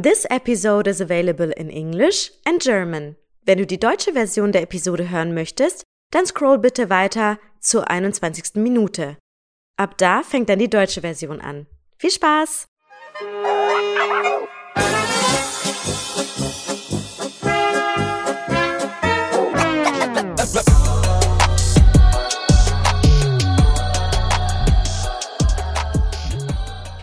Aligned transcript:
This 0.00 0.26
episode 0.30 0.86
is 0.86 1.00
available 1.00 1.50
in 1.56 1.70
English 1.70 2.30
and 2.44 2.62
German. 2.62 3.16
Wenn 3.44 3.58
du 3.58 3.66
die 3.66 3.80
deutsche 3.80 4.12
Version 4.12 4.52
der 4.52 4.62
Episode 4.62 5.10
hören 5.10 5.34
möchtest, 5.34 5.82
dann 6.12 6.24
scroll 6.24 6.58
bitte 6.58 6.88
weiter 6.88 7.40
zur 7.58 7.90
21. 7.90 8.54
Minute. 8.54 9.16
Ab 9.76 9.98
da 9.98 10.22
fängt 10.22 10.50
dann 10.50 10.60
die 10.60 10.70
deutsche 10.70 11.00
Version 11.00 11.40
an. 11.40 11.66
Viel 11.96 12.12
Spaß! 12.12 12.68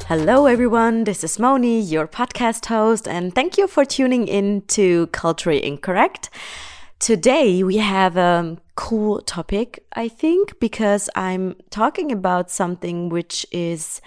Hello, 0.08 0.46
everyone. 0.46 1.06
This 1.06 1.24
is 1.24 1.40
Moni, 1.40 1.82
your 1.82 2.08
podcast 2.08 2.68
host, 2.68 3.08
and 3.08 3.34
thank 3.34 3.58
you 3.58 3.66
for 3.68 3.84
tuning 3.84 4.28
in 4.28 4.62
to 4.68 5.08
Culturally 5.08 5.66
Incorrect. 5.66 6.30
Today, 7.00 7.64
we 7.64 7.78
have 7.78 8.16
a 8.16 8.56
cool 8.76 9.22
topic, 9.24 9.84
I 9.94 10.08
think, 10.08 10.60
because 10.60 11.10
I'm 11.16 11.56
talking 11.72 12.12
about 12.12 12.52
something 12.52 13.10
which 13.10 13.48
is 13.52 14.00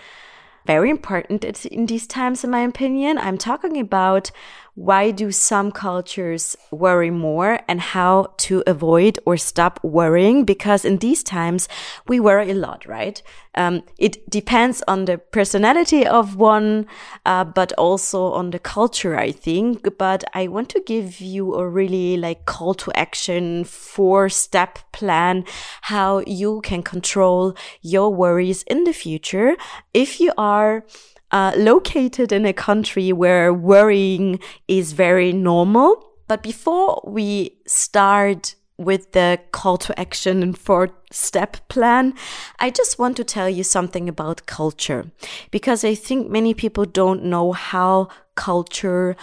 very 0.67 0.89
important 0.89 1.45
in 1.67 1.87
these 1.87 2.07
times, 2.07 2.45
in 2.45 2.51
my 2.51 2.61
opinion. 2.61 3.19
I'm 3.19 3.37
talking 3.37 3.81
about 3.81 4.31
why 4.79 5.11
do 5.11 5.33
some 5.33 5.73
cultures 5.73 6.57
worry 6.71 7.11
more 7.11 7.59
and 7.67 7.81
how 7.81 8.33
to 8.37 8.63
avoid 8.65 9.19
or 9.27 9.37
stop 9.37 9.81
worrying? 9.83 10.45
Because 10.45 10.85
in 10.85 10.99
these 10.99 11.25
times 11.25 11.69
we 12.07 12.21
worry 12.21 12.53
a 12.53 12.55
lot 12.55 12.87
right? 12.87 13.21
Um, 13.57 13.83
it 13.99 14.31
depends 14.31 14.85
on 14.87 15.07
the 15.07 15.19
personality 15.19 16.07
of 16.07 16.37
one 16.37 16.87
uh, 17.27 17.43
but 17.43 17.73
also 17.73 18.31
on 18.33 18.51
the 18.51 18.61
culture 18.61 19.19
i 19.19 19.33
think. 19.33 19.99
But 19.99 20.23
i 20.33 20.47
want 20.47 20.69
to 20.71 20.81
give 20.87 21.21
you 21.21 21.55
a 21.55 21.69
really 21.69 22.17
like 22.17 22.47
call 22.47 22.75
to 22.75 22.93
action 22.93 23.65
four 23.65 24.29
step 24.29 24.79
plan 24.93 25.45
how 25.83 26.23
you 26.25 26.61
can 26.61 26.85
control 26.85 27.57
your 27.83 28.15
worries 28.15 28.63
in 28.65 28.85
the 28.85 28.93
future. 28.93 29.57
If 29.93 30.21
you 30.21 30.33
are 30.39 30.85
uh, 31.31 31.53
located 31.57 32.33
in 32.33 32.47
a 32.47 32.53
country 32.53 33.13
where 33.13 33.53
worrying 33.53 34.41
is 34.67 34.93
very 34.93 35.33
normal. 35.33 36.05
But 36.27 36.43
before 36.43 37.03
we 37.07 37.59
start 37.67 38.55
with 38.79 39.11
the 39.13 39.41
call 39.51 39.77
to 39.77 39.99
action 39.99 40.43
and 40.43 40.57
four 40.57 40.91
step 41.11 41.57
plan, 41.69 42.15
I 42.61 42.71
just 42.71 42.99
want 42.99 43.17
to 43.17 43.25
tell 43.25 43.49
you 43.49 43.65
something 43.65 44.09
about 44.09 44.47
culture 44.47 45.11
because 45.51 45.85
I 45.85 45.95
think 45.95 46.31
many 46.31 46.55
people 46.55 46.85
don't 46.85 47.25
know 47.25 47.53
how 47.53 48.09
culture 48.37 49.17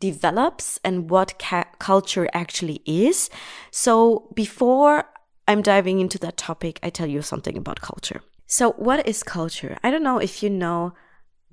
develops 0.00 0.80
and 0.82 1.10
what 1.10 1.40
culture 1.78 2.28
actually 2.32 2.80
is. 2.86 3.28
So 3.70 4.30
before 4.34 5.04
I'm 5.46 5.62
diving 5.62 6.00
into 6.00 6.18
that 6.20 6.36
topic, 6.36 6.80
I 6.82 6.90
tell 6.90 7.06
you 7.06 7.22
something 7.22 7.56
about 7.56 7.82
culture. 7.82 8.22
So 8.46 8.72
what 8.72 9.06
is 9.06 9.22
culture? 9.22 9.78
I 9.84 9.90
don't 9.90 10.02
know 10.02 10.18
if 10.18 10.42
you 10.42 10.50
know 10.50 10.94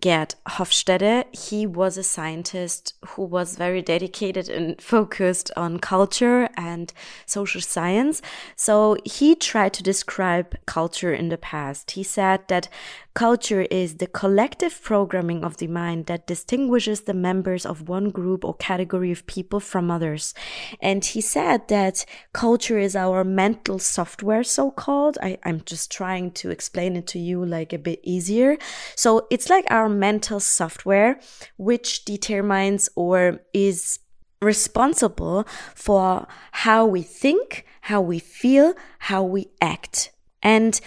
Gerd 0.02 0.36
Hofstede. 0.48 1.26
He 1.36 1.66
was 1.66 1.98
a 1.98 2.04
scientist 2.04 2.94
who 3.10 3.24
was 3.24 3.56
very 3.56 3.82
dedicated 3.82 4.50
and 4.50 4.82
focused 4.82 5.52
on 5.58 5.80
culture 5.80 6.50
and 6.56 6.94
social 7.26 7.62
science. 7.62 8.22
So 8.56 8.98
he 9.06 9.36
tried 9.36 9.74
to 9.74 9.84
describe 9.84 10.56
culture 10.66 11.14
in 11.14 11.30
the 11.30 11.38
past. 11.38 11.92
He 11.92 12.04
said 12.04 12.48
that 12.48 12.70
Culture 13.20 13.64
is 13.64 13.96
the 13.96 14.08
collective 14.08 14.82
programming 14.82 15.44
of 15.44 15.58
the 15.58 15.68
mind 15.68 16.06
that 16.06 16.26
distinguishes 16.26 17.02
the 17.02 17.14
members 17.14 17.66
of 17.66 17.90
one 17.90 18.12
group 18.12 18.46
or 18.46 18.54
category 18.54 19.12
of 19.12 19.28
people 19.28 19.60
from 19.60 19.92
others. 19.92 20.34
And 20.80 21.04
he 21.04 21.20
said 21.20 21.68
that 21.68 22.06
culture 22.32 22.80
is 22.80 22.96
our 22.96 23.26
mental 23.26 23.78
software, 23.78 24.46
so 24.46 24.72
called. 24.72 25.18
I, 25.22 25.38
I'm 25.44 25.62
just 25.66 25.92
trying 25.92 26.32
to 26.40 26.50
explain 26.50 26.96
it 26.96 27.08
to 27.08 27.20
you 27.20 27.44
like 27.44 27.74
a 27.74 27.78
bit 27.78 28.00
easier. 28.04 28.58
So 28.96 29.28
it's 29.30 29.50
like 29.50 29.66
our 29.70 29.90
mental 29.90 30.40
software, 30.40 31.20
which 31.58 32.06
determines 32.06 32.88
or 32.96 33.42
is 33.54 34.00
responsible 34.42 35.46
for 35.76 36.26
how 36.54 36.86
we 36.86 37.02
think, 37.02 37.66
how 37.82 38.00
we 38.00 38.20
feel, 38.20 38.76
how 39.00 39.24
we 39.24 39.50
act. 39.60 40.14
And 40.42 40.80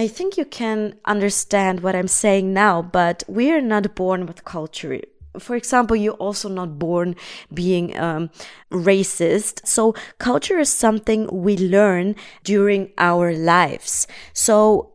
I 0.00 0.08
think 0.08 0.38
you 0.38 0.46
can 0.46 0.94
understand 1.04 1.80
what 1.80 1.94
I'm 1.94 2.08
saying 2.08 2.54
now, 2.54 2.80
but 2.80 3.22
we 3.28 3.50
are 3.50 3.60
not 3.60 3.94
born 3.94 4.24
with 4.24 4.46
culture. 4.46 5.02
For 5.38 5.54
example, 5.56 5.94
you're 5.94 6.14
also 6.14 6.48
not 6.48 6.78
born 6.78 7.16
being 7.52 7.94
um, 7.98 8.30
racist. 8.72 9.66
So 9.66 9.94
culture 10.16 10.58
is 10.58 10.70
something 10.70 11.28
we 11.30 11.54
learn 11.58 12.16
during 12.44 12.92
our 12.96 13.34
lives. 13.34 14.06
So 14.32 14.89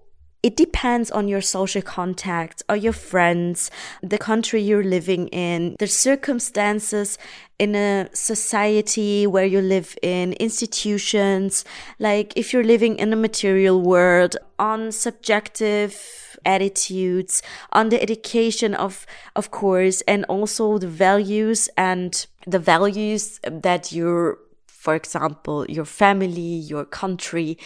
it 0.46 0.56
depends 0.56 1.10
on 1.10 1.28
your 1.28 1.42
social 1.42 1.82
contacts 1.82 2.62
or 2.70 2.76
your 2.76 2.94
friends, 2.94 3.72
the 4.04 4.20
country 4.20 4.62
you're 4.62 4.84
living 4.84 5.28
in, 5.30 5.76
the 5.80 5.88
circumstances 5.88 7.18
in 7.58 7.74
a 7.74 8.08
society 8.14 9.26
where 9.26 9.48
you 9.48 9.60
live 9.60 9.98
in, 10.04 10.34
institutions, 10.34 11.66
like 11.98 12.32
if 12.36 12.54
you're 12.54 12.64
living 12.64 12.96
in 12.98 13.12
a 13.12 13.16
material 13.16 13.82
world, 13.82 14.38
on 14.60 14.92
subjective 14.92 16.38
attitudes, 16.46 17.42
on 17.72 17.90
the 17.90 18.00
education 18.00 18.76
of, 18.76 19.08
of 19.36 19.50
course, 19.50 20.02
and 20.02 20.26
also 20.26 20.78
the 20.78 20.88
values 20.88 21.70
and 21.76 22.28
the 22.46 22.60
values 22.60 23.40
that 23.44 23.92
you're 23.92 24.38
for 24.86 24.94
example, 24.94 25.66
your 25.68 25.84
family, 25.84 26.54
your 26.72 26.86
country, 26.86 27.58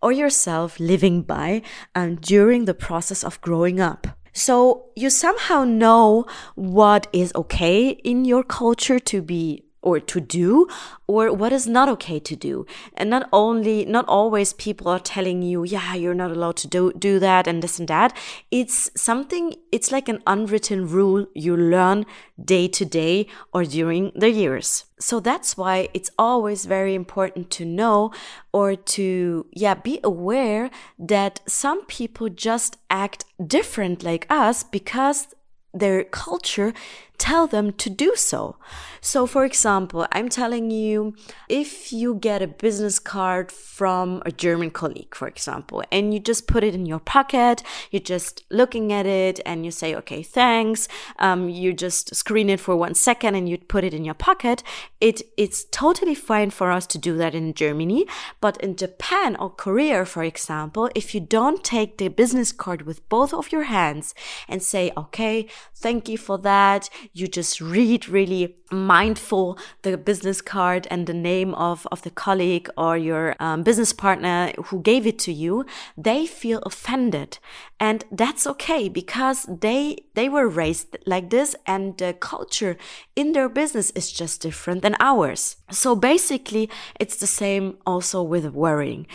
or 0.00 0.12
yourself 0.12 0.78
living 0.78 1.22
by 1.22 1.60
um, 1.96 2.14
during 2.16 2.66
the 2.66 2.72
process 2.86 3.24
of 3.24 3.40
growing 3.40 3.80
up. 3.80 4.06
So 4.32 4.84
you 4.94 5.10
somehow 5.10 5.64
know 5.64 6.24
what 6.54 7.08
is 7.12 7.32
okay 7.34 7.88
in 7.88 8.24
your 8.24 8.44
culture 8.44 9.00
to 9.10 9.20
be 9.20 9.64
or 9.82 10.00
to 10.00 10.20
do 10.20 10.66
or 11.06 11.32
what 11.32 11.52
is 11.52 11.66
not 11.66 11.88
okay 11.88 12.18
to 12.18 12.36
do. 12.36 12.66
And 12.94 13.10
not 13.10 13.28
only 13.32 13.84
not 13.84 14.06
always 14.08 14.52
people 14.52 14.88
are 14.88 14.98
telling 14.98 15.42
you 15.42 15.64
yeah 15.64 15.94
you're 15.94 16.14
not 16.14 16.30
allowed 16.30 16.56
to 16.56 16.68
do 16.68 16.92
do 16.92 17.18
that 17.18 17.46
and 17.46 17.62
this 17.62 17.78
and 17.78 17.88
that. 17.88 18.16
It's 18.50 18.90
something 18.96 19.54
it's 19.72 19.92
like 19.92 20.08
an 20.08 20.22
unwritten 20.26 20.88
rule 20.88 21.26
you 21.34 21.56
learn 21.56 22.06
day 22.42 22.68
to 22.68 22.84
day 22.84 23.26
or 23.52 23.64
during 23.64 24.12
the 24.14 24.30
years. 24.30 24.84
So 25.00 25.20
that's 25.20 25.56
why 25.56 25.88
it's 25.94 26.10
always 26.18 26.66
very 26.66 26.94
important 26.94 27.50
to 27.50 27.64
know 27.64 28.12
or 28.52 28.74
to 28.74 29.46
yeah 29.52 29.74
be 29.74 30.00
aware 30.02 30.70
that 30.98 31.40
some 31.46 31.84
people 31.86 32.28
just 32.28 32.76
act 32.90 33.24
different 33.46 34.02
like 34.02 34.26
us 34.28 34.64
because 34.64 35.28
their 35.74 36.04
culture 36.04 36.72
tell 37.18 37.46
them 37.46 37.72
to 37.72 37.90
do 37.90 38.14
so. 38.16 38.56
So, 39.00 39.26
for 39.26 39.44
example, 39.44 40.06
I'm 40.12 40.28
telling 40.28 40.70
you 40.70 41.14
if 41.48 41.92
you 41.92 42.14
get 42.14 42.42
a 42.42 42.46
business 42.46 42.98
card 42.98 43.52
from 43.52 44.22
a 44.26 44.32
German 44.32 44.70
colleague, 44.70 45.14
for 45.14 45.28
example, 45.28 45.84
and 45.92 46.12
you 46.12 46.20
just 46.20 46.46
put 46.46 46.64
it 46.64 46.74
in 46.74 46.86
your 46.86 46.98
pocket, 46.98 47.62
you're 47.90 48.00
just 48.00 48.44
looking 48.50 48.92
at 48.92 49.06
it 49.06 49.40
and 49.46 49.64
you 49.64 49.70
say, 49.70 49.94
okay, 49.94 50.22
thanks. 50.22 50.88
Um, 51.18 51.48
you 51.48 51.72
just 51.72 52.14
screen 52.14 52.50
it 52.50 52.60
for 52.60 52.76
one 52.76 52.94
second 52.94 53.34
and 53.34 53.48
you 53.48 53.58
put 53.58 53.84
it 53.84 53.94
in 53.94 54.04
your 54.04 54.14
pocket. 54.14 54.62
It, 55.00 55.22
it's 55.36 55.64
totally 55.70 56.14
fine 56.14 56.50
for 56.50 56.70
us 56.70 56.86
to 56.88 56.98
do 56.98 57.16
that 57.18 57.34
in 57.34 57.54
Germany. 57.54 58.06
But 58.40 58.56
in 58.58 58.76
Japan 58.76 59.36
or 59.36 59.50
Korea, 59.50 60.04
for 60.04 60.24
example, 60.24 60.90
if 60.94 61.14
you 61.14 61.20
don't 61.20 61.62
take 61.62 61.98
the 61.98 62.08
business 62.08 62.52
card 62.52 62.82
with 62.82 63.08
both 63.08 63.32
of 63.32 63.52
your 63.52 63.64
hands 63.64 64.14
and 64.48 64.62
say, 64.62 64.92
okay, 64.96 65.46
thank 65.74 66.08
you 66.08 66.18
for 66.18 66.38
that 66.38 66.88
you 67.12 67.26
just 67.26 67.60
read 67.60 68.08
really 68.08 68.56
mindful 68.70 69.58
the 69.82 69.96
business 69.96 70.40
card 70.40 70.86
and 70.90 71.06
the 71.06 71.14
name 71.14 71.54
of, 71.54 71.86
of 71.90 72.02
the 72.02 72.10
colleague 72.10 72.68
or 72.76 72.96
your 72.96 73.34
um, 73.40 73.62
business 73.62 73.92
partner 73.92 74.52
who 74.66 74.80
gave 74.82 75.06
it 75.06 75.18
to 75.20 75.32
you, 75.32 75.64
they 75.96 76.26
feel 76.26 76.58
offended. 76.60 77.38
And 77.80 78.04
that's 78.10 78.46
okay 78.46 78.88
because 78.88 79.44
they, 79.48 79.98
they 80.14 80.28
were 80.28 80.48
raised 80.48 80.96
like 81.06 81.30
this 81.30 81.54
and 81.66 81.96
the 81.98 82.14
culture 82.14 82.76
in 83.16 83.32
their 83.32 83.48
business 83.48 83.90
is 83.92 84.12
just 84.12 84.42
different 84.42 84.82
than 84.82 84.96
ours. 85.00 85.56
So 85.70 85.94
basically, 85.94 86.68
it's 86.98 87.16
the 87.16 87.26
same 87.26 87.78
also 87.86 88.22
with 88.22 88.46
worrying. 88.46 89.06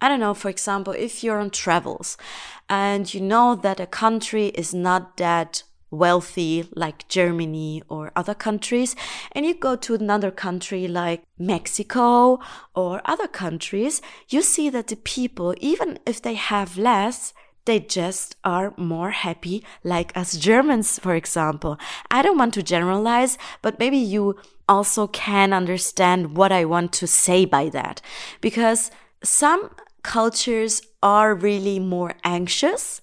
I 0.00 0.08
don't 0.08 0.20
know, 0.20 0.34
for 0.34 0.48
example, 0.48 0.92
if 0.94 1.22
you're 1.22 1.38
on 1.38 1.50
travels 1.50 2.16
and 2.68 3.12
you 3.14 3.20
know 3.20 3.54
that 3.54 3.78
a 3.78 3.86
country 3.86 4.46
is 4.48 4.74
not 4.74 5.16
that 5.18 5.62
wealthy 5.92 6.68
like 6.74 7.06
Germany 7.06 7.82
or 7.88 8.10
other 8.16 8.34
countries, 8.34 8.96
and 9.30 9.46
you 9.46 9.54
go 9.54 9.76
to 9.76 9.94
another 9.94 10.32
country 10.32 10.88
like 10.88 11.22
Mexico 11.38 12.40
or 12.74 13.00
other 13.04 13.28
countries, 13.28 14.02
you 14.28 14.42
see 14.42 14.68
that 14.70 14.88
the 14.88 14.96
people, 14.96 15.54
even 15.60 16.00
if 16.06 16.20
they 16.20 16.34
have 16.34 16.76
less, 16.76 17.32
they 17.64 17.78
just 17.78 18.34
are 18.42 18.74
more 18.76 19.10
happy, 19.10 19.64
like 19.84 20.16
us 20.16 20.36
Germans, 20.36 20.98
for 20.98 21.14
example. 21.14 21.78
I 22.10 22.22
don't 22.22 22.38
want 22.38 22.54
to 22.54 22.62
generalize, 22.62 23.38
but 23.60 23.78
maybe 23.78 23.98
you 23.98 24.36
also 24.68 25.06
can 25.06 25.52
understand 25.52 26.36
what 26.36 26.50
I 26.50 26.64
want 26.64 26.92
to 26.94 27.06
say 27.06 27.44
by 27.44 27.68
that. 27.68 28.00
Because 28.40 28.90
some 29.22 29.70
cultures 30.02 30.82
are 31.02 31.34
really 31.34 31.78
more 31.78 32.14
anxious 32.24 33.01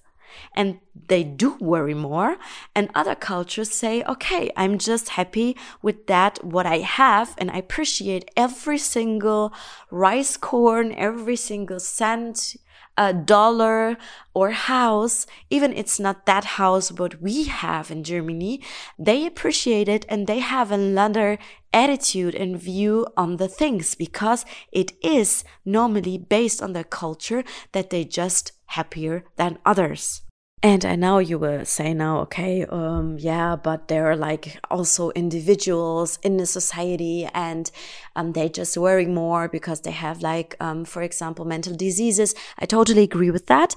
and 0.54 0.80
they 1.08 1.24
do 1.24 1.56
worry 1.60 1.94
more. 1.94 2.36
And 2.74 2.90
other 2.94 3.14
cultures 3.14 3.70
say, 3.70 4.02
okay, 4.04 4.50
I'm 4.56 4.78
just 4.78 5.10
happy 5.10 5.56
with 5.82 6.06
that, 6.06 6.44
what 6.44 6.66
I 6.66 6.78
have, 6.78 7.34
and 7.38 7.50
I 7.50 7.58
appreciate 7.58 8.30
every 8.36 8.78
single 8.78 9.52
rice 9.90 10.36
corn, 10.36 10.92
every 10.92 11.36
single 11.36 11.80
cent 11.80 12.56
a 13.00 13.14
dollar 13.14 13.96
or 14.34 14.50
house, 14.50 15.26
even 15.48 15.72
it's 15.72 15.98
not 15.98 16.26
that 16.26 16.44
house 16.60 16.92
what 16.92 17.22
we 17.22 17.44
have 17.44 17.90
in 17.90 18.04
Germany, 18.04 18.60
they 18.98 19.24
appreciate 19.24 19.88
it 19.88 20.04
and 20.08 20.26
they 20.26 20.40
have 20.40 20.70
another 20.70 21.38
attitude 21.72 22.34
and 22.34 22.60
view 22.60 23.06
on 23.16 23.38
the 23.38 23.48
things 23.48 23.94
because 23.94 24.44
it 24.70 24.92
is 25.02 25.44
normally 25.64 26.18
based 26.18 26.60
on 26.62 26.74
their 26.74 26.84
culture 26.84 27.42
that 27.72 27.88
they 27.88 28.04
just 28.04 28.52
happier 28.66 29.24
than 29.36 29.58
others. 29.64 30.22
And 30.62 30.84
I 30.84 30.94
know 30.94 31.18
you 31.18 31.38
will 31.38 31.64
say 31.64 31.94
now, 31.94 32.18
okay, 32.20 32.66
um, 32.66 33.16
yeah, 33.18 33.56
but 33.56 33.88
there 33.88 34.10
are 34.10 34.16
like 34.16 34.58
also 34.70 35.10
individuals 35.12 36.18
in 36.22 36.36
the 36.36 36.44
society 36.44 37.26
and 37.32 37.70
um, 38.14 38.32
they 38.32 38.50
just 38.50 38.76
worry 38.76 39.06
more 39.06 39.48
because 39.48 39.80
they 39.80 39.90
have 39.92 40.20
like, 40.20 40.56
um, 40.60 40.84
for 40.84 41.00
example, 41.00 41.46
mental 41.46 41.74
diseases. 41.74 42.34
I 42.58 42.66
totally 42.66 43.04
agree 43.04 43.30
with 43.30 43.46
that. 43.46 43.74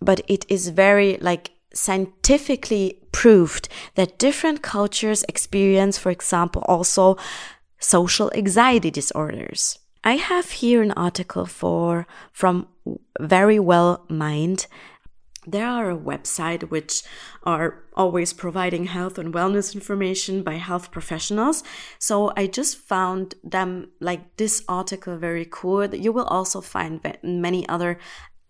But 0.00 0.20
it 0.26 0.44
is 0.48 0.68
very 0.70 1.18
like 1.20 1.52
scientifically 1.72 2.98
proved 3.12 3.68
that 3.94 4.18
different 4.18 4.60
cultures 4.62 5.24
experience, 5.28 5.98
for 5.98 6.10
example, 6.10 6.62
also 6.66 7.16
social 7.78 8.32
anxiety 8.34 8.90
disorders. 8.90 9.78
I 10.02 10.16
have 10.16 10.50
here 10.50 10.82
an 10.82 10.92
article 10.92 11.46
for 11.46 12.06
from 12.32 12.66
Very 13.20 13.60
Well 13.60 14.04
Mind 14.08 14.66
there 15.52 15.68
are 15.68 15.90
a 15.90 15.96
website 15.96 16.70
which 16.70 17.02
are 17.44 17.82
always 17.94 18.32
providing 18.32 18.86
health 18.86 19.18
and 19.18 19.34
wellness 19.34 19.74
information 19.74 20.42
by 20.42 20.54
health 20.54 20.90
professionals. 20.90 21.62
So 21.98 22.32
I 22.36 22.46
just 22.46 22.76
found 22.78 23.34
them 23.42 23.90
like 24.00 24.36
this 24.36 24.62
article 24.68 25.16
very 25.16 25.46
cool. 25.50 25.94
You 25.94 26.12
will 26.12 26.26
also 26.26 26.60
find 26.60 27.00
many 27.22 27.68
other 27.68 27.98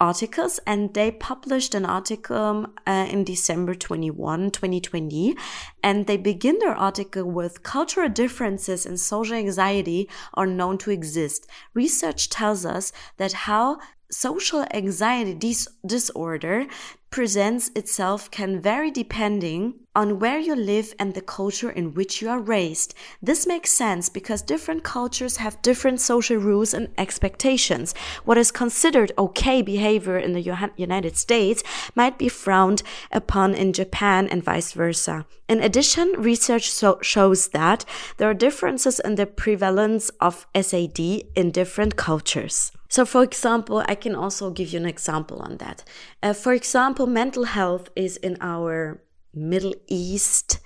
articles 0.01 0.61
and 0.67 0.95
they 0.95 1.11
published 1.11 1.75
an 1.75 1.85
article 1.85 2.67
uh, 2.87 3.07
in 3.11 3.25
December 3.25 3.75
21, 3.75 4.51
2020. 4.51 5.37
And 5.83 6.07
they 6.07 6.17
begin 6.17 6.59
their 6.59 6.75
article 6.75 7.25
with 7.25 7.63
cultural 7.63 8.09
differences 8.09 8.87
in 8.87 8.97
social 8.97 9.35
anxiety 9.35 10.09
are 10.35 10.47
known 10.47 10.79
to 10.79 10.91
exist. 10.91 11.47
Research 11.75 12.29
tells 12.29 12.65
us 12.65 12.93
that 13.17 13.33
how 13.33 13.79
social 14.11 14.67
anxiety 14.73 15.35
dis- 15.35 15.69
disorder 15.85 16.67
presents 17.11 17.71
itself 17.75 18.31
can 18.31 18.61
vary 18.61 18.91
depending 18.91 19.75
on 19.95 20.21
where 20.21 20.39
you 20.39 20.55
live 20.55 20.95
and 20.99 21.15
the 21.15 21.21
culture 21.21 21.71
in 21.71 21.95
which 21.95 22.23
you 22.23 22.29
are 22.29 22.39
raised. 22.39 22.95
This 23.21 23.47
makes 23.47 23.73
sense 23.73 24.09
because 24.09 24.43
different 24.43 24.85
cultures 24.85 25.39
have 25.39 25.61
different 25.63 26.01
social 26.01 26.37
rules 26.37 26.73
and 26.73 26.89
expectations. 26.97 27.95
What 28.25 28.39
is 28.39 28.53
considered 28.53 29.11
okay 29.19 29.61
behavior 29.61 30.19
in 30.19 30.35
the 30.35 30.71
United 30.77 31.17
States 31.17 31.65
might 31.97 32.19
be 32.19 32.29
frowned 32.29 32.83
upon 33.11 33.55
in 33.55 33.73
Japan 33.73 34.29
and 34.29 34.45
vice 34.45 34.73
versa. 34.73 35.27
In 35.49 35.61
addition, 35.61 36.13
research 36.17 36.71
so 36.71 36.99
shows 37.03 37.49
that 37.49 37.85
there 38.19 38.31
are 38.31 38.35
differences 38.35 39.01
in 39.01 39.15
the 39.17 39.27
prevalence 39.27 40.11
of 40.21 40.47
SAD 40.55 41.01
in 41.35 41.51
different 41.51 41.97
cultures. 41.97 42.71
So, 42.91 43.05
for 43.05 43.23
example, 43.23 43.85
I 43.87 43.95
can 43.95 44.15
also 44.15 44.51
give 44.51 44.73
you 44.73 44.79
an 44.79 44.87
example 44.87 45.41
on 45.41 45.59
that. 45.59 45.85
Uh, 46.23 46.33
for 46.33 46.55
example, 46.55 46.98
mental 47.07 47.45
health 47.45 47.91
is 47.95 48.17
in 48.17 48.37
our 48.41 49.03
Middle 49.35 49.75
East 49.87 50.61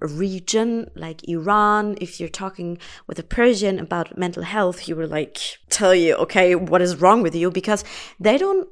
region, 0.00 0.90
like 0.94 1.26
Iran. 1.28 1.96
If 2.00 2.20
you're 2.20 2.28
talking 2.28 2.78
with 3.06 3.18
a 3.18 3.22
Persian 3.22 3.78
about 3.78 4.18
mental 4.18 4.42
health, 4.42 4.80
he 4.80 4.92
will 4.92 5.08
like 5.08 5.38
tell 5.70 5.94
you, 5.94 6.14
okay, 6.16 6.54
what 6.54 6.82
is 6.82 6.96
wrong 6.96 7.22
with 7.22 7.34
you? 7.34 7.50
Because 7.50 7.84
they 8.20 8.38
don't 8.38 8.68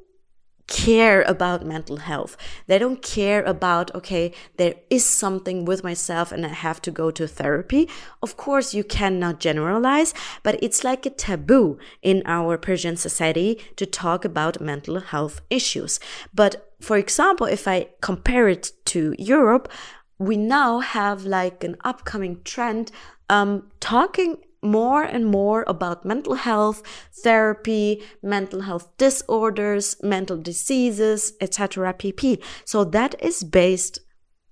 care 0.67 1.23
about 1.23 1.67
mental 1.67 1.99
health. 1.99 2.37
They 2.67 2.79
don't 2.79 3.03
care 3.03 3.43
about, 3.43 3.94
okay, 3.94 4.32
there 4.56 4.75
is 4.91 5.05
something 5.05 5.64
with 5.64 5.85
myself 5.85 6.32
and 6.32 6.44
I 6.47 6.50
have 6.50 6.81
to 6.82 6.91
go 6.91 7.11
to 7.11 7.29
therapy. 7.29 7.88
Of 8.23 8.37
course, 8.37 8.75
you 8.75 8.85
cannot 8.85 9.41
generalize, 9.41 10.14
but 10.43 10.59
it's 10.62 10.85
like 10.85 11.05
a 11.05 11.11
taboo 11.11 11.79
in 12.00 12.23
our 12.26 12.56
Persian 12.56 12.97
society 12.97 13.61
to 13.76 13.87
talk 13.87 14.25
about 14.25 14.61
mental 14.61 15.00
health 15.00 15.41
issues. 15.50 16.00
But 16.32 16.73
for 16.81 16.97
example, 16.97 17.47
if 17.47 17.69
I 17.69 17.88
compare 18.00 18.49
it 18.49 18.73
to 18.87 19.14
Europe, 19.19 19.70
we 20.19 20.37
now 20.37 20.81
have 20.81 21.25
like 21.25 21.64
an 21.64 21.76
upcoming 21.85 22.41
trend 22.44 22.93
um, 23.29 23.70
talking 23.81 24.38
more 24.62 25.03
and 25.03 25.26
more 25.26 25.64
about 25.67 26.05
mental 26.05 26.35
health, 26.35 26.82
therapy, 27.12 28.03
mental 28.23 28.62
health 28.62 28.97
disorders, 28.97 29.97
mental 30.03 30.37
diseases, 30.37 31.32
etc. 31.41 31.93
pp. 31.94 32.43
So 32.64 32.85
that 32.85 33.14
is 33.20 33.43
based 33.43 33.99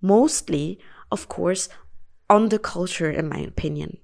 mostly, 0.03 0.79
of 1.12 1.29
course, 1.29 1.69
on 2.29 2.49
the 2.49 2.59
culture, 2.59 3.11
in 3.11 3.29
my 3.29 3.39
opinion. 3.39 3.99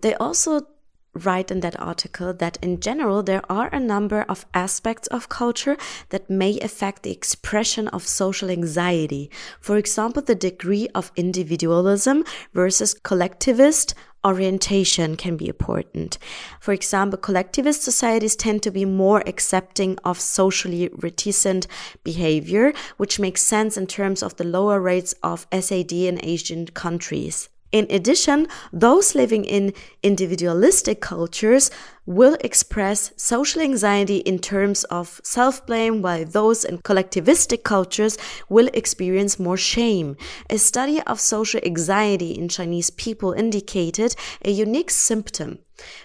They 0.00 0.14
also 0.14 0.66
write 1.14 1.50
in 1.50 1.60
that 1.60 1.78
article 1.80 2.32
that 2.32 2.58
in 2.62 2.80
general 2.80 3.22
there 3.22 3.42
are 3.50 3.68
a 3.68 3.80
number 3.80 4.22
of 4.28 4.46
aspects 4.54 5.08
of 5.08 5.28
culture 5.28 5.76
that 6.10 6.30
may 6.30 6.58
affect 6.60 7.02
the 7.02 7.10
expression 7.10 7.88
of 7.88 8.06
social 8.06 8.50
anxiety. 8.50 9.30
For 9.60 9.76
example, 9.76 10.22
the 10.22 10.34
degree 10.34 10.88
of 10.94 11.12
individualism 11.16 12.24
versus 12.52 12.94
collectivist 12.94 13.94
orientation 14.24 15.16
can 15.16 15.36
be 15.36 15.48
important. 15.48 16.18
For 16.60 16.72
example, 16.72 17.18
collectivist 17.18 17.82
societies 17.82 18.36
tend 18.36 18.62
to 18.62 18.70
be 18.70 18.84
more 18.84 19.22
accepting 19.26 19.98
of 20.04 20.20
socially 20.20 20.90
reticent 20.92 21.66
behavior, 22.04 22.72
which 22.96 23.20
makes 23.20 23.42
sense 23.42 23.76
in 23.76 23.86
terms 23.86 24.22
of 24.22 24.36
the 24.36 24.44
lower 24.44 24.80
rates 24.80 25.14
of 25.22 25.46
SAD 25.52 25.92
in 25.92 26.20
Asian 26.24 26.66
countries. 26.66 27.48
In 27.70 27.86
addition, 27.90 28.48
those 28.72 29.14
living 29.14 29.44
in 29.44 29.74
individualistic 30.02 31.00
cultures 31.00 31.70
will 32.06 32.38
express 32.40 33.12
social 33.16 33.60
anxiety 33.60 34.18
in 34.18 34.38
terms 34.38 34.84
of 34.84 35.20
self 35.22 35.66
blame, 35.66 36.00
while 36.00 36.24
those 36.24 36.64
in 36.64 36.78
collectivistic 36.78 37.64
cultures 37.64 38.16
will 38.48 38.70
experience 38.72 39.38
more 39.38 39.58
shame. 39.58 40.16
A 40.48 40.56
study 40.56 41.02
of 41.02 41.20
social 41.20 41.60
anxiety 41.62 42.32
in 42.32 42.48
Chinese 42.48 42.88
people 42.88 43.32
indicated 43.32 44.16
a 44.42 44.50
unique 44.50 44.90
symptom 44.90 45.58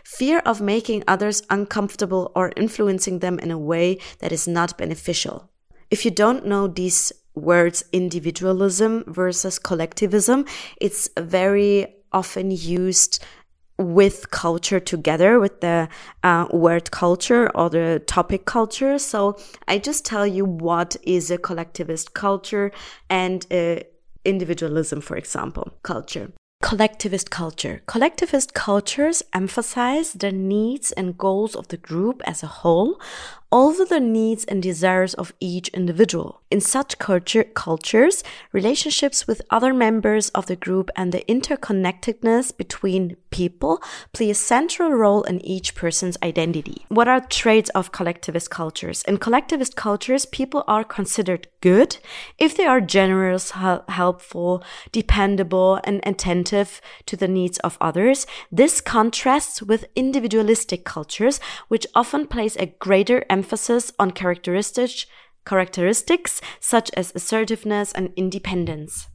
fear 0.03 0.39
of 0.39 0.61
making 0.61 1.03
others 1.07 1.41
uncomfortable 1.49 2.31
or 2.35 2.51
influencing 2.55 3.19
them 3.19 3.39
in 3.39 3.49
a 3.49 3.57
way 3.57 3.97
that 4.19 4.31
is 4.31 4.47
not 4.47 4.77
beneficial. 4.77 5.49
If 5.89 6.05
you 6.05 6.11
don't 6.11 6.45
know 6.45 6.67
these 6.67 7.11
words 7.35 7.83
individualism 7.91 9.03
versus 9.07 9.59
collectivism, 9.59 10.45
it's 10.79 11.09
very 11.17 11.95
often 12.11 12.51
used 12.51 13.23
with 13.79 14.29
culture 14.29 14.79
together 14.79 15.39
with 15.39 15.61
the 15.61 15.89
uh, 16.21 16.47
word 16.51 16.91
culture 16.91 17.49
or 17.55 17.69
the 17.69 18.01
topic 18.05 18.45
culture. 18.45 18.99
So 18.99 19.37
I 19.67 19.79
just 19.79 20.05
tell 20.05 20.27
you 20.27 20.45
what 20.45 20.95
is 21.03 21.31
a 21.31 21.37
collectivist 21.37 22.13
culture 22.13 22.71
and 23.09 23.45
individualism, 24.25 25.01
for 25.01 25.17
example, 25.17 25.73
culture. 25.83 26.31
Collectivist 26.61 27.29
culture. 27.29 27.81
Collectivist 27.87 28.53
cultures 28.53 29.21
emphasize 29.33 30.13
the 30.13 30.31
needs 30.31 30.93
and 30.93 31.17
goals 31.17 31.55
of 31.55 31.67
the 31.67 31.77
group 31.77 32.21
as 32.25 32.41
a 32.41 32.47
whole 32.47 33.01
over 33.53 33.85
the 33.85 33.99
needs 33.99 34.43
and 34.45 34.63
desires 34.63 35.13
of 35.13 35.31
each 35.39 35.67
individual. 35.69 36.41
In 36.49 36.59
such 36.59 36.97
culture, 36.97 37.43
cultures, 37.43 38.23
relationships 38.51 39.27
with 39.27 39.43
other 39.51 39.75
members 39.75 40.29
of 40.29 40.47
the 40.47 40.55
group 40.55 40.89
and 40.95 41.11
the 41.11 41.23
interconnectedness 41.29 42.55
between 42.57 43.15
people 43.29 43.81
play 44.11 44.31
a 44.31 44.35
central 44.35 44.91
role 44.91 45.21
in 45.23 45.39
each 45.45 45.75
person's 45.75 46.17
identity. 46.23 46.85
What 46.89 47.07
are 47.07 47.21
traits 47.21 47.69
of 47.71 47.91
collectivist 47.91 48.49
cultures? 48.49 49.03
In 49.07 49.17
collectivist 49.17 49.75
cultures, 49.75 50.25
people 50.25 50.63
are 50.67 50.83
considered 50.83 51.47
good 51.61 51.97
if 52.39 52.57
they 52.57 52.65
are 52.65 52.81
generous, 52.81 53.51
helpful, 53.51 54.63
dependable, 54.91 55.79
and 55.83 56.01
attentive 56.05 56.81
to 57.05 57.15
the 57.15 57.27
needs 57.27 57.59
of 57.59 57.77
others. 57.79 58.25
This 58.51 58.81
contrasts 58.81 59.61
with 59.61 59.85
individualistic 59.95 60.85
cultures, 60.85 61.39
which 61.67 61.85
often 61.93 62.27
place 62.27 62.55
a 62.57 62.65
greater 62.65 63.25
emphasis 63.29 63.42
emphasis 63.43 63.91
on 63.99 64.11
characteristics 64.11 65.05
characteristics 65.45 66.39
such 66.61 66.89
as 66.95 67.11
assertiveness 67.15 67.91
and 67.91 68.13
independence. 68.15 69.07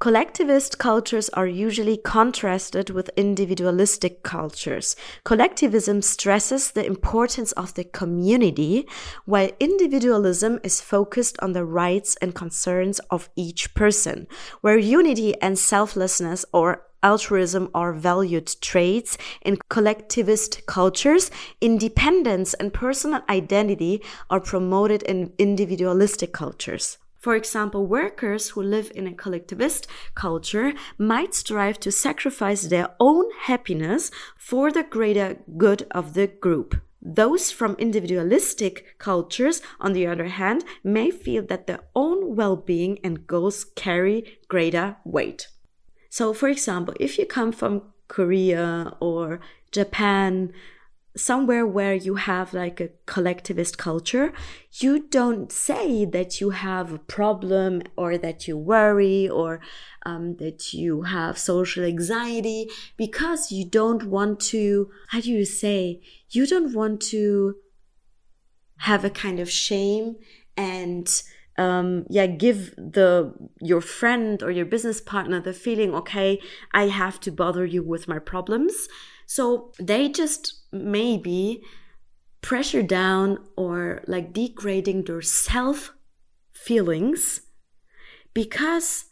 Collectivist 0.00 0.78
cultures 0.78 1.28
are 1.30 1.46
usually 1.46 1.96
contrasted 1.96 2.90
with 2.90 3.08
individualistic 3.16 4.24
cultures. 4.24 4.96
Collectivism 5.22 6.02
stresses 6.02 6.72
the 6.72 6.84
importance 6.84 7.52
of 7.52 7.72
the 7.74 7.84
community, 7.84 8.88
while 9.24 9.50
individualism 9.60 10.58
is 10.64 10.80
focused 10.80 11.36
on 11.40 11.52
the 11.52 11.64
rights 11.64 12.16
and 12.20 12.34
concerns 12.34 12.98
of 13.10 13.30
each 13.36 13.72
person, 13.74 14.26
where 14.60 14.76
unity 14.76 15.40
and 15.40 15.56
selflessness 15.56 16.44
or 16.52 16.82
altruism 17.04 17.68
are 17.74 17.92
valued 17.92 18.56
traits 18.60 19.16
in 19.42 19.58
collectivist 19.68 20.66
cultures, 20.66 21.30
independence 21.60 22.54
and 22.54 22.74
personal 22.74 23.22
identity 23.28 24.02
are 24.30 24.40
promoted 24.40 25.02
in 25.04 25.32
individualistic 25.38 26.32
cultures. 26.32 26.98
For 27.24 27.34
example, 27.34 27.86
workers 27.86 28.50
who 28.50 28.62
live 28.62 28.92
in 28.94 29.06
a 29.06 29.14
collectivist 29.14 29.86
culture 30.14 30.74
might 30.98 31.34
strive 31.34 31.80
to 31.80 31.90
sacrifice 31.90 32.64
their 32.64 32.88
own 33.00 33.24
happiness 33.44 34.10
for 34.36 34.70
the 34.70 34.82
greater 34.82 35.38
good 35.56 35.86
of 35.90 36.12
the 36.12 36.26
group. 36.26 36.74
Those 37.00 37.50
from 37.50 37.76
individualistic 37.78 38.98
cultures, 38.98 39.62
on 39.80 39.92
the 39.92 40.06
other 40.06 40.28
hand, 40.28 40.64
may 40.82 41.10
feel 41.10 41.44
that 41.46 41.66
their 41.66 41.80
own 41.94 42.36
well 42.36 42.56
being 42.56 42.98
and 43.04 43.26
goals 43.26 43.64
carry 43.74 44.38
greater 44.48 44.96
weight. 45.04 45.48
So, 46.14 46.32
for 46.32 46.48
example, 46.48 46.94
if 47.00 47.18
you 47.18 47.26
come 47.26 47.50
from 47.50 47.82
Korea 48.06 48.96
or 49.00 49.40
Japan, 49.72 50.52
somewhere 51.16 51.66
where 51.66 51.96
you 51.96 52.14
have 52.14 52.54
like 52.54 52.80
a 52.80 52.90
collectivist 53.04 53.78
culture, 53.78 54.32
you 54.74 55.08
don't 55.08 55.50
say 55.50 56.04
that 56.04 56.40
you 56.40 56.50
have 56.50 56.92
a 56.92 57.00
problem 57.00 57.82
or 57.96 58.16
that 58.16 58.46
you 58.46 58.56
worry 58.56 59.28
or 59.28 59.60
um, 60.06 60.36
that 60.36 60.72
you 60.72 61.02
have 61.02 61.36
social 61.36 61.84
anxiety 61.84 62.68
because 62.96 63.50
you 63.50 63.64
don't 63.68 64.04
want 64.04 64.38
to, 64.38 64.90
how 65.08 65.20
do 65.20 65.32
you 65.32 65.44
say, 65.44 66.00
you 66.30 66.46
don't 66.46 66.72
want 66.74 67.00
to 67.00 67.56
have 68.76 69.04
a 69.04 69.10
kind 69.10 69.40
of 69.40 69.50
shame 69.50 70.14
and 70.56 71.24
um, 71.56 72.04
yeah, 72.10 72.26
give 72.26 72.74
the 72.76 73.32
your 73.60 73.80
friend 73.80 74.42
or 74.42 74.50
your 74.50 74.64
business 74.64 75.00
partner 75.00 75.40
the 75.40 75.52
feeling, 75.52 75.94
okay, 75.94 76.40
I 76.72 76.88
have 76.88 77.20
to 77.20 77.32
bother 77.32 77.64
you 77.64 77.82
with 77.82 78.08
my 78.08 78.18
problems. 78.18 78.88
So 79.26 79.72
they 79.78 80.08
just 80.08 80.64
maybe 80.72 81.62
pressure 82.40 82.82
down 82.82 83.38
or 83.56 84.02
like 84.06 84.32
degrading 84.32 85.04
their 85.04 85.22
self 85.22 85.94
feelings 86.52 87.40
because 88.34 89.06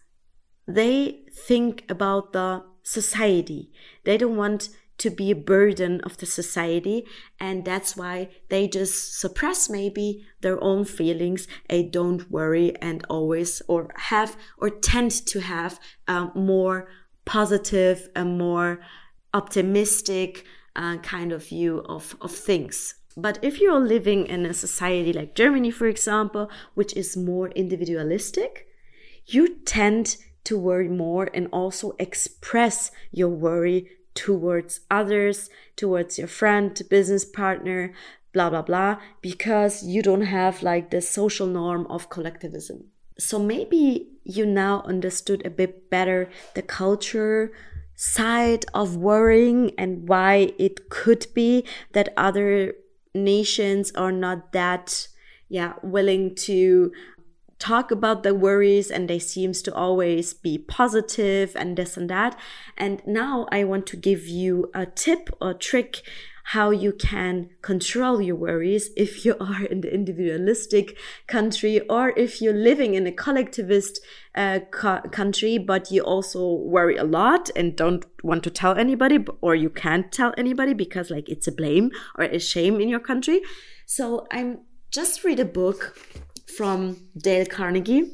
they 0.67 1.25
think 1.47 1.85
about 1.89 2.33
the 2.33 2.65
society. 2.83 3.73
They 4.05 4.19
don't 4.19 4.37
want 4.37 4.69
to 5.03 5.11
be 5.11 5.33
a 5.33 5.35
burden 5.55 6.01
of 6.03 6.17
the 6.19 6.27
society 6.27 7.05
and 7.41 7.65
that's 7.65 7.97
why 7.97 8.29
they 8.51 8.69
just 8.69 9.19
suppress 9.19 9.69
maybe 9.69 10.25
their 10.43 10.63
own 10.63 10.85
feelings. 10.85 11.49
And 11.69 11.91
don't 11.91 12.31
worry 12.31 12.77
and 12.81 13.05
always 13.11 13.61
or 13.67 13.91
have 13.97 14.37
or 14.59 14.71
tend 14.71 15.11
to 15.27 15.41
have 15.41 15.81
a 16.07 16.29
more 16.37 16.89
positive 17.25 18.09
and 18.15 18.39
more 18.39 18.81
optimistic 19.35 20.45
uh, 20.77 20.99
kind 20.99 21.33
of 21.33 21.49
view 21.49 21.83
of, 21.89 22.15
of 22.21 22.31
things. 22.31 22.95
But 23.17 23.41
if 23.43 23.61
you're 23.61 23.81
living 23.81 24.27
in 24.27 24.47
a 24.47 24.55
society 24.55 25.13
like 25.13 25.35
Germany, 25.35 25.73
for 25.73 25.89
example, 25.89 26.49
which 26.75 26.97
is 26.97 27.17
more 27.17 27.49
individualistic, 27.51 28.69
you 29.27 29.57
tend 29.65 30.17
to 30.45 30.57
worry 30.57 30.89
more 30.89 31.29
and 31.35 31.49
also 31.53 31.97
express 31.99 32.93
your 33.11 33.29
worry 33.29 33.89
towards 34.15 34.81
others, 34.91 35.51
towards 35.77 36.19
your 36.19 36.29
friend, 36.29 36.81
business 36.91 37.25
partner, 37.25 37.93
blah, 38.33 38.51
blah, 38.51 38.63
blah, 38.63 38.99
because 39.21 39.83
you 39.83 40.03
don't 40.03 40.23
have 40.23 40.63
like 40.63 40.91
the 40.91 41.01
social 41.01 41.47
norm 41.47 41.87
of 41.89 42.09
collectivism. 42.09 42.85
So 43.19 43.39
maybe 43.39 44.09
you 44.25 44.47
now 44.47 44.83
understood 44.83 45.45
a 45.45 45.51
bit 45.51 45.91
better 45.91 46.31
the 46.55 46.63
culture 46.63 47.53
side 47.95 48.65
of 48.75 48.97
worrying 48.97 49.73
and 49.77 50.09
why 50.09 50.53
it 50.59 50.89
could 50.89 51.27
be 51.35 51.65
that 51.93 52.13
other 52.17 52.75
nations 53.15 53.93
are 53.93 54.13
not 54.13 54.53
that 54.53 55.07
yeah 55.49 55.75
willing 55.83 56.35
to 56.35 56.91
talk 57.63 57.93
about 57.93 58.25
their 58.25 58.35
worries 58.35 58.91
and 58.91 59.09
they 59.09 59.21
seems 59.21 59.63
to 59.63 59.73
always 59.73 60.35
be 60.35 60.59
positive 60.59 61.55
and 61.55 61.77
this 61.77 61.97
and 61.97 62.11
that. 62.11 62.37
And 62.77 63.01
now 63.07 63.47
i 63.53 63.63
want 63.63 63.87
to 63.87 63.97
give 63.97 64.27
you 64.27 64.71
a 64.75 64.85
tip 64.87 65.31
or 65.41 65.55
trick 65.55 66.03
how 66.45 66.71
you 66.71 66.93
can 66.93 67.49
control 67.63 68.21
your 68.21 68.35
worries 68.35 68.91
if 68.97 69.25
you 69.25 69.37
are 69.41 69.65
in 69.65 69.81
the 69.81 69.95
individualistic 69.95 70.97
country 71.29 71.81
or 71.89 72.11
if 72.17 72.43
you're 72.43 72.63
living 72.71 72.95
in 72.95 73.07
a 73.07 73.13
collectivist 73.13 74.01
uh, 74.35 74.59
co 74.71 75.01
country 75.13 75.57
but 75.57 75.91
you 75.91 76.03
also 76.03 76.55
worry 76.55 76.97
a 76.97 77.05
lot 77.05 77.49
and 77.55 77.77
don't 77.77 78.05
want 78.23 78.43
to 78.43 78.51
tell 78.51 78.75
anybody 78.77 79.25
or 79.41 79.55
you 79.55 79.71
can't 79.71 80.11
tell 80.11 80.35
anybody 80.37 80.75
because 80.75 81.11
like 81.11 81.29
it's 81.29 81.47
a 81.47 81.53
blame 81.53 81.91
or 82.17 82.25
a 82.25 82.41
shame 82.41 82.81
in 82.81 82.89
your 82.89 83.01
country. 83.01 83.41
So 83.87 84.27
i'm 84.31 84.61
just 84.91 85.25
read 85.25 85.41
a 85.41 85.45
book 85.45 85.97
from 86.57 86.97
Dale 87.17 87.47
Carnegie. 87.47 88.13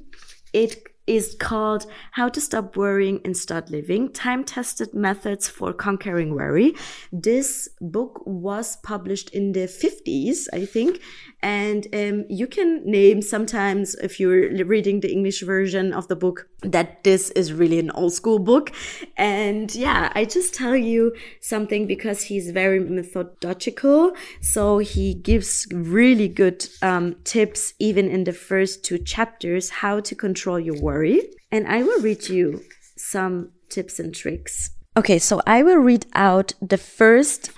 It 0.52 0.82
is 1.08 1.34
called 1.38 1.86
How 2.12 2.28
to 2.28 2.40
Stop 2.40 2.76
Worrying 2.76 3.20
and 3.24 3.36
Start 3.36 3.70
Living 3.70 4.12
Time 4.12 4.44
Tested 4.44 4.92
Methods 4.92 5.48
for 5.48 5.72
Conquering 5.72 6.34
Worry. 6.34 6.74
This 7.10 7.68
book 7.80 8.22
was 8.26 8.76
published 8.76 9.30
in 9.30 9.52
the 9.52 9.66
50s, 9.66 10.46
I 10.52 10.66
think. 10.66 11.00
And 11.42 11.86
um, 11.94 12.26
you 12.28 12.46
can 12.46 12.82
name 12.84 13.22
sometimes, 13.22 13.94
if 13.96 14.20
you're 14.20 14.64
reading 14.66 15.00
the 15.00 15.10
English 15.10 15.42
version 15.42 15.94
of 15.94 16.08
the 16.08 16.16
book, 16.16 16.48
that 16.62 17.04
this 17.04 17.30
is 17.30 17.52
really 17.52 17.78
an 17.78 17.90
old 17.92 18.12
school 18.12 18.38
book. 18.38 18.72
And 19.16 19.72
yeah, 19.74 20.10
I 20.14 20.24
just 20.24 20.54
tell 20.54 20.76
you 20.76 21.14
something 21.40 21.86
because 21.86 22.22
he's 22.22 22.50
very 22.50 22.80
methodological. 22.80 24.12
So 24.40 24.78
he 24.78 25.14
gives 25.14 25.66
really 25.72 26.28
good 26.28 26.66
um, 26.82 27.16
tips, 27.24 27.74
even 27.78 28.08
in 28.08 28.24
the 28.24 28.32
first 28.32 28.84
two 28.84 28.98
chapters, 28.98 29.70
how 29.70 30.00
to 30.00 30.14
control 30.14 30.58
your 30.58 30.80
worry 30.80 31.22
and 31.50 31.66
I 31.66 31.82
will 31.82 32.00
read 32.00 32.28
you 32.28 32.62
some 32.96 33.50
tips 33.68 33.98
and 33.98 34.14
tricks. 34.14 34.70
Okay, 34.96 35.18
so 35.18 35.40
I 35.46 35.62
will 35.62 35.78
read 35.78 36.06
out 36.14 36.54
the 36.60 36.78
first 36.78 37.50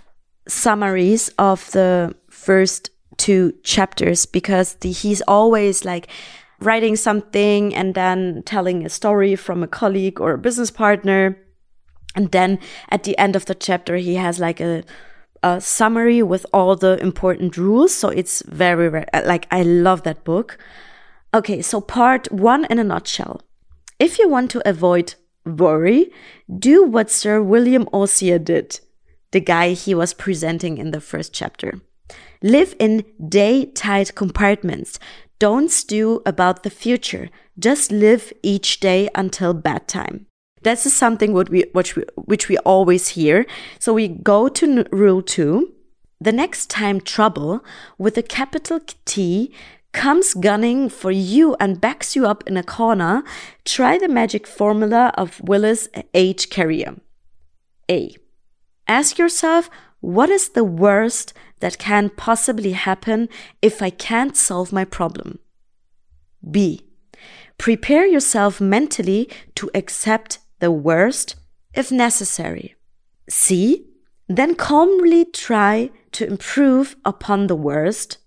summaries 0.47 1.29
of 1.39 1.71
the 1.73 2.15
first 2.29 2.91
two 3.17 3.53
chapters 3.63 4.27
because 4.27 4.75
the, 4.75 4.93
he's 4.93 5.23
always 5.23 5.85
like 5.85 6.09
writing 6.61 6.97
something 6.97 7.75
and 7.75 7.95
then 7.95 8.43
telling 8.45 8.85
a 8.85 8.89
story 8.89 9.37
from 9.37 9.63
a 9.63 9.69
colleague 9.69 10.21
or 10.21 10.33
a 10.33 10.39
business 10.39 10.71
partner. 10.71 11.37
And 12.15 12.31
then 12.33 12.59
at 12.91 13.05
the 13.05 13.17
end 13.19 13.37
of 13.37 13.47
the 13.47 13.55
chapter, 13.55 13.97
he 13.97 14.17
has 14.17 14.39
like 14.39 14.61
a, 14.61 14.83
a 15.43 15.61
summary 15.61 16.23
with 16.23 16.45
all 16.53 16.77
the 16.77 17.01
important 17.01 17.57
rules. 17.57 17.95
So 17.95 18.09
it's 18.09 18.43
very, 18.43 19.05
uh, 19.13 19.23
like, 19.25 19.47
I 19.51 19.63
love 19.63 20.03
that 20.03 20.25
book. 20.25 20.59
Okay, 21.33 21.63
so 21.63 21.81
part 21.81 22.31
one 22.33 22.65
in 22.67 22.79
a 22.79 22.85
nutshell. 22.85 23.41
If 23.99 24.19
you 24.19 24.29
want 24.29 24.51
to 24.53 24.69
avoid 24.69 25.15
worry, 25.47 26.11
do 26.59 26.85
what 26.85 27.11
Sir 27.11 27.41
William 27.43 27.89
Osier 27.93 28.39
did, 28.39 28.81
the 29.31 29.41
guy 29.41 29.73
he 29.73 29.95
was 29.95 30.13
presenting 30.13 30.79
in 30.79 30.91
the 30.91 31.01
first 31.01 31.33
chapter. 31.33 31.81
Live 32.43 32.75
in 32.79 33.05
day 33.29 33.67
tight 33.67 34.15
compartments. 34.15 34.99
Don't 35.41 35.71
stew 35.71 36.21
about 36.25 36.63
the 36.63 36.71
future. 36.71 37.31
Just 37.59 37.91
live 37.91 38.33
each 38.43 38.79
day 38.79 39.09
until 39.15 39.55
bedtime. 39.55 40.27
That's 40.63 40.93
something 40.93 41.33
what 41.33 41.49
we, 41.49 41.65
which 41.73 41.97
we, 41.97 42.05
which 42.15 42.49
we 42.49 42.59
always 42.59 43.09
hear. 43.09 43.47
So 43.79 43.95
we 43.95 44.07
go 44.07 44.49
to 44.49 44.87
rule 44.93 45.23
two. 45.23 45.73
The 46.21 46.33
next 46.33 46.69
time 46.69 47.01
trouble 47.01 47.65
with 47.97 48.19
a 48.19 48.23
capital 48.23 48.81
T 49.07 49.55
comes 49.93 50.35
gunning 50.35 50.91
for 50.91 51.11
you 51.11 51.57
and 51.59 51.81
backs 51.81 52.15
you 52.15 52.27
up 52.27 52.45
in 52.47 52.59
a 52.59 52.63
corner, 52.63 53.25
try 53.65 53.97
the 53.97 54.09
magic 54.09 54.47
formula 54.47 55.11
of 55.17 55.41
Willis 55.41 55.89
H. 56.13 56.51
Carrier. 56.51 56.97
A. 57.91 58.15
Ask 58.87 59.17
yourself, 59.19 59.71
what 60.01 60.29
is 60.29 60.51
the 60.51 60.65
worst 60.65 61.33
that 61.61 61.79
can 61.79 62.11
possibly 62.11 62.73
happen 62.73 63.29
if 63.63 63.81
I 63.81 63.91
can't 63.91 64.37
solve 64.37 64.73
my 64.73 64.85
problem? 64.85 65.39
B. 66.49 66.83
Prepare 67.59 68.07
yourself 68.07 68.61
mentally 68.61 69.29
to 69.55 69.71
accept 69.75 70.39
the 70.59 70.71
worst 70.71 71.37
if 71.75 71.93
necessary. 71.93 72.75
C. 73.29 73.87
Then 74.29 74.55
calmly 74.55 75.25
try 75.25 75.91
to 76.13 76.27
improve 76.27 76.97
upon 77.05 77.47
the 77.47 77.57
worst 77.57 78.19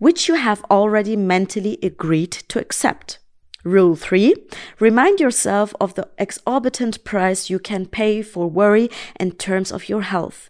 which 0.00 0.28
you 0.28 0.34
have 0.34 0.64
already 0.70 1.14
mentally 1.14 1.78
agreed 1.82 2.32
to 2.32 2.58
accept. 2.58 3.18
Rule 3.62 3.94
3. 3.94 4.34
Remind 4.80 5.20
yourself 5.20 5.74
of 5.78 5.94
the 5.94 6.08
exorbitant 6.16 7.04
price 7.04 7.50
you 7.50 7.58
can 7.58 7.84
pay 7.84 8.22
for 8.22 8.48
worry 8.48 8.88
in 9.20 9.32
terms 9.32 9.70
of 9.70 9.90
your 9.90 10.00
health. 10.00 10.48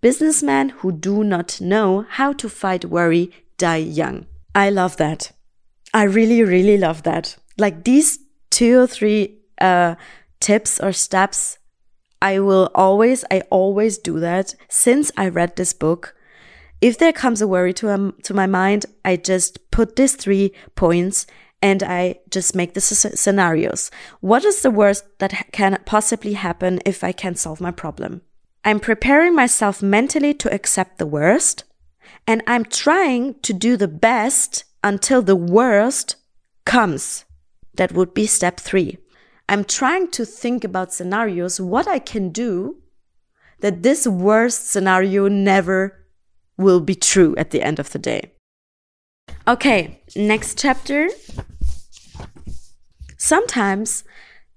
Businessmen 0.00 0.70
who 0.70 0.92
do 0.92 1.22
not 1.22 1.60
know 1.60 2.06
how 2.08 2.32
to 2.32 2.48
fight 2.48 2.86
worry 2.86 3.30
die 3.58 3.76
young. 3.76 4.26
I 4.54 4.70
love 4.70 4.96
that. 4.96 5.32
I 5.92 6.04
really, 6.04 6.42
really 6.42 6.78
love 6.78 7.02
that. 7.02 7.36
Like 7.58 7.84
these 7.84 8.18
two 8.50 8.80
or 8.80 8.86
three 8.86 9.38
uh, 9.60 9.96
tips 10.40 10.80
or 10.80 10.92
steps, 10.92 11.58
I 12.22 12.38
will 12.38 12.70
always, 12.74 13.24
I 13.30 13.42
always 13.50 13.98
do 13.98 14.20
that 14.20 14.54
since 14.68 15.12
I 15.16 15.28
read 15.28 15.56
this 15.56 15.72
book. 15.74 16.14
If 16.80 16.96
there 16.96 17.12
comes 17.12 17.42
a 17.42 17.48
worry 17.48 17.74
to, 17.74 17.90
um, 17.90 18.14
to 18.22 18.32
my 18.32 18.46
mind, 18.46 18.86
I 19.04 19.16
just 19.16 19.70
put 19.70 19.96
these 19.96 20.16
three 20.16 20.54
points 20.74 21.26
and 21.60 21.82
I 21.82 22.20
just 22.30 22.56
make 22.56 22.72
the 22.72 22.80
scenarios. 22.80 23.90
What 24.20 24.46
is 24.46 24.62
the 24.62 24.70
worst 24.70 25.04
that 25.18 25.52
can 25.52 25.78
possibly 25.84 26.32
happen 26.32 26.80
if 26.86 27.04
I 27.04 27.12
can 27.12 27.34
solve 27.34 27.60
my 27.60 27.70
problem? 27.70 28.22
I'm 28.64 28.80
preparing 28.80 29.34
myself 29.34 29.82
mentally 29.82 30.34
to 30.34 30.52
accept 30.52 30.98
the 30.98 31.06
worst, 31.06 31.64
and 32.26 32.42
I'm 32.46 32.64
trying 32.64 33.40
to 33.40 33.52
do 33.52 33.76
the 33.76 33.88
best 33.88 34.64
until 34.84 35.22
the 35.22 35.36
worst 35.36 36.16
comes. 36.66 37.24
That 37.74 37.92
would 37.92 38.12
be 38.12 38.26
step 38.26 38.60
three. 38.60 38.98
I'm 39.48 39.64
trying 39.64 40.10
to 40.12 40.24
think 40.24 40.62
about 40.62 40.92
scenarios, 40.92 41.60
what 41.60 41.88
I 41.88 41.98
can 41.98 42.30
do 42.30 42.76
that 43.60 43.82
this 43.82 44.06
worst 44.06 44.70
scenario 44.70 45.28
never 45.28 46.06
will 46.56 46.80
be 46.80 46.94
true 46.94 47.34
at 47.36 47.50
the 47.50 47.62
end 47.62 47.78
of 47.78 47.90
the 47.90 47.98
day. 47.98 48.32
Okay, 49.48 50.02
next 50.14 50.58
chapter. 50.58 51.08
Sometimes, 53.16 54.04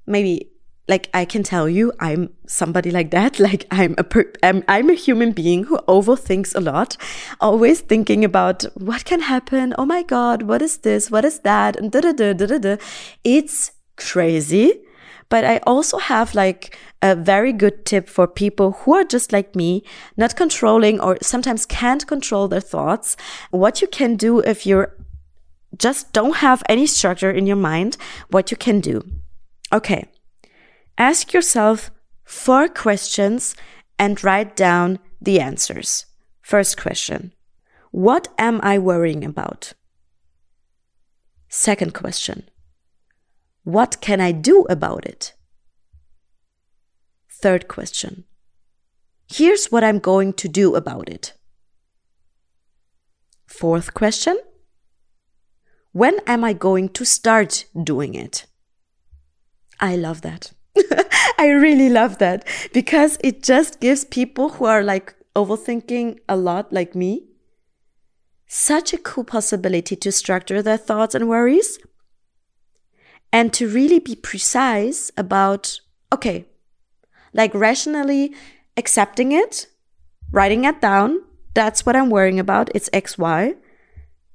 maybe 0.05 0.52
like 0.87 1.09
I 1.13 1.25
can 1.25 1.43
tell 1.43 1.69
you, 1.69 1.93
I'm 1.99 2.29
somebody 2.47 2.91
like 2.91 3.11
that. 3.11 3.39
Like 3.43 3.65
I'm 3.71 3.95
a 3.97 4.03
per- 4.03 4.31
I'm, 4.41 4.63
I'm 4.67 4.89
a 4.89 4.93
human 4.93 5.31
being 5.31 5.65
who 5.65 5.77
overthinks 5.87 6.55
a 6.55 6.59
lot, 6.59 6.97
always 7.39 7.81
thinking 7.81 8.23
about 8.25 8.63
what 8.75 9.05
can 9.05 9.21
happen. 9.21 9.73
Oh 9.77 9.85
my 9.85 10.03
god, 10.03 10.43
what 10.43 10.61
is 10.61 10.77
this? 10.79 11.11
What 11.11 11.25
is 11.25 11.39
that? 11.39 11.75
And 11.75 11.91
da 11.91 12.01
da 12.01 12.11
da 12.11 12.33
da 12.33 12.57
da. 12.57 12.77
It's 13.23 13.71
crazy. 13.97 14.81
But 15.29 15.45
I 15.45 15.57
also 15.65 15.97
have 15.97 16.35
like 16.35 16.77
a 17.01 17.15
very 17.15 17.53
good 17.53 17.85
tip 17.85 18.07
for 18.07 18.27
people 18.27 18.71
who 18.71 18.93
are 18.93 19.03
just 19.03 19.33
like 19.33 19.55
me, 19.55 19.83
not 20.15 20.35
controlling 20.35 20.99
or 20.99 21.17
sometimes 21.21 21.65
can't 21.65 22.05
control 22.05 22.47
their 22.47 22.61
thoughts. 22.61 23.17
What 23.49 23.81
you 23.81 23.87
can 23.87 24.15
do 24.15 24.39
if 24.39 24.65
you're 24.65 24.95
just 25.77 26.13
don't 26.13 26.37
have 26.37 26.61
any 26.69 26.85
structure 26.85 27.31
in 27.31 27.47
your 27.47 27.55
mind, 27.55 27.97
what 28.29 28.51
you 28.51 28.57
can 28.57 28.79
do. 28.79 29.01
Okay. 29.71 30.05
Ask 30.97 31.33
yourself 31.33 31.91
four 32.23 32.67
questions 32.67 33.55
and 33.97 34.23
write 34.23 34.55
down 34.55 34.99
the 35.21 35.39
answers. 35.39 36.05
First 36.41 36.77
question. 36.77 37.33
What 37.91 38.27
am 38.37 38.59
I 38.63 38.77
worrying 38.77 39.23
about? 39.23 39.73
Second 41.47 41.93
question. 41.93 42.49
What 43.63 44.01
can 44.01 44.19
I 44.19 44.31
do 44.31 44.65
about 44.69 45.05
it? 45.05 45.33
Third 47.29 47.67
question. 47.67 48.25
Here's 49.31 49.71
what 49.71 49.83
I'm 49.83 49.99
going 49.99 50.33
to 50.33 50.47
do 50.47 50.75
about 50.75 51.09
it. 51.09 51.33
Fourth 53.47 53.93
question. 53.93 54.37
When 55.91 56.19
am 56.25 56.43
I 56.43 56.53
going 56.53 56.89
to 56.89 57.05
start 57.05 57.65
doing 57.83 58.15
it? 58.15 58.47
I 59.79 59.95
love 59.95 60.21
that. 60.21 60.51
I 61.37 61.49
really 61.49 61.89
love 61.89 62.17
that 62.17 62.47
because 62.73 63.17
it 63.23 63.43
just 63.43 63.79
gives 63.79 64.05
people 64.05 64.49
who 64.49 64.65
are 64.65 64.83
like 64.83 65.15
overthinking 65.35 66.19
a 66.27 66.35
lot, 66.35 66.71
like 66.71 66.95
me, 66.95 67.25
such 68.47 68.93
a 68.93 68.97
cool 68.97 69.23
possibility 69.23 69.95
to 69.95 70.11
structure 70.11 70.61
their 70.61 70.77
thoughts 70.77 71.15
and 71.15 71.27
worries 71.27 71.79
and 73.31 73.51
to 73.53 73.67
really 73.67 73.99
be 73.99 74.15
precise 74.15 75.11
about, 75.17 75.79
okay, 76.11 76.45
like 77.33 77.53
rationally 77.53 78.33
accepting 78.77 79.31
it, 79.31 79.67
writing 80.31 80.65
it 80.65 80.81
down. 80.81 81.19
That's 81.55 81.85
what 81.85 81.95
I'm 81.95 82.09
worrying 82.09 82.39
about. 82.39 82.69
It's 82.75 82.89
X, 82.93 83.17
Y. 83.17 83.55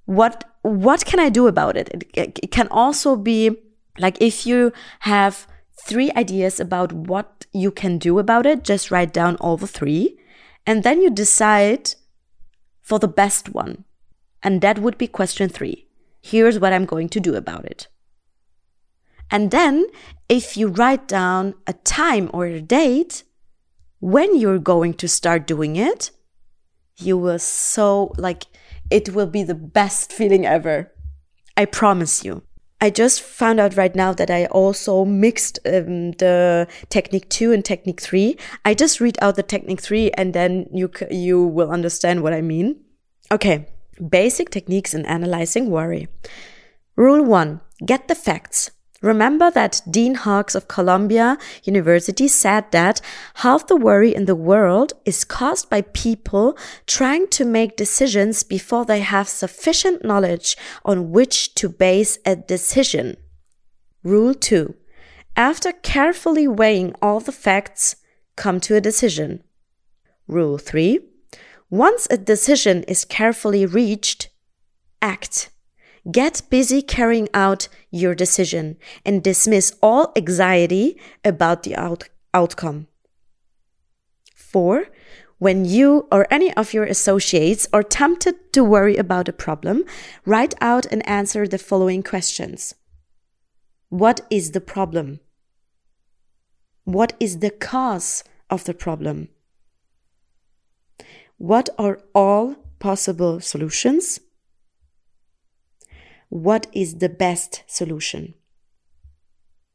What 0.04 0.44
what 0.62 1.04
can 1.04 1.20
I 1.20 1.28
do 1.28 1.46
about 1.46 1.76
it? 1.76 1.88
It, 2.14 2.38
it 2.42 2.50
can 2.50 2.68
also 2.70 3.14
be 3.16 3.56
like 3.98 4.20
if 4.20 4.46
you 4.46 4.72
have 5.00 5.46
three 5.84 6.10
ideas 6.16 6.60
about 6.60 6.92
what 6.92 7.46
you 7.52 7.70
can 7.70 7.98
do 7.98 8.18
about 8.18 8.46
it, 8.46 8.64
just 8.64 8.90
write 8.90 9.12
down 9.12 9.36
all 9.36 9.56
the 9.56 9.66
three. 9.66 10.18
And 10.66 10.82
then 10.82 11.00
you 11.00 11.10
decide 11.10 11.94
for 12.82 12.98
the 12.98 13.08
best 13.08 13.50
one. 13.50 13.84
And 14.42 14.60
that 14.60 14.78
would 14.78 14.98
be 14.98 15.06
question 15.06 15.48
three. 15.48 15.86
Here's 16.20 16.58
what 16.58 16.72
I'm 16.72 16.84
going 16.84 17.08
to 17.10 17.20
do 17.20 17.34
about 17.34 17.64
it. 17.64 17.88
And 19.30 19.50
then 19.50 19.86
if 20.28 20.56
you 20.56 20.68
write 20.68 21.06
down 21.06 21.54
a 21.66 21.72
time 21.72 22.30
or 22.32 22.46
a 22.46 22.60
date 22.60 23.24
when 24.00 24.36
you're 24.36 24.58
going 24.58 24.94
to 24.94 25.08
start 25.08 25.46
doing 25.46 25.76
it, 25.76 26.10
you 26.96 27.16
will 27.18 27.38
so 27.38 28.12
like 28.16 28.44
it 28.90 29.10
will 29.10 29.26
be 29.26 29.42
the 29.42 29.54
best 29.54 30.12
feeling 30.12 30.46
ever. 30.46 30.92
I 31.56 31.64
promise 31.64 32.24
you. 32.24 32.42
I 32.80 32.90
just 32.90 33.20
found 33.20 33.58
out 33.58 33.76
right 33.76 33.94
now 33.94 34.12
that 34.12 34.30
I 34.30 34.46
also 34.46 35.04
mixed 35.04 35.58
um, 35.66 36.12
the 36.12 36.68
technique 36.90 37.28
two 37.28 37.52
and 37.52 37.64
technique 37.64 38.00
three. 38.00 38.36
I 38.64 38.74
just 38.74 39.00
read 39.00 39.18
out 39.20 39.34
the 39.34 39.42
technique 39.42 39.80
three 39.80 40.12
and 40.12 40.32
then 40.32 40.68
you, 40.72 40.90
you 41.10 41.42
will 41.42 41.70
understand 41.70 42.22
what 42.22 42.32
I 42.32 42.40
mean. 42.40 42.80
Okay. 43.32 43.66
Basic 44.08 44.50
techniques 44.50 44.94
in 44.94 45.04
analyzing 45.06 45.70
worry. 45.70 46.06
Rule 46.94 47.24
one. 47.24 47.60
Get 47.84 48.06
the 48.06 48.14
facts. 48.14 48.70
Remember 49.00 49.48
that 49.52 49.80
Dean 49.88 50.16
Hawkes 50.16 50.56
of 50.56 50.66
Columbia 50.66 51.38
University 51.62 52.26
said 52.26 52.70
that 52.72 53.00
half 53.34 53.66
the 53.66 53.76
worry 53.76 54.12
in 54.12 54.24
the 54.24 54.34
world 54.34 54.92
is 55.04 55.24
caused 55.24 55.70
by 55.70 55.82
people 55.82 56.58
trying 56.86 57.28
to 57.28 57.44
make 57.44 57.76
decisions 57.76 58.42
before 58.42 58.84
they 58.84 59.00
have 59.00 59.28
sufficient 59.28 60.04
knowledge 60.04 60.56
on 60.84 61.12
which 61.12 61.54
to 61.54 61.68
base 61.68 62.18
a 62.26 62.34
decision. 62.34 63.16
Rule 64.02 64.34
2. 64.34 64.74
After 65.36 65.70
carefully 65.70 66.48
weighing 66.48 66.92
all 67.00 67.20
the 67.20 67.30
facts, 67.30 67.96
come 68.34 68.58
to 68.60 68.74
a 68.74 68.80
decision. 68.80 69.44
Rule 70.26 70.58
3. 70.58 70.98
Once 71.70 72.08
a 72.10 72.16
decision 72.16 72.82
is 72.84 73.04
carefully 73.04 73.64
reached, 73.64 74.30
act. 75.00 75.50
Get 76.10 76.42
busy 76.48 76.80
carrying 76.80 77.28
out 77.34 77.68
your 77.90 78.14
decision 78.14 78.76
and 79.04 79.22
dismiss 79.22 79.74
all 79.82 80.12
anxiety 80.16 80.98
about 81.24 81.64
the 81.64 81.76
out- 81.76 82.08
outcome. 82.32 82.86
Four, 84.34 84.86
when 85.38 85.64
you 85.64 86.08
or 86.10 86.26
any 86.30 86.52
of 86.54 86.72
your 86.72 86.84
associates 86.84 87.68
are 87.72 87.82
tempted 87.82 88.52
to 88.54 88.64
worry 88.64 88.96
about 88.96 89.28
a 89.28 89.32
problem, 89.32 89.84
write 90.24 90.54
out 90.60 90.86
and 90.86 91.06
answer 91.08 91.46
the 91.46 91.58
following 91.58 92.02
questions 92.02 92.74
What 93.88 94.22
is 94.30 94.52
the 94.52 94.60
problem? 94.60 95.20
What 96.84 97.12
is 97.20 97.38
the 97.38 97.50
cause 97.50 98.24
of 98.48 98.64
the 98.64 98.74
problem? 98.74 99.28
What 101.36 101.68
are 101.78 102.00
all 102.14 102.56
possible 102.78 103.40
solutions? 103.40 104.20
What 106.28 106.66
is 106.72 106.96
the 106.96 107.08
best 107.08 107.62
solution. 107.66 108.34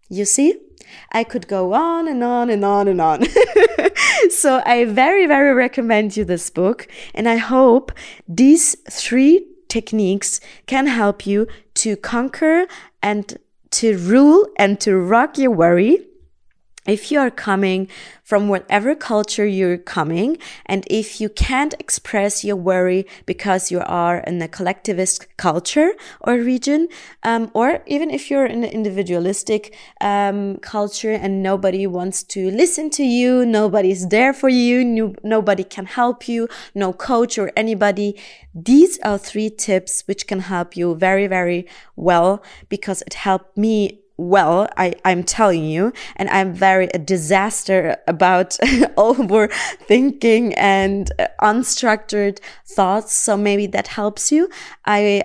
You 0.09 0.25
see, 0.25 0.55
I 1.11 1.23
could 1.23 1.47
go 1.47 1.73
on 1.73 2.07
and 2.07 2.23
on 2.23 2.49
and 2.49 2.63
on 2.63 2.87
and 2.87 3.01
on. 3.01 3.23
so 4.29 4.61
I 4.65 4.85
very, 4.85 5.25
very 5.25 5.53
recommend 5.53 6.15
you 6.15 6.25
this 6.25 6.49
book. 6.49 6.87
And 7.13 7.27
I 7.27 7.37
hope 7.37 7.91
these 8.27 8.75
three 8.89 9.47
techniques 9.69 10.39
can 10.67 10.87
help 10.87 11.25
you 11.25 11.47
to 11.75 11.95
conquer 11.95 12.67
and 13.01 13.37
to 13.71 13.97
rule 13.97 14.47
and 14.57 14.79
to 14.81 14.97
rock 14.97 15.37
your 15.37 15.51
worry 15.51 16.05
if 16.85 17.11
you 17.11 17.19
are 17.19 17.31
coming 17.31 17.87
from 18.23 18.47
whatever 18.47 18.95
culture 18.95 19.45
you're 19.45 19.77
coming, 19.77 20.37
and 20.65 20.85
if 20.89 21.19
you 21.21 21.29
can't 21.29 21.73
express 21.79 22.43
your 22.43 22.55
worry 22.55 23.05
because 23.25 23.71
you 23.71 23.79
are 23.81 24.17
in 24.19 24.41
a 24.41 24.47
collectivist 24.47 25.27
culture 25.37 25.93
or 26.21 26.35
region, 26.35 26.87
um, 27.23 27.51
or 27.53 27.83
even 27.85 28.09
if 28.09 28.29
you're 28.29 28.45
in 28.45 28.63
an 28.63 28.69
individualistic 28.71 29.75
um, 30.01 30.57
culture 30.57 31.11
and 31.11 31.43
nobody 31.43 31.85
wants 31.87 32.23
to 32.23 32.49
listen 32.51 32.89
to 32.89 33.03
you, 33.03 33.45
nobody's 33.45 34.07
there 34.07 34.33
for 34.33 34.49
you, 34.49 34.83
no, 34.83 35.13
nobody 35.23 35.63
can 35.63 35.85
help 35.85 36.27
you, 36.27 36.47
no 36.73 36.93
coach 36.93 37.37
or 37.37 37.51
anybody, 37.55 38.19
these 38.53 38.99
are 38.99 39.17
three 39.17 39.49
tips 39.49 40.03
which 40.05 40.27
can 40.27 40.39
help 40.39 40.77
you 40.77 40.95
very, 40.95 41.27
very 41.27 41.67
well 41.95 42.43
because 42.69 43.01
it 43.03 43.15
helped 43.15 43.57
me 43.57 44.02
well, 44.17 44.67
I, 44.77 44.93
I'm 45.05 45.23
telling 45.23 45.65
you, 45.65 45.91
and 46.15 46.29
I'm 46.29 46.53
very 46.53 46.87
a 46.93 46.99
disaster 46.99 47.97
about 48.07 48.51
overthinking 48.97 50.53
and 50.55 51.11
uh, 51.17 51.27
unstructured 51.41 52.39
thoughts. 52.65 53.13
So 53.13 53.35
maybe 53.35 53.65
that 53.67 53.87
helps 53.87 54.31
you. 54.31 54.49
I, 54.85 55.23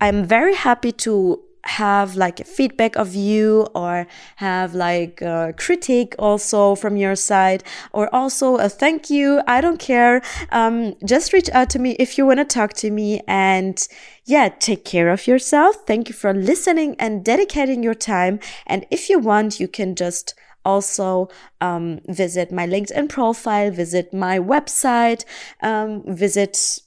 I'm 0.00 0.24
very 0.24 0.54
happy 0.54 0.92
to 0.92 1.42
have 1.66 2.16
like 2.16 2.40
a 2.40 2.44
feedback 2.44 2.96
of 2.96 3.14
you 3.14 3.66
or 3.74 4.06
have 4.36 4.74
like 4.74 5.20
a 5.22 5.54
critique 5.56 6.14
also 6.18 6.74
from 6.74 6.96
your 6.96 7.16
side 7.16 7.62
or 7.92 8.12
also 8.14 8.56
a 8.56 8.68
thank 8.68 9.10
you. 9.10 9.40
I 9.46 9.60
don't 9.60 9.78
care. 9.78 10.22
Um, 10.50 10.94
just 11.04 11.32
reach 11.32 11.50
out 11.50 11.70
to 11.70 11.78
me 11.78 11.96
if 11.98 12.16
you 12.18 12.26
want 12.26 12.38
to 12.38 12.44
talk 12.44 12.72
to 12.74 12.90
me 12.90 13.20
and 13.26 13.86
yeah, 14.24 14.48
take 14.48 14.84
care 14.84 15.10
of 15.10 15.26
yourself. 15.26 15.76
Thank 15.86 16.08
you 16.08 16.14
for 16.14 16.32
listening 16.32 16.96
and 16.98 17.24
dedicating 17.24 17.82
your 17.82 17.94
time. 17.94 18.40
And 18.66 18.86
if 18.90 19.08
you 19.08 19.18
want, 19.18 19.60
you 19.60 19.68
can 19.68 19.94
just 19.94 20.34
also 20.64 21.28
um, 21.60 22.00
visit 22.08 22.50
my 22.50 22.66
LinkedIn 22.66 23.08
profile, 23.08 23.70
visit 23.70 24.12
my 24.12 24.38
website, 24.38 25.24
um, 25.62 26.02
visit 26.06 26.80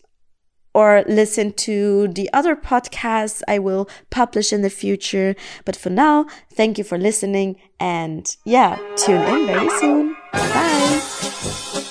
or 0.74 1.04
listen 1.08 1.54
to 1.54 2.08
the 2.10 2.30
other 2.34 2.56
podcasts 2.56 3.42
I 3.48 3.60
will 3.60 3.90
publish 4.10 4.54
in 4.54 4.62
the 4.62 4.70
future. 4.70 5.36
But 5.66 5.76
for 5.76 5.90
now, 5.90 6.26
thank 6.54 6.78
you 6.78 6.84
for 6.84 6.98
listening 6.98 7.58
and 7.80 8.36
yeah, 8.46 8.78
tune 8.96 9.22
in 9.22 9.48
very 9.48 9.70
soon. 9.80 10.16
Bye. 10.34 11.86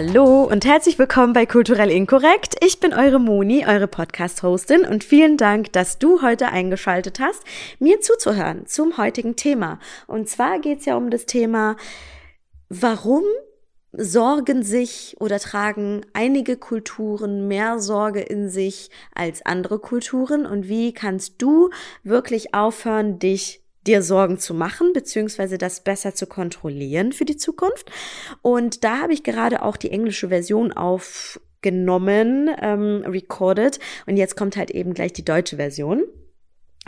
Hallo 0.00 0.44
und 0.44 0.64
herzlich 0.64 0.96
willkommen 0.96 1.32
bei 1.32 1.44
Kulturell 1.44 1.90
Inkorrekt. 1.90 2.54
Ich 2.64 2.78
bin 2.78 2.94
eure 2.94 3.18
Moni, 3.18 3.66
eure 3.66 3.88
Podcast-Hostin 3.88 4.82
und 4.82 5.02
vielen 5.02 5.36
Dank, 5.36 5.72
dass 5.72 5.98
du 5.98 6.22
heute 6.22 6.50
eingeschaltet 6.50 7.18
hast, 7.18 7.42
mir 7.80 8.00
zuzuhören 8.00 8.64
zum 8.66 8.96
heutigen 8.96 9.34
Thema. 9.34 9.80
Und 10.06 10.28
zwar 10.28 10.60
geht 10.60 10.78
es 10.78 10.84
ja 10.84 10.96
um 10.96 11.10
das 11.10 11.26
Thema, 11.26 11.74
warum 12.68 13.24
sorgen 13.90 14.62
sich 14.62 15.16
oder 15.18 15.40
tragen 15.40 16.02
einige 16.12 16.56
Kulturen 16.56 17.48
mehr 17.48 17.80
Sorge 17.80 18.20
in 18.20 18.48
sich 18.50 18.90
als 19.16 19.44
andere 19.44 19.80
Kulturen 19.80 20.46
und 20.46 20.68
wie 20.68 20.94
kannst 20.94 21.42
du 21.42 21.70
wirklich 22.04 22.54
aufhören, 22.54 23.18
dich 23.18 23.64
dir 23.88 24.02
Sorgen 24.02 24.38
zu 24.38 24.54
machen, 24.54 24.92
beziehungsweise 24.92 25.58
das 25.58 25.82
besser 25.82 26.14
zu 26.14 26.26
kontrollieren 26.26 27.12
für 27.12 27.24
die 27.24 27.36
Zukunft. 27.36 27.90
Und 28.42 28.84
da 28.84 28.98
habe 28.98 29.12
ich 29.12 29.24
gerade 29.24 29.62
auch 29.62 29.76
die 29.76 29.90
englische 29.90 30.28
Version 30.28 30.72
aufgenommen, 30.72 32.50
ähm, 32.60 33.02
recorded. 33.06 33.80
Und 34.06 34.16
jetzt 34.16 34.36
kommt 34.36 34.56
halt 34.56 34.70
eben 34.70 34.94
gleich 34.94 35.12
die 35.12 35.24
deutsche 35.24 35.56
Version. 35.56 36.04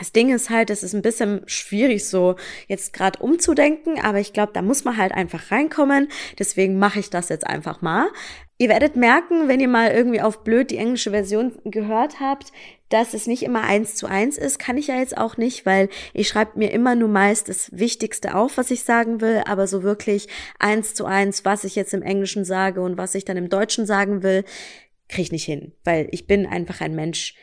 Das 0.01 0.13
Ding 0.13 0.35
ist 0.35 0.49
halt, 0.49 0.71
es 0.71 0.83
ist 0.83 0.95
ein 0.95 1.03
bisschen 1.03 1.43
schwierig, 1.45 2.09
so 2.09 2.37
jetzt 2.69 2.95
gerade 2.95 3.19
umzudenken, 3.19 4.01
aber 4.01 4.19
ich 4.19 4.33
glaube, 4.33 4.53
da 4.55 4.63
muss 4.63 4.83
man 4.85 4.97
halt 4.97 5.13
einfach 5.13 5.51
reinkommen. 5.51 6.09
Deswegen 6.39 6.79
mache 6.79 7.01
ich 7.01 7.11
das 7.11 7.29
jetzt 7.29 7.47
einfach 7.47 7.83
mal. 7.83 8.09
Ihr 8.57 8.71
werdet 8.71 8.97
merken, 8.97 9.47
wenn 9.47 9.61
ihr 9.61 9.69
mal 9.69 9.91
irgendwie 9.91 10.23
auf 10.23 10.43
blöd 10.43 10.71
die 10.71 10.79
englische 10.79 11.11
Version 11.11 11.53
gehört 11.67 12.19
habt, 12.19 12.51
dass 12.89 13.13
es 13.13 13.27
nicht 13.27 13.43
immer 13.43 13.63
eins 13.63 13.95
zu 13.95 14.07
eins 14.07 14.39
ist, 14.39 14.59
kann 14.59 14.79
ich 14.79 14.87
ja 14.87 14.97
jetzt 14.97 15.19
auch 15.19 15.37
nicht, 15.37 15.67
weil 15.67 15.91
ich 16.15 16.29
schreibe 16.29 16.59
mir 16.59 16.73
immer 16.73 16.95
nur 16.95 17.11
meist 17.11 17.51
das 17.51 17.71
Wichtigste 17.79 18.35
auf, 18.35 18.57
was 18.57 18.71
ich 18.71 18.85
sagen 18.85 19.21
will, 19.21 19.43
aber 19.45 19.67
so 19.67 19.83
wirklich 19.83 20.29
eins 20.59 20.95
zu 20.95 21.05
eins, 21.05 21.45
was 21.45 21.65
ich 21.65 21.77
jetzt 21.77 21.93
im 21.93 22.03
Englischen 22.03 22.47
sage 22.47 22.81
und 22.81 22.97
was 22.97 23.15
ich 23.15 23.27
dann 23.27 23.37
im 23.37 23.51
Deutschen 23.51 23.85
sagen 23.85 24.23
will, 24.23 24.45
kriege 25.11 25.23
ich 25.23 25.33
nicht 25.33 25.45
hin, 25.45 25.73
weil 25.85 26.09
ich 26.11 26.27
bin 26.27 26.47
einfach 26.47 26.81
ein 26.81 26.95
Mensch, 26.95 27.35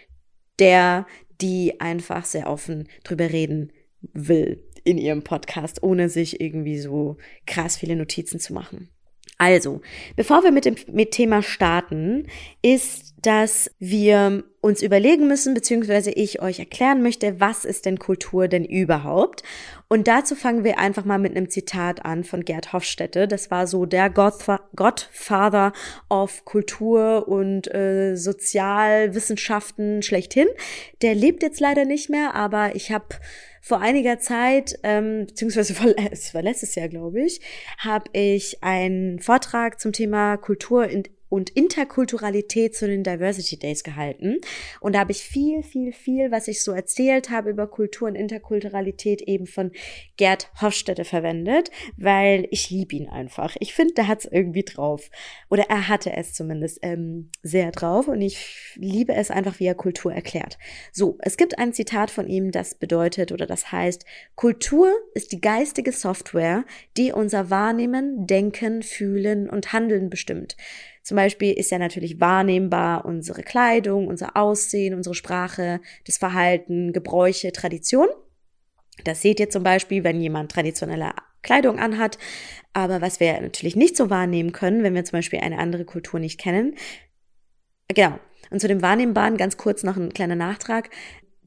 der, 0.60 1.06
die 1.42 1.80
einfach 1.80 2.26
sehr 2.26 2.50
offen 2.50 2.88
drüber 3.04 3.32
reden 3.32 3.72
will 4.14 4.64
in 4.84 4.98
ihrem 4.98 5.24
Podcast, 5.24 5.84
ohne 5.84 6.10
sich 6.10 6.40
irgendwie 6.40 6.80
so 6.80 7.18
krass 7.46 7.78
viele 7.78 7.96
Notizen 7.96 8.40
zu 8.40 8.54
machen. 8.54 8.90
Also, 9.38 9.82
bevor 10.16 10.44
wir 10.44 10.52
mit 10.52 10.66
dem 10.66 10.76
mit 10.92 11.12
Thema 11.12 11.44
starten, 11.44 12.28
ist, 12.62 13.14
dass 13.22 13.70
wir 13.80 14.44
uns 14.62 14.82
überlegen 14.82 15.28
müssen, 15.28 15.54
beziehungsweise 15.54 16.12
ich 16.12 16.42
euch 16.42 16.60
erklären 16.60 17.02
möchte, 17.02 17.40
was 17.40 17.66
ist 17.66 17.86
denn 17.86 18.00
Kultur 18.00 18.48
denn 18.48 18.66
überhaupt? 18.66 19.44
Und 19.88 20.08
dazu 20.08 20.36
fangen 20.36 20.64
wir 20.64 20.80
einfach 20.80 21.06
mal 21.06 21.20
mit 21.20 21.36
einem 21.36 21.50
Zitat 21.50 22.04
an 22.06 22.24
von 22.24 22.46
Gerd 22.46 22.74
Hofstede. 22.74 23.28
Das 23.28 23.52
war 23.52 23.68
so 23.68 23.86
der 23.86 24.10
Godfather 24.10 25.72
of 26.10 26.46
Kultur 26.46 27.28
und 27.28 27.74
äh, 27.74 28.16
Sozialwissenschaften 28.16 30.02
schlechthin. 30.02 30.48
Der 31.02 31.16
lebt 31.16 31.44
jetzt 31.44 31.60
leider 31.60 31.86
nicht 31.86 32.10
mehr, 32.10 32.36
aber 32.36 32.76
ich 32.76 32.92
habe 32.92 33.06
vor 33.62 33.82
einiger 33.82 34.20
Zeit, 34.20 34.78
ähm, 34.84 35.26
beziehungsweise 35.28 35.74
vor, 35.76 35.94
es 36.12 36.34
war 36.34 36.42
letztes 36.42 36.76
Jahr, 36.76 36.88
glaube 36.88 37.22
ich, 37.22 37.42
habe 37.78 38.06
ich 38.14 38.64
einen 38.64 39.20
Vortrag 39.20 39.80
zum 39.80 39.94
Thema 39.94 40.38
Kultur 40.38 40.88
in 40.88 41.04
und 41.30 41.50
Interkulturalität 41.50 42.76
zu 42.76 42.88
den 42.88 43.04
Diversity 43.04 43.58
Days 43.58 43.84
gehalten. 43.84 44.38
Und 44.80 44.94
da 44.94 45.00
habe 45.00 45.12
ich 45.12 45.24
viel, 45.24 45.64
viel, 45.64 45.92
viel, 45.92 46.32
was 46.32 46.48
ich 46.48 46.64
so 46.64 46.72
erzählt 46.72 47.30
habe 47.30 47.50
über 47.50 47.68
Kultur 47.68 48.08
und 48.08 48.16
Interkulturalität 48.16 49.22
eben 49.22 49.48
von 49.48 49.72
Gerd 50.16 50.52
Hofstede 50.62 51.06
verwendet, 51.06 51.72
weil 51.98 52.48
ich 52.52 52.70
liebe 52.70 52.96
ihn 52.96 53.10
einfach. 53.10 53.56
Ich 53.60 53.74
finde, 53.74 53.96
der 53.96 54.08
hat 54.08 54.20
es 54.20 54.32
irgendwie 54.32 54.64
drauf. 54.64 55.10
Oder 55.50 55.66
er 55.70 55.88
hatte 55.88 56.14
es 56.14 56.34
zumindest 56.34 56.80
ähm, 56.82 57.30
sehr 57.44 57.72
drauf. 57.72 58.08
Und 58.08 58.22
ich 58.22 58.74
liebe 58.76 59.14
es 59.14 59.32
einfach, 59.32 59.60
wie 59.60 59.66
er 59.66 59.76
Kultur 59.76 60.14
erklärt. 60.14 60.58
So, 60.92 61.18
es 61.22 61.38
gibt 61.38 61.60
ein 61.60 61.74
Zitat 61.74 62.12
von 62.12 62.28
ihm, 62.28 62.52
das 62.52 62.76
bedeutet 62.76 63.32
oder 63.32 63.46
das 63.46 63.72
heißt, 63.72 64.06
Kultur 64.36 64.92
ist 65.14 65.32
die 65.32 65.42
geistige 65.42 65.92
Software, 65.92 66.66
die 66.96 67.12
unser 67.12 67.50
Wahrnehmen, 67.50 68.28
Denken, 68.28 68.84
Fühlen 68.84 69.50
und 69.50 69.74
Handeln 69.74 70.10
bestimmt. 70.10 70.56
Zum 71.08 71.16
Beispiel 71.16 71.54
ist 71.54 71.72
ja 71.72 71.80
natürlich 71.80 72.20
wahrnehmbar 72.20 73.06
unsere 73.06 73.42
Kleidung, 73.42 74.08
unser 74.08 74.36
Aussehen, 74.36 74.94
unsere 74.94 75.16
Sprache, 75.16 75.80
das 76.06 76.18
Verhalten, 76.18 76.92
Gebräuche, 76.92 77.54
Tradition. 77.54 78.10
Das 79.06 79.22
seht 79.22 79.40
ihr 79.40 79.50
zum 79.50 79.64
Beispiel, 79.64 80.04
wenn 80.04 80.20
jemand 80.20 80.52
traditionelle 80.52 81.12
Kleidung 81.44 81.80
anhat. 81.80 82.18
Aber 82.74 83.00
was 83.00 83.22
wir 83.22 83.40
natürlich 83.40 83.78
nicht 83.78 83.96
so 83.96 84.10
wahrnehmen 84.10 84.52
können, 84.52 84.84
wenn 84.84 84.96
wir 84.96 85.06
zum 85.06 85.20
Beispiel 85.20 85.40
eine 85.40 85.60
andere 85.60 85.86
Kultur 85.86 86.20
nicht 86.20 86.42
kennen. 86.42 86.76
Genau. 87.88 88.20
Und 88.50 88.60
zu 88.60 88.68
dem 88.68 88.82
Wahrnehmbaren 88.82 89.38
ganz 89.38 89.56
kurz 89.56 89.84
noch 89.84 89.96
ein 89.96 90.12
kleiner 90.12 90.36
Nachtrag. 90.36 90.90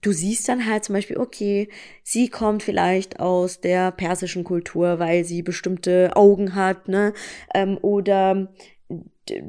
Du 0.01 0.12
siehst 0.12 0.49
dann 0.49 0.64
halt 0.64 0.85
zum 0.85 0.94
Beispiel, 0.94 1.18
okay, 1.18 1.68
sie 2.03 2.31
kommt 2.31 2.62
vielleicht 2.62 3.20
aus 3.20 3.61
der 3.61 3.90
persischen 3.90 4.42
Kultur, 4.42 4.99
weil 4.99 5.27
sie 5.27 5.42
bestimmte 5.42 6.16
Augen 6.16 6.55
hat, 6.55 6.88
ne? 6.88 7.12
Ähm, 7.53 7.77
oder 7.83 8.49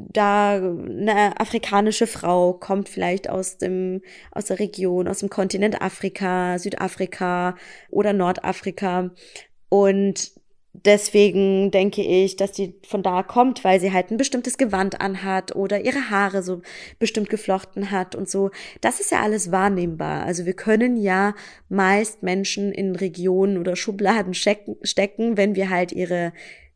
da 0.10 0.56
eine 0.56 1.40
afrikanische 1.40 2.08
Frau 2.08 2.54
kommt 2.54 2.90
vielleicht 2.90 3.30
aus 3.30 3.58
dem 3.58 4.02
aus 4.32 4.46
der 4.46 4.60
Region, 4.60 5.08
aus 5.08 5.20
dem 5.20 5.30
Kontinent 5.30 5.82
Afrika, 5.82 6.60
Südafrika 6.60 7.56
oder 7.90 8.14
Nordafrika 8.14 9.12
und 9.70 10.32
deswegen 10.74 11.72
denke 11.72 12.02
ich, 12.02 12.36
dass 12.38 12.52
die 12.54 12.76
von 12.88 13.04
da 13.04 13.24
kommt, 13.24 13.64
weil 13.64 13.80
sie 13.80 13.92
halt 13.92 14.12
ein 14.12 14.18
bestimmtes 14.18 14.58
Gewand 14.58 15.02
anhat 15.02 15.56
oder 15.56 15.84
ihre 15.84 16.10
Haare 16.10 16.44
so 16.44 16.62
bestimmt 17.00 17.30
geflochten 17.30 17.92
hat 17.92 18.16
und 18.16 18.30
so. 18.30 18.52
Das 18.80 19.00
ist 19.00 19.12
ja 19.12 19.22
alles 19.22 19.52
wahrnehmbar. 19.52 20.26
Also 20.26 20.46
wir 20.46 20.54
können 20.54 20.98
ja 20.98 21.34
meist 21.70 22.24
Menschen 22.24 22.72
in 22.72 22.96
Regionen 22.96 23.58
oder 23.58 23.76
Schubladen 23.76 24.34
stecken, 24.34 25.38
wenn 25.38 25.56
wir 25.56 25.70
halt 25.70 25.92
ihre 25.92 26.32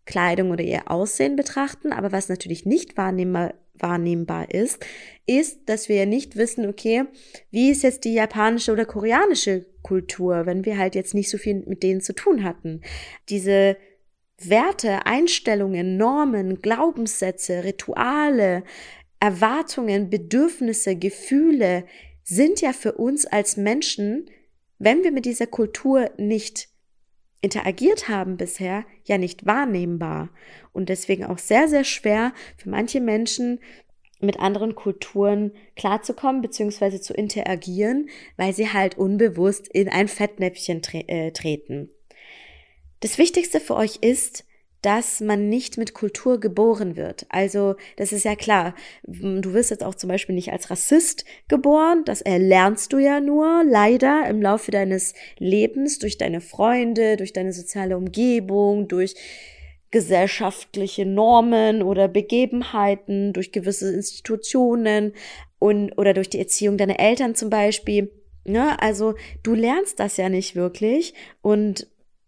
Kleidung 0.05 0.51
oder 0.51 0.63
ihr 0.63 0.89
Aussehen 0.91 1.35
betrachten. 1.35 1.91
Aber 1.91 2.11
was 2.11 2.29
natürlich 2.29 2.65
nicht 2.65 2.97
wahrnehmbar, 2.97 3.53
wahrnehmbar 3.73 4.53
ist, 4.53 4.85
ist, 5.25 5.67
dass 5.67 5.89
wir 5.89 6.05
nicht 6.05 6.35
wissen, 6.35 6.67
okay, 6.67 7.03
wie 7.51 7.69
ist 7.69 7.83
jetzt 7.83 8.05
die 8.05 8.13
japanische 8.13 8.71
oder 8.71 8.85
koreanische 8.85 9.65
Kultur, 9.81 10.45
wenn 10.45 10.65
wir 10.65 10.77
halt 10.77 10.95
jetzt 10.95 11.13
nicht 11.13 11.29
so 11.29 11.37
viel 11.37 11.63
mit 11.67 11.83
denen 11.83 12.01
zu 12.01 12.13
tun 12.13 12.43
hatten. 12.43 12.81
Diese 13.29 13.77
Werte, 14.37 15.05
Einstellungen, 15.05 15.97
Normen, 15.97 16.61
Glaubenssätze, 16.61 17.63
Rituale, 17.63 18.63
Erwartungen, 19.19 20.09
Bedürfnisse, 20.09 20.95
Gefühle 20.95 21.85
sind 22.23 22.61
ja 22.61 22.73
für 22.73 22.93
uns 22.93 23.25
als 23.25 23.57
Menschen, 23.57 24.29
wenn 24.79 25.03
wir 25.03 25.11
mit 25.11 25.25
dieser 25.25 25.47
Kultur 25.47 26.09
nicht 26.17 26.69
interagiert 27.45 28.09
haben 28.09 28.37
bisher, 28.37 28.83
ja 29.05 29.17
nicht 29.17 29.45
wahrnehmbar 29.45 30.29
und 30.73 30.89
deswegen 30.89 31.23
auch 31.23 31.37
sehr, 31.37 31.67
sehr 31.67 31.83
schwer 31.83 32.33
für 32.57 32.69
manche 32.69 32.99
Menschen 32.99 33.59
mit 34.19 34.39
anderen 34.39 34.73
Kulturen 34.73 35.51
klarzukommen 35.75 36.41
bzw. 36.41 36.99
zu 36.99 37.13
interagieren, 37.13 38.09
weil 38.35 38.53
sie 38.53 38.73
halt 38.73 38.97
unbewusst 38.97 39.67
in 39.67 39.87
ein 39.89 40.07
Fettnäpfchen 40.07 40.81
tre 40.81 41.07
äh, 41.07 41.31
treten. 41.31 41.91
Das 43.01 43.17
Wichtigste 43.19 43.59
für 43.59 43.75
euch 43.75 43.97
ist, 44.01 44.45
dass 44.85 45.19
man 45.19 45.49
nicht 45.49 45.79
mit 45.79 45.95
Kultur 45.95 46.39
geboren 46.39 46.95
wird. 46.95 47.25
Also, 47.29 47.75
das 47.97 48.11
ist 48.11 48.23
ja 48.23 48.35
klar. 48.35 48.75
Du 49.01 49.53
wirst 49.53 49.71
jetzt 49.71 49.83
auch 49.83 49.95
zum 49.95 50.09
Beispiel 50.09 50.35
nicht 50.35 50.51
als 50.51 50.69
Rassist 50.69 51.25
geboren. 51.47 52.03
Das 52.05 52.21
erlernst 52.21 52.93
du 52.93 52.99
ja 52.99 53.19
nur, 53.19 53.63
leider, 53.67 54.27
im 54.29 54.43
Laufe 54.43 54.69
deines 54.69 55.15
Lebens, 55.39 55.97
durch 55.97 56.19
deine 56.19 56.39
Freunde, 56.39 57.17
durch 57.17 57.33
deine 57.33 57.51
soziale 57.51 57.97
Umgebung, 57.97 58.87
durch 58.87 59.15
gesellschaftliche 59.89 61.07
Normen 61.07 61.81
oder 61.81 62.07
Begebenheiten, 62.07 63.33
durch 63.33 63.51
gewisse 63.51 63.91
Institutionen 63.91 65.13
und, 65.57 65.97
oder 65.97 66.13
durch 66.13 66.29
die 66.29 66.39
Erziehung 66.39 66.77
deiner 66.77 66.99
Eltern 66.99 67.33
zum 67.33 67.49
Beispiel. 67.49 68.11
Ne? 68.43 68.79
Also, 68.79 69.15
du 69.41 69.55
lernst 69.55 69.99
das 69.99 70.17
ja 70.17 70.29
nicht 70.29 70.55
wirklich 70.55 71.15
und 71.41 71.87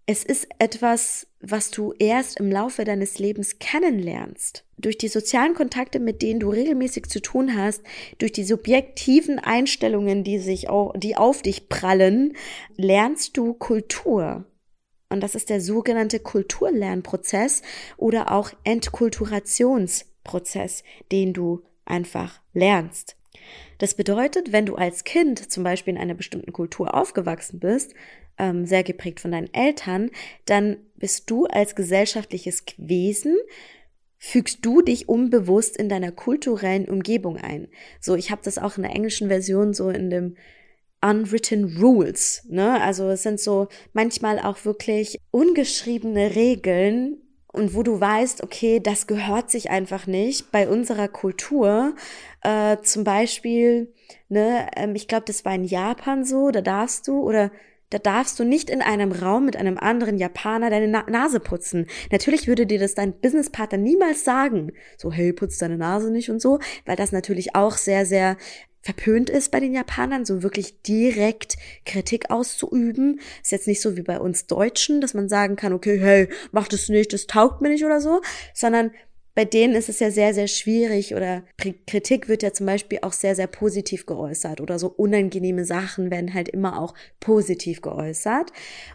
es 0.09 0.23
ist 0.23 0.47
etwas, 0.57 1.27
was 1.41 1.69
du 1.69 1.93
erst 1.99 2.39
im 2.39 2.49
Laufe 2.49 2.85
deines 2.85 3.19
Lebens 3.19 3.59
kennenlernst. 3.59 4.63
Durch 4.77 4.97
die 4.97 5.09
sozialen 5.09 5.53
Kontakte, 5.53 5.99
mit 5.99 6.21
denen 6.21 6.39
du 6.39 6.49
regelmäßig 6.49 7.07
zu 7.07 7.21
tun 7.21 7.57
hast, 7.57 7.83
durch 8.17 8.31
die 8.31 8.45
subjektiven 8.45 9.37
Einstellungen, 9.37 10.23
die 10.23 10.39
sich 10.39 10.69
auch, 10.69 10.93
die 10.95 11.17
auf 11.17 11.41
dich 11.41 11.67
prallen, 11.67 12.37
lernst 12.77 13.35
du 13.35 13.53
Kultur. 13.53 14.45
Und 15.09 15.21
das 15.21 15.35
ist 15.35 15.49
der 15.49 15.59
sogenannte 15.59 16.21
Kulturlernprozess 16.21 17.61
oder 17.97 18.31
auch 18.31 18.51
Entkulturationsprozess, 18.63 20.83
den 21.11 21.33
du 21.33 21.65
einfach 21.83 22.39
lernst. 22.53 23.17
Das 23.77 23.93
bedeutet, 23.93 24.53
wenn 24.53 24.65
du 24.65 24.75
als 24.75 25.03
Kind 25.03 25.51
zum 25.51 25.65
Beispiel 25.65 25.95
in 25.95 25.99
einer 25.99 26.13
bestimmten 26.13 26.53
Kultur 26.53 26.95
aufgewachsen 26.95 27.59
bist, 27.59 27.93
ähm, 28.37 28.65
sehr 28.65 28.83
geprägt 28.83 29.19
von 29.19 29.31
deinen 29.31 29.53
Eltern, 29.53 30.11
dann 30.45 30.77
bist 30.95 31.29
du 31.29 31.45
als 31.45 31.75
gesellschaftliches 31.75 32.63
Wesen 32.77 33.35
fügst 34.17 34.65
du 34.65 34.81
dich 34.81 35.07
unbewusst 35.07 35.77
in 35.77 35.89
deiner 35.89 36.11
kulturellen 36.11 36.85
Umgebung 36.85 37.37
ein. 37.37 37.67
So, 37.99 38.15
ich 38.15 38.31
habe 38.31 38.41
das 38.43 38.57
auch 38.57 38.77
in 38.77 38.83
der 38.83 38.95
englischen 38.95 39.27
Version 39.27 39.73
so 39.73 39.89
in 39.89 40.09
dem 40.09 40.35
unwritten 41.01 41.77
rules, 41.79 42.43
ne? 42.49 42.81
Also 42.81 43.07
es 43.09 43.21
sind 43.21 43.39
so 43.39 43.67
manchmal 43.93 44.39
auch 44.39 44.65
wirklich 44.65 45.19
ungeschriebene 45.29 46.35
Regeln 46.35 47.17
und 47.53 47.75
wo 47.75 47.83
du 47.83 47.99
weißt, 47.99 48.43
okay, 48.43 48.79
das 48.79 49.05
gehört 49.05 49.51
sich 49.51 49.69
einfach 49.69 50.07
nicht 50.07 50.51
bei 50.51 50.67
unserer 50.67 51.07
Kultur. 51.07 51.95
Äh, 52.41 52.77
zum 52.81 53.03
Beispiel, 53.03 53.93
ne, 54.27 54.67
ähm, 54.75 54.95
ich 54.95 55.07
glaube, 55.07 55.25
das 55.25 55.45
war 55.45 55.53
in 55.53 55.65
Japan 55.65 56.25
so, 56.25 56.49
da 56.49 56.61
darfst 56.61 57.07
du 57.07 57.21
oder 57.21 57.51
da 57.89 57.99
darfst 57.99 58.39
du 58.39 58.43
nicht 58.43 58.69
in 58.69 58.81
einem 58.81 59.11
Raum 59.11 59.45
mit 59.45 59.55
einem 59.55 59.77
anderen 59.77 60.17
Japaner 60.17 60.69
deine 60.69 60.87
Na 60.87 61.05
Nase 61.09 61.39
putzen. 61.39 61.87
Natürlich 62.11 62.47
würde 62.47 62.65
dir 62.65 62.79
das 62.79 62.95
dein 62.95 63.13
Businesspartner 63.19 63.77
niemals 63.77 64.23
sagen. 64.23 64.73
So, 64.97 65.11
hey, 65.11 65.31
putz 65.31 65.57
deine 65.57 65.77
Nase 65.77 66.11
nicht 66.11 66.29
und 66.29 66.41
so, 66.41 66.59
weil 66.85 66.97
das 66.97 67.11
natürlich 67.11 67.55
auch 67.55 67.77
sehr, 67.77 68.05
sehr 68.05 68.37
verpönt 68.81 69.29
ist 69.29 69.51
bei 69.51 69.59
den 69.59 69.73
Japanern, 69.73 70.23
so 70.23 70.43
wirklich 70.43 70.81
direkt 70.81 71.57
Kritik 71.85 72.29
auszuüben. 72.29 73.19
Ist 73.41 73.51
jetzt 73.51 73.67
nicht 73.67 73.81
so 73.81 73.97
wie 73.97 74.01
bei 74.01 74.19
uns 74.19 74.47
Deutschen, 74.47 75.01
dass 75.01 75.13
man 75.13 75.27
sagen 75.27 75.57
kann, 75.57 75.73
okay, 75.73 75.99
hey, 75.99 76.29
mach 76.51 76.69
das 76.69 76.87
nicht, 76.87 77.11
das 77.11 77.27
taugt 77.27 77.61
mir 77.61 77.69
nicht 77.69 77.83
oder 77.83 77.99
so, 77.99 78.21
sondern 78.53 78.91
bei 79.37 79.45
denen 79.45 79.75
ist 79.75 79.87
es 79.87 79.99
ja 79.99 80.09
sehr, 80.09 80.33
sehr 80.33 80.47
schwierig 80.47 81.13
oder 81.13 81.43
Kritik 81.85 82.27
wird 82.27 82.41
ja 82.41 82.53
zum 82.53 82.65
Beispiel 82.65 82.97
auch 83.03 83.13
sehr, 83.13 83.35
sehr 83.35 83.45
positiv 83.45 84.07
geäußert 84.07 84.61
oder 84.61 84.79
so 84.79 84.87
unangenehme 84.87 85.63
Sachen 85.63 86.09
werden 86.09 86.33
halt 86.33 86.49
immer 86.49 86.81
auch 86.81 86.95
positiv 87.19 87.83
geäußert. 87.83 88.51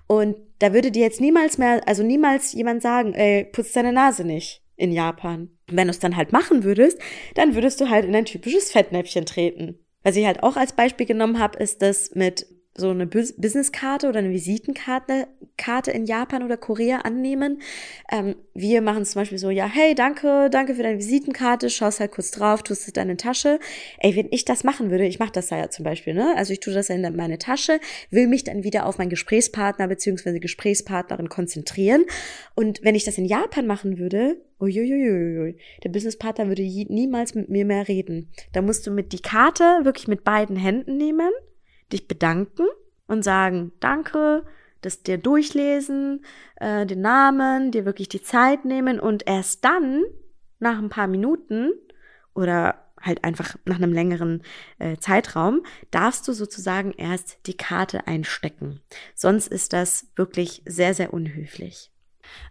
Und 0.09 0.35
da 0.59 0.75
würde 0.75 0.91
dir 0.91 1.03
jetzt 1.03 1.21
niemals 1.21 1.59
mehr, 1.59 1.87
also 1.87 2.03
niemals 2.03 2.55
jemand 2.55 2.83
sagen, 2.83 3.15
ey, 3.15 3.45
putz 3.45 3.71
deine 3.71 3.93
Nase 3.93 4.25
nicht 4.25 4.65
in 4.75 4.91
Japan. 4.91 5.51
wenn 5.69 5.87
du 5.87 5.93
es 5.93 6.01
dann 6.01 6.17
halt 6.17 6.33
machen 6.33 6.65
würdest, 6.65 6.99
dann 7.37 7.55
würdest 7.55 7.81
du 7.81 7.89
halt 7.89 8.05
in 8.05 8.17
ein 8.17 8.25
typisches 8.25 8.73
Fettnäpfchen 8.73 9.27
treten. 9.27 9.79
Was 10.03 10.17
ich 10.17 10.27
halt 10.27 10.43
auch 10.43 10.57
als 10.57 10.73
Beispiel 10.73 11.07
genommen 11.07 11.39
habe, 11.39 11.63
ist 11.63 11.83
das 11.83 12.17
mit 12.17 12.49
so 12.75 12.91
eine 12.91 13.07
Businesskarte 13.07 14.09
oder 14.09 14.21
eine 14.21 14.31
Visitenkarte 14.31 15.29
Karte 15.59 15.91
in 15.91 16.07
Japan 16.07 16.43
oder 16.43 16.57
Korea 16.57 16.99
annehmen. 16.99 17.61
Ähm, 18.11 18.35
wir 18.55 18.81
machen 18.81 19.05
zum 19.05 19.21
Beispiel 19.21 19.39
so, 19.39 19.51
ja, 19.51 19.67
hey, 19.67 19.95
danke, 19.95 20.49
danke 20.51 20.75
für 20.75 20.83
deine 20.83 20.99
Visitenkarte, 20.99 21.71
schaust 21.71 22.01
halt 22.01 22.13
kurz 22.13 22.31
drauf, 22.31 22.63
tust 22.63 22.83
es 22.83 22.89
in 22.89 22.95
deine 22.95 23.17
Tasche. 23.17 23.61
Ey, 23.99 24.17
wenn 24.17 24.29
ich 24.31 24.45
das 24.45 24.65
machen 24.65 24.91
würde, 24.91 25.07
ich 25.07 25.19
mache 25.19 25.33
das 25.33 25.51
ja 25.51 25.71
zum 25.71 25.85
Beispiel, 25.85 26.15
ne? 26.15 26.35
Also 26.37 26.53
ich 26.53 26.61
tue 26.61 26.73
das 26.73 26.89
in 26.89 27.03
meine 27.15 27.39
Tasche, 27.39 27.79
will 28.11 28.27
mich 28.27 28.45
dann 28.45 28.65
wieder 28.65 28.87
auf 28.87 28.99
meinen 28.99 29.11
Gesprächspartner 29.11 29.87
beziehungsweise 29.87 30.41
Gesprächspartnerin 30.41 31.29
konzentrieren. 31.29 32.05
Und 32.55 32.83
wenn 32.83 32.95
ich 32.95 33.05
das 33.05 33.19
in 33.19 33.25
Japan 33.25 33.67
machen 33.67 33.99
würde, 33.99 34.41
Uiuiuiui. 34.61 35.57
Der 35.83 35.89
Businesspartner 35.89 36.47
würde 36.47 36.63
niemals 36.63 37.35
mit 37.35 37.49
mir 37.49 37.65
mehr 37.65 37.89
reden. 37.89 38.31
Da 38.53 38.63
musst 38.63 38.87
du 38.87 38.93
mit 38.93 39.13
die 39.13 39.21
Karte 39.21 39.81
wirklich 39.83 40.07
mit 40.07 40.23
beiden 40.23 40.57
Händen 40.57 40.97
nehmen 40.97 41.31
dich 41.93 42.09
bedanken 42.09 42.67
und 43.07 43.23
sagen, 43.23 43.73
danke, 43.81 44.45
das 44.81 45.03
dir 45.03 45.19
durchlesen, 45.19 46.25
äh, 46.57 46.87
den 46.87 47.01
Namen, 47.01 47.71
dir 47.71 47.85
wirklich 47.85 48.09
die 48.09 48.23
Zeit 48.23 48.65
nehmen 48.65 48.99
und 49.01 49.27
erst 49.27 49.65
dann, 49.65 50.03
nach 50.59 50.79
ein 50.79 50.89
paar 50.89 51.09
Minuten 51.09 51.73
oder 52.35 52.83
halt 53.01 53.25
einfach 53.25 53.57
nach 53.65 53.77
einem 53.77 53.93
längeren 53.93 54.43
äh, 54.79 54.97
Zeitraum, 54.97 55.63
darfst 55.91 56.27
du 56.29 56.33
sozusagen 56.33 56.93
erst 56.93 57.47
die 57.47 57.57
Karte 57.57 58.07
einstecken. 58.07 58.81
Sonst 59.15 59.49
ist 59.49 59.73
das 59.73 60.07
wirklich 60.15 60.63
sehr, 60.67 60.95
sehr 60.95 61.13
unhöflich. 61.13 61.92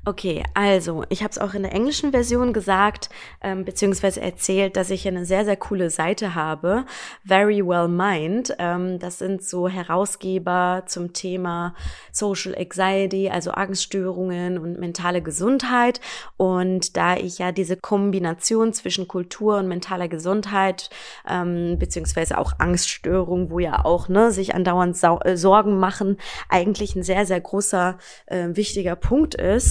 Okay, 0.04 0.44
also 0.56 1.04
ich 1.10 1.22
habe 1.22 1.30
es 1.30 1.38
auch 1.38 1.54
in 1.54 1.62
der 1.62 1.74
englischen 1.74 2.10
Version 2.10 2.54
gesagt, 2.54 3.10
ähm, 3.42 3.66
beziehungsweise 3.66 4.20
erzählt, 4.20 4.76
dass 4.76 4.90
ich 4.90 5.08
eine 5.08 5.26
sehr, 5.26 5.46
sehr 5.46 5.58
coole 5.58 5.92
Seite 5.92 6.34
habe, 6.34 6.86
Very 7.24 7.64
Well 7.64 7.88
Mind. 7.88 8.56
Ähm, 8.58 8.98
das 8.98 9.20
sind 9.20 9.44
so 9.44 9.68
Herausgeber 9.68 10.84
zum 10.88 11.14
Thema 11.14 11.76
Social 12.12 12.56
Anxiety, 12.56 13.30
also 13.30 13.52
Angststörungen 13.52 14.58
und 14.58 14.80
mentale 14.80 15.22
Gesundheit. 15.22 16.02
Und 16.36 16.98
da 16.98 17.16
ich 17.16 17.38
ja 17.38 17.52
diese 17.52 17.78
Kombination 17.78 18.74
zwischen 18.74 19.08
Kultur 19.08 19.58
und 19.58 19.68
mentaler 19.68 20.08
Gesundheit, 20.08 20.90
ähm, 21.30 21.78
beziehungsweise 21.78 22.40
auch 22.40 22.54
Angststörung, 22.58 23.52
wo 23.52 23.60
ja 23.60 23.86
auch 23.86 24.10
ne, 24.10 24.32
sich 24.32 24.56
andauernd 24.56 24.98
äh, 25.26 25.38
Sorgen 25.38 25.80
machen, 25.80 26.18
eigentlich 26.50 26.96
ein 26.96 27.04
sehr, 27.04 27.28
sehr 27.28 27.40
großer, 27.40 28.00
äh, 28.26 28.48
wichtiger 28.54 28.96
Punkt 28.96 29.36
ist, 29.36 29.71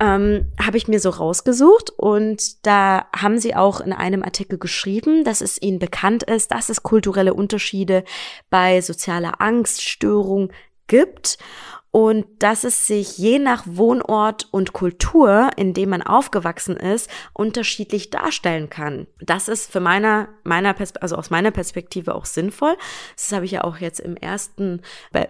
ähm, 0.00 0.52
habe 0.60 0.76
ich 0.76 0.88
mir 0.88 1.00
so 1.00 1.10
rausgesucht 1.10 1.90
und 1.90 2.66
da 2.66 3.06
haben 3.14 3.38
sie 3.38 3.54
auch 3.54 3.80
in 3.80 3.92
einem 3.92 4.22
Artikel 4.22 4.58
geschrieben, 4.58 5.24
dass 5.24 5.40
es 5.40 5.60
ihnen 5.60 5.78
bekannt 5.78 6.22
ist, 6.22 6.50
dass 6.50 6.68
es 6.68 6.82
kulturelle 6.82 7.34
Unterschiede 7.34 8.04
bei 8.50 8.80
sozialer 8.80 9.40
Angststörung 9.40 10.52
gibt 10.86 11.38
und 11.90 12.26
dass 12.38 12.64
es 12.64 12.86
sich 12.86 13.18
je 13.18 13.38
nach 13.38 13.64
Wohnort 13.66 14.48
und 14.52 14.72
Kultur, 14.72 15.50
in 15.56 15.74
dem 15.74 15.90
man 15.90 16.02
aufgewachsen 16.02 16.76
ist, 16.76 17.10
unterschiedlich 17.32 18.10
darstellen 18.10 18.70
kann. 18.70 19.06
Das 19.20 19.48
ist 19.48 19.70
für 19.70 19.80
meiner, 19.80 20.28
meiner 20.44 20.74
also 21.00 21.16
aus 21.16 21.30
meiner 21.30 21.50
Perspektive 21.50 22.14
auch 22.14 22.26
sinnvoll. 22.26 22.76
Das 23.16 23.32
habe 23.32 23.44
ich 23.44 23.52
ja 23.52 23.64
auch 23.64 23.78
jetzt 23.78 24.00
im 24.00 24.16
ersten 24.16 24.82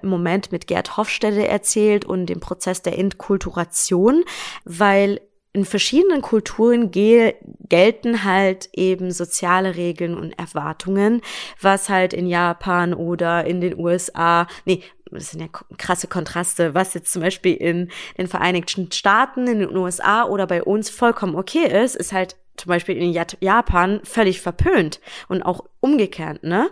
Moment 0.02 0.52
mit 0.52 0.66
Gerd 0.66 0.96
Hofstede 0.96 1.48
erzählt 1.48 2.04
und 2.04 2.26
dem 2.26 2.40
Prozess 2.40 2.82
der 2.82 2.98
Entkulturation, 2.98 4.24
weil 4.64 5.20
in 5.52 5.64
verschiedenen 5.64 6.22
Kulturen 6.22 6.90
gel 6.90 7.34
gelten 7.68 8.24
halt 8.24 8.68
eben 8.72 9.10
soziale 9.10 9.76
Regeln 9.76 10.16
und 10.16 10.38
Erwartungen, 10.38 11.22
was 11.60 11.88
halt 11.88 12.12
in 12.12 12.26
Japan 12.26 12.94
oder 12.94 13.44
in 13.46 13.60
den 13.60 13.78
USA, 13.78 14.46
nee, 14.64 14.82
das 15.10 15.30
sind 15.30 15.40
ja 15.40 15.48
krasse 15.78 16.06
Kontraste, 16.06 16.74
was 16.74 16.94
jetzt 16.94 17.12
zum 17.12 17.22
Beispiel 17.22 17.54
in 17.54 17.90
den 18.18 18.28
Vereinigten 18.28 18.90
Staaten, 18.92 19.46
in 19.46 19.60
den 19.60 19.76
USA 19.76 20.24
oder 20.24 20.46
bei 20.46 20.62
uns 20.62 20.90
vollkommen 20.90 21.36
okay 21.36 21.66
ist, 21.84 21.96
ist 21.96 22.12
halt 22.12 22.36
zum 22.56 22.68
Beispiel 22.68 22.96
in 22.96 23.12
Japan 23.40 24.00
völlig 24.04 24.40
verpönt 24.40 25.00
und 25.28 25.42
auch 25.42 25.64
umgekehrt, 25.80 26.42
ne? 26.42 26.70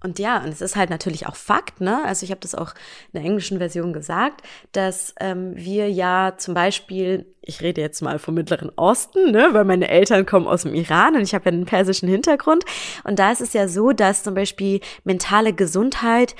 Und 0.00 0.20
ja, 0.20 0.38
und 0.38 0.50
es 0.50 0.60
ist 0.60 0.76
halt 0.76 0.90
natürlich 0.90 1.26
auch 1.26 1.34
Fakt, 1.34 1.80
ne? 1.80 2.04
Also 2.04 2.22
ich 2.22 2.30
habe 2.30 2.40
das 2.40 2.54
auch 2.54 2.72
in 3.12 3.20
der 3.20 3.22
englischen 3.22 3.58
Version 3.58 3.92
gesagt, 3.92 4.42
dass 4.70 5.12
ähm, 5.18 5.56
wir 5.56 5.90
ja 5.90 6.34
zum 6.36 6.54
Beispiel, 6.54 7.26
ich 7.42 7.62
rede 7.62 7.80
jetzt 7.80 8.00
mal 8.00 8.20
vom 8.20 8.34
Mittleren 8.34 8.70
Osten, 8.76 9.32
ne? 9.32 9.48
Weil 9.52 9.64
meine 9.64 9.88
Eltern 9.88 10.24
kommen 10.24 10.46
aus 10.46 10.62
dem 10.62 10.74
Iran 10.74 11.16
und 11.16 11.22
ich 11.22 11.34
habe 11.34 11.46
ja 11.46 11.52
einen 11.52 11.64
persischen 11.64 12.08
Hintergrund. 12.08 12.64
Und 13.02 13.18
da 13.18 13.32
ist 13.32 13.40
es 13.40 13.52
ja 13.54 13.66
so, 13.66 13.90
dass 13.90 14.22
zum 14.22 14.34
Beispiel 14.34 14.80
mentale 15.02 15.52
Gesundheit 15.52 16.36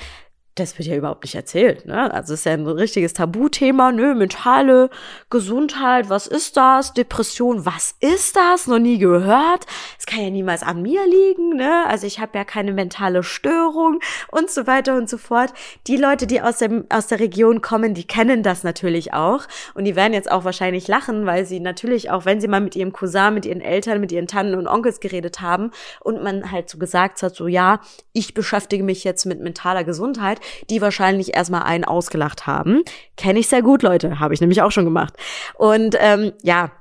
das 0.59 0.77
wird 0.77 0.87
ja 0.87 0.95
überhaupt 0.95 1.23
nicht 1.23 1.35
erzählt. 1.35 1.85
Ne? 1.85 2.13
Also 2.13 2.33
ist 2.33 2.45
ja 2.45 2.53
ein 2.53 2.67
richtiges 2.67 3.13
Tabuthema. 3.13 3.91
Nö, 3.91 4.13
mentale 4.13 4.89
Gesundheit, 5.29 6.09
was 6.09 6.27
ist 6.27 6.57
das? 6.57 6.93
Depression, 6.93 7.65
was 7.65 7.95
ist 7.99 8.35
das? 8.35 8.67
Noch 8.67 8.79
nie 8.79 8.97
gehört. 8.97 9.65
Es 9.97 10.05
kann 10.05 10.21
ja 10.21 10.29
niemals 10.29 10.63
an 10.63 10.81
mir 10.81 11.05
liegen. 11.07 11.55
Ne? 11.55 11.85
Also 11.87 12.07
ich 12.07 12.19
habe 12.19 12.37
ja 12.37 12.43
keine 12.43 12.73
mentale 12.73 13.23
Störung 13.23 13.99
und 14.31 14.49
so 14.49 14.67
weiter 14.67 14.95
und 14.95 15.09
so 15.09 15.17
fort. 15.17 15.53
Die 15.87 15.97
Leute, 15.97 16.27
die 16.27 16.41
aus, 16.41 16.57
dem, 16.57 16.85
aus 16.89 17.07
der 17.07 17.19
Region 17.19 17.61
kommen, 17.61 17.93
die 17.93 18.05
kennen 18.05 18.43
das 18.43 18.63
natürlich 18.63 19.13
auch. 19.13 19.43
Und 19.73 19.85
die 19.85 19.95
werden 19.95 20.13
jetzt 20.13 20.31
auch 20.31 20.43
wahrscheinlich 20.43 20.87
lachen, 20.87 21.25
weil 21.25 21.45
sie 21.45 21.59
natürlich 21.59 22.11
auch, 22.11 22.25
wenn 22.25 22.41
sie 22.41 22.47
mal 22.47 22.61
mit 22.61 22.75
ihrem 22.75 22.93
Cousin, 22.93 23.33
mit 23.33 23.45
ihren 23.45 23.61
Eltern, 23.61 23.99
mit 23.99 24.11
ihren 24.11 24.27
Tanten 24.27 24.55
und 24.55 24.67
Onkels 24.67 24.99
geredet 24.99 25.41
haben 25.41 25.71
und 26.01 26.23
man 26.23 26.51
halt 26.51 26.69
so 26.69 26.77
gesagt 26.77 27.21
hat, 27.21 27.35
so 27.35 27.47
ja, 27.47 27.81
ich 28.13 28.33
beschäftige 28.33 28.83
mich 28.83 29.03
jetzt 29.03 29.25
mit 29.25 29.39
mentaler 29.39 29.83
Gesundheit, 29.83 30.39
die 30.69 30.81
wahrscheinlich 30.81 31.35
erstmal 31.35 31.63
einen 31.63 31.85
ausgelacht 31.85 32.47
haben. 32.47 32.83
Kenne 33.17 33.39
ich 33.39 33.47
sehr 33.47 33.61
gut, 33.61 33.83
Leute, 33.83 34.19
habe 34.19 34.33
ich 34.33 34.41
nämlich 34.41 34.61
auch 34.61 34.71
schon 34.71 34.85
gemacht. 34.85 35.13
Und 35.57 35.95
ähm, 35.99 36.33
ja, 36.41 36.71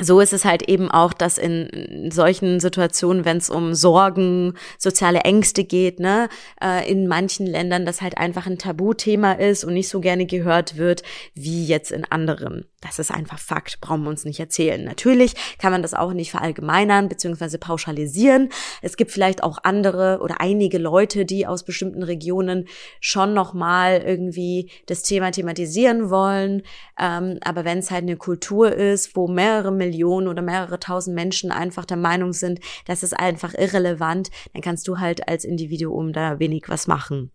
so 0.00 0.18
ist 0.18 0.32
es 0.32 0.44
halt 0.44 0.68
eben 0.68 0.90
auch, 0.90 1.12
dass 1.12 1.38
in 1.38 2.10
solchen 2.10 2.58
Situationen, 2.58 3.24
wenn 3.24 3.36
es 3.36 3.48
um 3.48 3.74
Sorgen, 3.74 4.54
soziale 4.76 5.20
Ängste 5.20 5.62
geht, 5.62 6.00
ne, 6.00 6.28
äh, 6.60 6.90
in 6.90 7.06
manchen 7.06 7.46
Ländern 7.46 7.86
das 7.86 8.02
halt 8.02 8.18
einfach 8.18 8.46
ein 8.46 8.58
Tabuthema 8.58 9.32
ist 9.32 9.62
und 9.62 9.74
nicht 9.74 9.88
so 9.88 10.00
gerne 10.00 10.26
gehört 10.26 10.76
wird 10.76 11.04
wie 11.34 11.64
jetzt 11.64 11.92
in 11.92 12.04
anderen. 12.04 12.66
Das 12.84 12.98
ist 12.98 13.10
einfach 13.10 13.38
Fakt, 13.38 13.80
brauchen 13.80 14.02
wir 14.02 14.10
uns 14.10 14.26
nicht 14.26 14.38
erzählen. 14.38 14.84
Natürlich 14.84 15.34
kann 15.56 15.72
man 15.72 15.80
das 15.80 15.94
auch 15.94 16.12
nicht 16.12 16.30
verallgemeinern 16.30 17.08
bzw. 17.08 17.56
pauschalisieren. 17.56 18.50
Es 18.82 18.98
gibt 18.98 19.10
vielleicht 19.10 19.42
auch 19.42 19.58
andere 19.62 20.20
oder 20.20 20.42
einige 20.42 20.76
Leute, 20.76 21.24
die 21.24 21.46
aus 21.46 21.64
bestimmten 21.64 22.02
Regionen 22.02 22.68
schon 23.00 23.32
nochmal 23.32 24.02
irgendwie 24.04 24.70
das 24.84 25.02
Thema 25.02 25.30
thematisieren 25.30 26.10
wollen. 26.10 26.62
Ähm, 26.98 27.38
aber 27.42 27.64
wenn 27.64 27.78
es 27.78 27.90
halt 27.90 28.02
eine 28.02 28.18
Kultur 28.18 28.70
ist, 28.70 29.16
wo 29.16 29.28
mehrere 29.28 29.72
Millionen 29.72 30.28
oder 30.28 30.42
mehrere 30.42 30.78
tausend 30.78 31.14
Menschen 31.14 31.50
einfach 31.50 31.86
der 31.86 31.96
Meinung 31.96 32.34
sind, 32.34 32.60
das 32.86 33.02
ist 33.02 33.18
einfach 33.18 33.54
irrelevant, 33.54 34.30
dann 34.52 34.60
kannst 34.60 34.86
du 34.88 34.98
halt 34.98 35.26
als 35.26 35.46
Individuum 35.46 36.12
da 36.12 36.38
wenig 36.38 36.64
was 36.68 36.86
machen. 36.86 37.30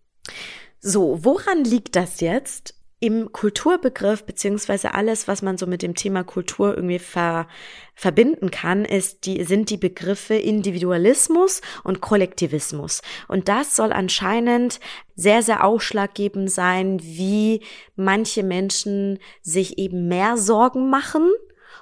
So, 0.78 1.24
woran 1.24 1.64
liegt 1.64 1.96
das 1.96 2.20
jetzt? 2.20 2.79
Im 3.00 3.32
Kulturbegriff 3.32 4.24
beziehungsweise 4.24 4.92
alles, 4.92 5.26
was 5.26 5.40
man 5.40 5.56
so 5.56 5.66
mit 5.66 5.80
dem 5.80 5.94
Thema 5.94 6.22
Kultur 6.22 6.76
irgendwie 6.76 6.98
ver, 6.98 7.48
verbinden 7.94 8.50
kann, 8.50 8.84
ist 8.84 9.24
die, 9.24 9.42
sind 9.44 9.70
die 9.70 9.78
Begriffe 9.78 10.34
Individualismus 10.34 11.62
und 11.82 12.02
Kollektivismus. 12.02 13.00
Und 13.26 13.48
das 13.48 13.74
soll 13.74 13.92
anscheinend 13.92 14.80
sehr, 15.16 15.42
sehr 15.42 15.64
ausschlaggebend 15.64 16.50
sein, 16.50 17.00
wie 17.02 17.62
manche 17.96 18.42
Menschen 18.42 19.18
sich 19.40 19.78
eben 19.78 20.06
mehr 20.08 20.36
Sorgen 20.36 20.90
machen 20.90 21.30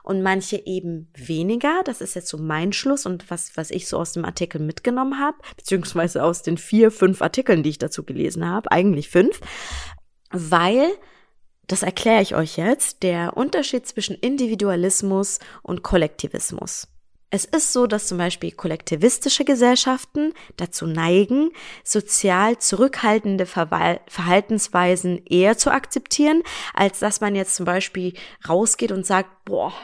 und 0.04 0.22
manche 0.22 0.64
eben 0.66 1.10
weniger. 1.16 1.82
Das 1.84 2.00
ist 2.00 2.14
jetzt 2.14 2.28
so 2.28 2.38
mein 2.38 2.72
Schluss 2.72 3.06
und 3.06 3.28
was, 3.28 3.56
was 3.56 3.72
ich 3.72 3.88
so 3.88 3.98
aus 3.98 4.12
dem 4.12 4.24
Artikel 4.24 4.60
mitgenommen 4.60 5.18
habe, 5.18 5.36
beziehungsweise 5.56 6.22
aus 6.22 6.42
den 6.42 6.58
vier, 6.58 6.92
fünf 6.92 7.22
Artikeln, 7.22 7.64
die 7.64 7.70
ich 7.70 7.78
dazu 7.78 8.04
gelesen 8.04 8.48
habe, 8.48 8.70
eigentlich 8.70 9.08
fünf 9.08 9.40
weil, 10.30 10.90
das 11.66 11.82
erkläre 11.82 12.22
ich 12.22 12.34
euch 12.34 12.56
jetzt, 12.56 13.02
der 13.02 13.36
Unterschied 13.36 13.86
zwischen 13.86 14.16
Individualismus 14.16 15.38
und 15.62 15.82
Kollektivismus. 15.82 16.88
Es 17.30 17.44
ist 17.44 17.74
so, 17.74 17.86
dass 17.86 18.06
zum 18.06 18.16
Beispiel 18.16 18.52
kollektivistische 18.52 19.44
Gesellschaften 19.44 20.32
dazu 20.56 20.86
neigen, 20.86 21.50
sozial 21.84 22.56
zurückhaltende 22.56 23.44
Verhaltensweisen 23.44 25.26
eher 25.26 25.58
zu 25.58 25.70
akzeptieren, 25.70 26.42
als 26.72 27.00
dass 27.00 27.20
man 27.20 27.34
jetzt 27.34 27.54
zum 27.54 27.66
Beispiel 27.66 28.14
rausgeht 28.48 28.92
und 28.92 29.04
sagt, 29.04 29.28
boah, 29.44 29.74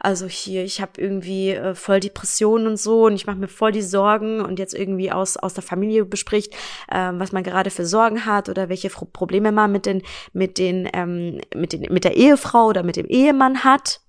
also 0.00 0.26
hier, 0.26 0.64
ich 0.64 0.80
habe 0.80 0.98
irgendwie 0.98 1.50
äh, 1.50 1.74
voll 1.74 2.00
Depressionen 2.00 2.66
und 2.66 2.78
so 2.78 3.04
und 3.04 3.14
ich 3.14 3.26
mache 3.26 3.36
mir 3.36 3.48
voll 3.48 3.72
die 3.72 3.82
Sorgen 3.82 4.40
und 4.40 4.58
jetzt 4.58 4.72
irgendwie 4.72 5.12
aus, 5.12 5.36
aus 5.36 5.52
der 5.52 5.62
Familie 5.62 6.06
bespricht, 6.06 6.54
äh, 6.88 7.10
was 7.12 7.32
man 7.32 7.42
gerade 7.42 7.68
für 7.68 7.84
Sorgen 7.84 8.24
hat 8.24 8.48
oder 8.48 8.70
welche 8.70 8.88
Probleme 8.88 9.52
man 9.52 9.70
mit 9.72 9.84
den, 9.84 10.02
mit 10.32 10.56
den, 10.56 10.88
ähm, 10.94 11.42
mit 11.54 11.74
den, 11.74 11.92
mit 11.92 12.04
der 12.04 12.16
Ehefrau 12.16 12.66
oder 12.66 12.82
mit 12.82 12.96
dem 12.96 13.06
Ehemann 13.06 13.62
hat 13.62 14.00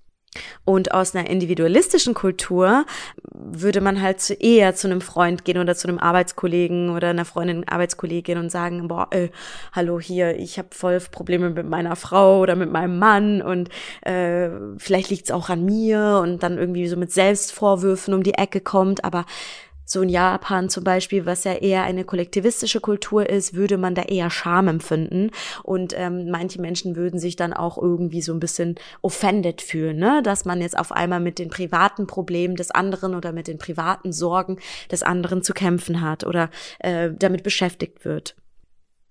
und 0.64 0.92
aus 0.92 1.14
einer 1.14 1.28
individualistischen 1.28 2.14
Kultur 2.14 2.86
würde 3.32 3.80
man 3.80 4.00
halt 4.00 4.30
eher 4.40 4.74
zu 4.74 4.88
einem 4.88 5.00
Freund 5.00 5.44
gehen 5.44 5.58
oder 5.58 5.74
zu 5.74 5.88
einem 5.88 5.98
Arbeitskollegen 5.98 6.90
oder 6.90 7.10
einer 7.10 7.24
Freundin, 7.24 7.68
Arbeitskollegin 7.68 8.38
und 8.38 8.50
sagen, 8.50 8.88
boah, 8.88 9.08
äh, 9.10 9.28
hallo 9.72 10.00
hier, 10.00 10.38
ich 10.38 10.58
habe 10.58 10.68
voll 10.72 10.98
Probleme 11.10 11.50
mit 11.50 11.68
meiner 11.68 11.96
Frau 11.96 12.40
oder 12.40 12.56
mit 12.56 12.70
meinem 12.70 12.98
Mann 12.98 13.42
und 13.42 13.68
äh, 14.02 14.48
vielleicht 14.78 15.10
liegt's 15.10 15.30
auch 15.30 15.48
an 15.48 15.64
mir 15.64 16.20
und 16.22 16.42
dann 16.42 16.58
irgendwie 16.58 16.88
so 16.88 16.96
mit 16.96 17.12
Selbstvorwürfen 17.12 18.14
um 18.14 18.22
die 18.22 18.34
Ecke 18.34 18.60
kommt, 18.60 19.04
aber 19.04 19.26
so 19.86 20.02
in 20.02 20.08
Japan 20.08 20.68
zum 20.68 20.84
Beispiel, 20.84 21.24
was 21.24 21.44
ja 21.44 21.54
eher 21.54 21.84
eine 21.84 22.04
kollektivistische 22.04 22.80
Kultur 22.80 23.28
ist, 23.30 23.54
würde 23.54 23.78
man 23.78 23.94
da 23.94 24.02
eher 24.02 24.30
Scham 24.30 24.68
empfinden. 24.68 25.30
Und 25.62 25.94
ähm, 25.96 26.30
manche 26.30 26.60
Menschen 26.60 26.96
würden 26.96 27.18
sich 27.18 27.36
dann 27.36 27.52
auch 27.52 27.78
irgendwie 27.78 28.20
so 28.20 28.32
ein 28.34 28.40
bisschen 28.40 28.74
offended 29.00 29.62
fühlen, 29.62 29.96
ne? 29.96 30.20
dass 30.22 30.44
man 30.44 30.60
jetzt 30.60 30.76
auf 30.76 30.92
einmal 30.92 31.20
mit 31.20 31.38
den 31.38 31.48
privaten 31.48 32.06
Problemen 32.06 32.56
des 32.56 32.72
anderen 32.72 33.14
oder 33.14 33.32
mit 33.32 33.46
den 33.46 33.58
privaten 33.58 34.12
Sorgen 34.12 34.58
des 34.90 35.02
anderen 35.02 35.42
zu 35.42 35.54
kämpfen 35.54 36.00
hat 36.00 36.24
oder 36.26 36.50
äh, 36.80 37.10
damit 37.16 37.44
beschäftigt 37.44 38.04
wird. 38.04 38.34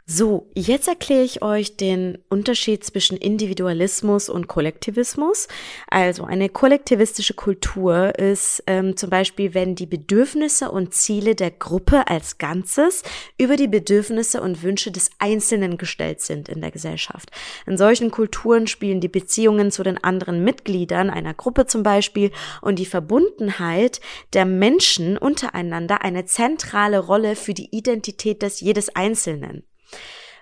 So, 0.08 0.52
jetzt 0.54 0.88
erkläre 0.88 1.24
ich 1.24 1.42
euch 1.42 1.78
den 1.78 2.20
Unterschied 2.30 2.84
zwischen 2.84 3.18
Individualismus 3.18 4.30
und 4.30 4.48
Kollektivismus. 4.48 5.48
Also 5.88 6.26
eine 6.26 6.48
kollektivistische 6.48 7.34
Kultur 7.34 8.14
ist 8.20 8.62
ähm, 8.68 8.96
zum 8.98 9.10
Beispiel, 9.10 9.56
wenn 9.56 9.74
die 9.74 9.88
Bedürfnisse 9.88 10.70
und 10.70 10.94
Ziele 10.94 11.34
der 11.34 11.50
Gruppe 11.50 12.08
als 12.08 12.38
Ganzes 12.38 13.02
über 13.40 13.56
die 13.56 13.68
Bedürfnisse 13.68 14.42
und 14.42 14.62
Wünsche 14.62 14.92
des 14.92 15.10
Einzelnen 15.18 15.80
gestellt 15.80 16.22
sind 16.22 16.50
in 16.50 16.62
der 16.62 16.70
Gesellschaft. 16.70 17.32
In 17.66 17.76
solchen 17.76 18.12
Kulturen 18.12 18.68
spielen 18.68 19.02
die 19.02 19.08
Beziehungen 19.08 19.72
zu 19.72 19.82
den 19.82 20.04
anderen 20.04 20.44
Mitgliedern 20.44 21.10
einer 21.10 21.34
Gruppe 21.34 21.66
zum 21.66 21.82
Beispiel 21.82 22.30
und 22.62 22.78
die 22.78 22.86
Verbundenheit 22.86 24.02
der 24.34 24.46
Menschen 24.46 25.18
untereinander 25.18 26.04
eine 26.04 26.26
zentrale 26.26 27.00
Rolle 27.00 27.36
für 27.36 27.56
die 27.56 27.76
Identität 27.76 28.44
des 28.44 28.60
jedes 28.60 28.96
Einzelnen. 28.96 29.64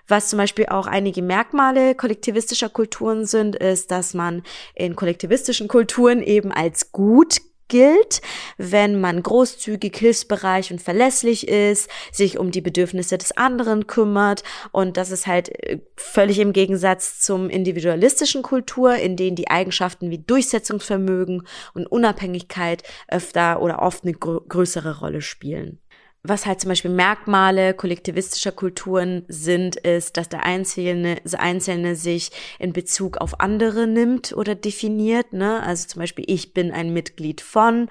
Was 0.06 0.28
zum 0.28 0.38
Beispiel 0.38 0.66
auch 0.66 0.86
einige 0.86 1.22
Merkmale 1.22 1.94
kollektivistischer 1.94 2.68
Kulturen 2.68 3.26
sind, 3.26 3.56
ist, 3.56 3.90
dass 3.90 4.14
man 4.14 4.42
in 4.74 4.96
kollektivistischen 4.96 5.68
Kulturen 5.68 6.22
eben 6.22 6.52
als 6.52 6.92
gut 6.92 7.40
gilt, 7.68 8.20
wenn 8.58 9.00
man 9.00 9.22
großzügig, 9.22 9.96
hilfsbereich 9.96 10.70
und 10.70 10.82
verlässlich 10.82 11.48
ist, 11.48 11.88
sich 12.12 12.38
um 12.38 12.50
die 12.50 12.60
Bedürfnisse 12.60 13.18
des 13.18 13.36
anderen 13.36 13.86
kümmert 13.86 14.42
und 14.70 14.96
das 14.96 15.10
ist 15.10 15.26
halt 15.26 15.48
äh, 15.64 15.80
völlig 15.96 16.38
im 16.38 16.52
Gegensatz 16.52 17.20
zum 17.20 17.48
individualistischen 17.48 18.42
Kultur, 18.42 18.96
in 18.96 19.16
denen 19.16 19.36
die 19.36 19.48
Eigenschaften 19.48 20.10
wie 20.10 20.18
Durchsetzungsvermögen 20.18 21.46
und 21.72 21.86
Unabhängigkeit 21.86 22.82
öfter 23.08 23.62
oder 23.62 23.80
oft 23.80 24.04
eine 24.04 24.12
größere 24.12 25.00
Rolle 25.00 25.22
spielen 25.22 25.80
was 26.26 26.46
halt 26.46 26.60
zum 26.60 26.70
Beispiel 26.70 26.90
Merkmale 26.90 27.74
kollektivistischer 27.74 28.50
Kulturen 28.50 29.24
sind, 29.28 29.76
ist, 29.76 30.16
dass 30.16 30.30
der 30.30 30.44
Einzelne, 30.44 31.16
der 31.22 31.40
Einzelne 31.40 31.96
sich 31.96 32.30
in 32.58 32.72
Bezug 32.72 33.18
auf 33.18 33.40
andere 33.40 33.86
nimmt 33.86 34.32
oder 34.34 34.54
definiert. 34.54 35.34
Ne? 35.34 35.62
Also 35.62 35.86
zum 35.86 36.00
Beispiel, 36.00 36.24
ich 36.26 36.54
bin 36.54 36.72
ein 36.72 36.94
Mitglied 36.94 37.42
von. 37.42 37.88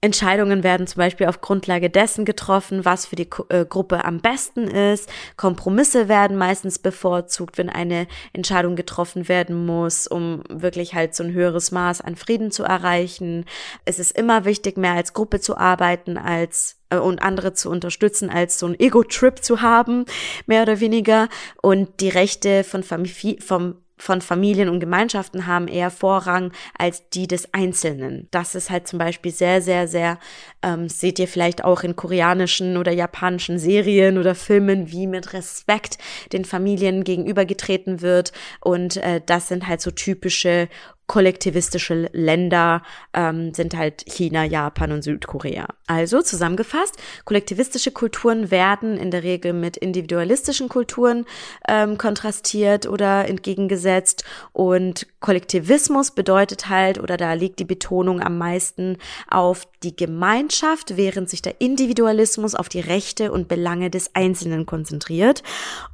Entscheidungen 0.00 0.62
werden 0.62 0.86
zum 0.86 0.98
Beispiel 0.98 1.28
auf 1.28 1.40
Grundlage 1.40 1.88
dessen 1.88 2.26
getroffen, 2.26 2.84
was 2.84 3.06
für 3.06 3.16
die 3.16 3.30
äh, 3.48 3.64
Gruppe 3.64 4.04
am 4.04 4.20
besten 4.20 4.64
ist. 4.68 5.08
Kompromisse 5.38 6.08
werden 6.08 6.36
meistens 6.36 6.78
bevorzugt, 6.78 7.56
wenn 7.56 7.70
eine 7.70 8.06
Entscheidung 8.34 8.76
getroffen 8.76 9.28
werden 9.28 9.64
muss, 9.64 10.06
um 10.06 10.42
wirklich 10.50 10.94
halt 10.94 11.14
so 11.14 11.24
ein 11.24 11.32
höheres 11.32 11.70
Maß 11.70 12.02
an 12.02 12.16
Frieden 12.16 12.50
zu 12.50 12.64
erreichen. 12.64 13.46
Es 13.86 13.98
ist 13.98 14.10
immer 14.10 14.44
wichtig, 14.44 14.76
mehr 14.76 14.92
als 14.92 15.14
Gruppe 15.14 15.40
zu 15.40 15.56
arbeiten, 15.56 16.18
als 16.18 16.83
und 17.02 17.22
andere 17.22 17.52
zu 17.52 17.70
unterstützen, 17.70 18.30
als 18.30 18.58
so 18.58 18.66
ein 18.66 18.78
Ego-Trip 18.78 19.42
zu 19.42 19.62
haben, 19.62 20.04
mehr 20.46 20.62
oder 20.62 20.80
weniger. 20.80 21.28
Und 21.62 22.00
die 22.00 22.08
Rechte 22.08 22.64
von, 22.64 22.82
Famili 22.82 23.38
vom 23.40 23.76
von 23.96 24.20
Familien 24.20 24.68
und 24.68 24.80
Gemeinschaften 24.80 25.46
haben 25.46 25.68
eher 25.68 25.90
Vorrang 25.90 26.52
als 26.76 27.08
die 27.10 27.28
des 27.28 27.54
Einzelnen. 27.54 28.28
Das 28.32 28.54
ist 28.54 28.68
halt 28.68 28.88
zum 28.88 28.98
Beispiel 28.98 29.32
sehr, 29.32 29.62
sehr, 29.62 29.86
sehr, 29.86 30.18
ähm, 30.62 30.88
seht 30.88 31.18
ihr 31.18 31.28
vielleicht 31.28 31.64
auch 31.64 31.84
in 31.84 31.94
koreanischen 31.94 32.76
oder 32.76 32.92
japanischen 32.92 33.58
Serien 33.58 34.18
oder 34.18 34.34
Filmen, 34.34 34.90
wie 34.90 35.06
mit 35.06 35.32
Respekt 35.32 35.98
den 36.32 36.44
Familien 36.44 37.04
gegenübergetreten 37.04 38.02
wird. 38.02 38.32
Und 38.60 38.96
äh, 38.96 39.20
das 39.24 39.48
sind 39.48 39.68
halt 39.68 39.80
so 39.80 39.92
typische 39.92 40.68
kollektivistische 41.06 42.08
Länder 42.12 42.82
ähm, 43.12 43.52
sind 43.52 43.76
halt 43.76 44.04
China, 44.06 44.44
Japan 44.44 44.92
und 44.92 45.02
Südkorea. 45.02 45.66
Also 45.86 46.22
zusammengefasst, 46.22 46.96
kollektivistische 47.24 47.90
Kulturen 47.90 48.50
werden 48.50 48.96
in 48.96 49.10
der 49.10 49.22
Regel 49.22 49.52
mit 49.52 49.76
individualistischen 49.76 50.68
Kulturen 50.68 51.26
ähm, 51.68 51.98
kontrastiert 51.98 52.86
oder 52.86 53.28
entgegengesetzt 53.28 54.24
und 54.52 55.06
Kollektivismus 55.20 56.12
bedeutet 56.12 56.68
halt 56.68 56.98
oder 56.98 57.16
da 57.16 57.34
liegt 57.34 57.58
die 57.58 57.64
Betonung 57.64 58.22
am 58.22 58.38
meisten 58.38 58.96
auf 59.28 59.68
die 59.82 59.94
Gemeinschaft, 59.94 60.96
während 60.96 61.28
sich 61.28 61.42
der 61.42 61.60
Individualismus 61.60 62.54
auf 62.54 62.70
die 62.70 62.80
Rechte 62.80 63.30
und 63.30 63.48
Belange 63.48 63.90
des 63.90 64.14
Einzelnen 64.14 64.64
konzentriert 64.64 65.42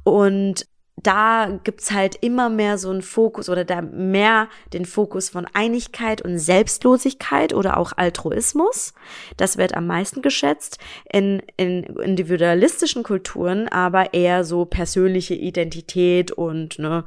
und 0.03 0.65
da 0.97 1.59
gibt's 1.63 1.91
halt 1.91 2.15
immer 2.21 2.49
mehr 2.49 2.77
so 2.77 2.89
einen 2.89 3.01
Fokus 3.01 3.49
oder 3.49 3.65
da 3.65 3.81
mehr 3.81 4.49
den 4.73 4.85
Fokus 4.85 5.29
von 5.29 5.47
Einigkeit 5.53 6.21
und 6.21 6.37
Selbstlosigkeit 6.37 7.53
oder 7.53 7.77
auch 7.77 7.93
Altruismus. 7.95 8.93
Das 9.37 9.57
wird 9.57 9.75
am 9.75 9.87
meisten 9.87 10.21
geschätzt. 10.21 10.77
In, 11.11 11.41
in 11.57 11.83
individualistischen 11.83 13.03
Kulturen 13.03 13.67
aber 13.67 14.13
eher 14.13 14.43
so 14.43 14.65
persönliche 14.65 15.33
Identität 15.33 16.31
und 16.31 16.77
ne, 16.77 17.05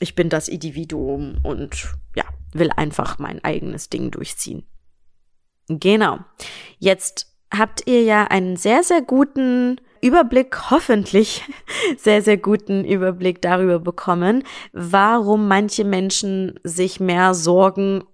ich 0.00 0.14
bin 0.14 0.28
das 0.28 0.48
Individuum 0.48 1.36
und 1.44 1.94
ja, 2.16 2.24
will 2.52 2.70
einfach 2.74 3.18
mein 3.18 3.42
eigenes 3.44 3.88
Ding 3.88 4.10
durchziehen. 4.10 4.66
Genau. 5.68 6.18
Jetzt 6.78 7.32
habt 7.56 7.86
ihr 7.86 8.02
ja 8.02 8.24
einen 8.24 8.56
sehr, 8.56 8.82
sehr 8.82 9.02
guten 9.02 9.80
Überblick, 10.02 10.70
hoffentlich 10.70 11.44
sehr, 11.96 12.22
sehr 12.22 12.36
guten 12.36 12.84
Überblick 12.84 13.40
darüber 13.40 13.78
bekommen, 13.78 14.44
warum 14.72 15.48
manche 15.48 15.84
Menschen 15.84 16.58
sich 16.64 17.00
mehr 17.00 17.34
Sorgen 17.34 18.04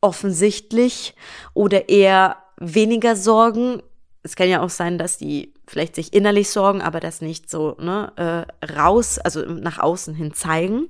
offensichtlich 0.00 1.14
oder 1.54 1.88
eher 1.88 2.36
weniger 2.58 3.14
Sorgen. 3.14 3.82
Es 4.22 4.36
kann 4.36 4.48
ja 4.48 4.62
auch 4.62 4.70
sein, 4.70 4.98
dass 4.98 5.18
die 5.18 5.52
vielleicht 5.66 5.96
sich 5.96 6.12
innerlich 6.12 6.50
sorgen, 6.50 6.80
aber 6.80 7.00
das 7.00 7.20
nicht 7.20 7.50
so 7.50 7.76
ne, 7.80 8.12
äh, 8.16 8.66
raus, 8.72 9.18
also 9.18 9.40
nach 9.40 9.78
außen 9.78 10.14
hin 10.14 10.32
zeigen. 10.32 10.88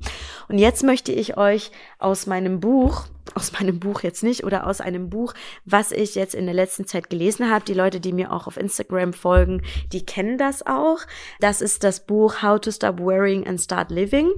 Und 0.48 0.58
jetzt 0.58 0.82
möchte 0.82 1.12
ich 1.12 1.36
euch 1.36 1.70
aus 1.98 2.26
meinem 2.26 2.60
Buch, 2.60 3.06
aus 3.34 3.52
meinem 3.52 3.80
Buch 3.80 4.02
jetzt 4.02 4.22
nicht, 4.22 4.44
oder 4.44 4.66
aus 4.66 4.80
einem 4.80 5.08
Buch, 5.08 5.32
was 5.64 5.92
ich 5.92 6.14
jetzt 6.14 6.34
in 6.34 6.44
der 6.44 6.54
letzten 6.54 6.86
Zeit 6.86 7.08
gelesen 7.08 7.50
habe, 7.50 7.64
die 7.64 7.74
Leute, 7.74 8.00
die 8.00 8.12
mir 8.12 8.32
auch 8.32 8.46
auf 8.46 8.58
Instagram 8.58 9.14
folgen, 9.14 9.62
die 9.92 10.04
kennen 10.04 10.36
das 10.36 10.64
auch. 10.66 10.98
Das 11.40 11.62
ist 11.62 11.82
das 11.82 12.06
Buch 12.06 12.42
How 12.42 12.60
to 12.60 12.70
Stop 12.70 13.00
Worrying 13.00 13.46
and 13.46 13.60
Start 13.60 13.90
Living. 13.90 14.30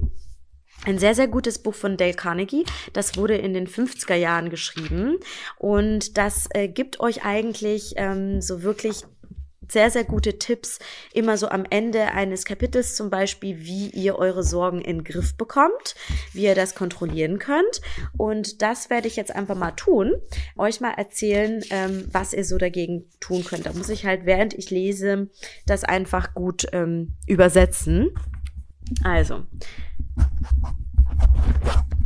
Ein 0.85 0.97
sehr, 0.97 1.13
sehr 1.13 1.27
gutes 1.27 1.59
Buch 1.59 1.75
von 1.75 1.97
Dale 1.97 2.13
Carnegie. 2.13 2.63
Das 2.93 3.17
wurde 3.17 3.35
in 3.35 3.53
den 3.53 3.67
50er 3.67 4.15
Jahren 4.15 4.49
geschrieben. 4.49 5.17
Und 5.57 6.17
das 6.17 6.47
äh, 6.51 6.69
gibt 6.69 7.01
euch 7.01 7.25
eigentlich 7.25 7.95
ähm, 7.97 8.41
so 8.41 8.63
wirklich 8.63 9.03
sehr, 9.71 9.89
sehr 9.89 10.03
gute 10.03 10.39
Tipps 10.39 10.79
immer 11.13 11.37
so 11.37 11.49
am 11.49 11.65
Ende 11.69 12.11
eines 12.11 12.45
Kapitels 12.45 12.95
zum 12.95 13.09
Beispiel, 13.09 13.59
wie 13.59 13.89
ihr 13.89 14.17
eure 14.17 14.43
Sorgen 14.43 14.81
in 14.81 14.99
den 14.99 15.03
Griff 15.03 15.35
bekommt, 15.35 15.95
wie 16.33 16.43
ihr 16.43 16.55
das 16.55 16.75
kontrollieren 16.75 17.39
könnt. 17.39 17.81
Und 18.17 18.61
das 18.61 18.89
werde 18.89 19.07
ich 19.07 19.15
jetzt 19.15 19.33
einfach 19.35 19.55
mal 19.55 19.71
tun, 19.71 20.13
euch 20.57 20.81
mal 20.81 20.93
erzählen, 20.93 21.63
ähm, 21.69 22.07
was 22.11 22.33
ihr 22.33 22.43
so 22.43 22.57
dagegen 22.57 23.05
tun 23.19 23.43
könnt. 23.43 23.65
Da 23.65 23.73
muss 23.73 23.89
ich 23.89 24.05
halt, 24.05 24.25
während 24.25 24.53
ich 24.53 24.69
lese, 24.69 25.29
das 25.65 25.83
einfach 25.83 26.33
gut 26.33 26.67
ähm, 26.73 27.15
übersetzen. 27.27 28.09
Also, 29.03 29.45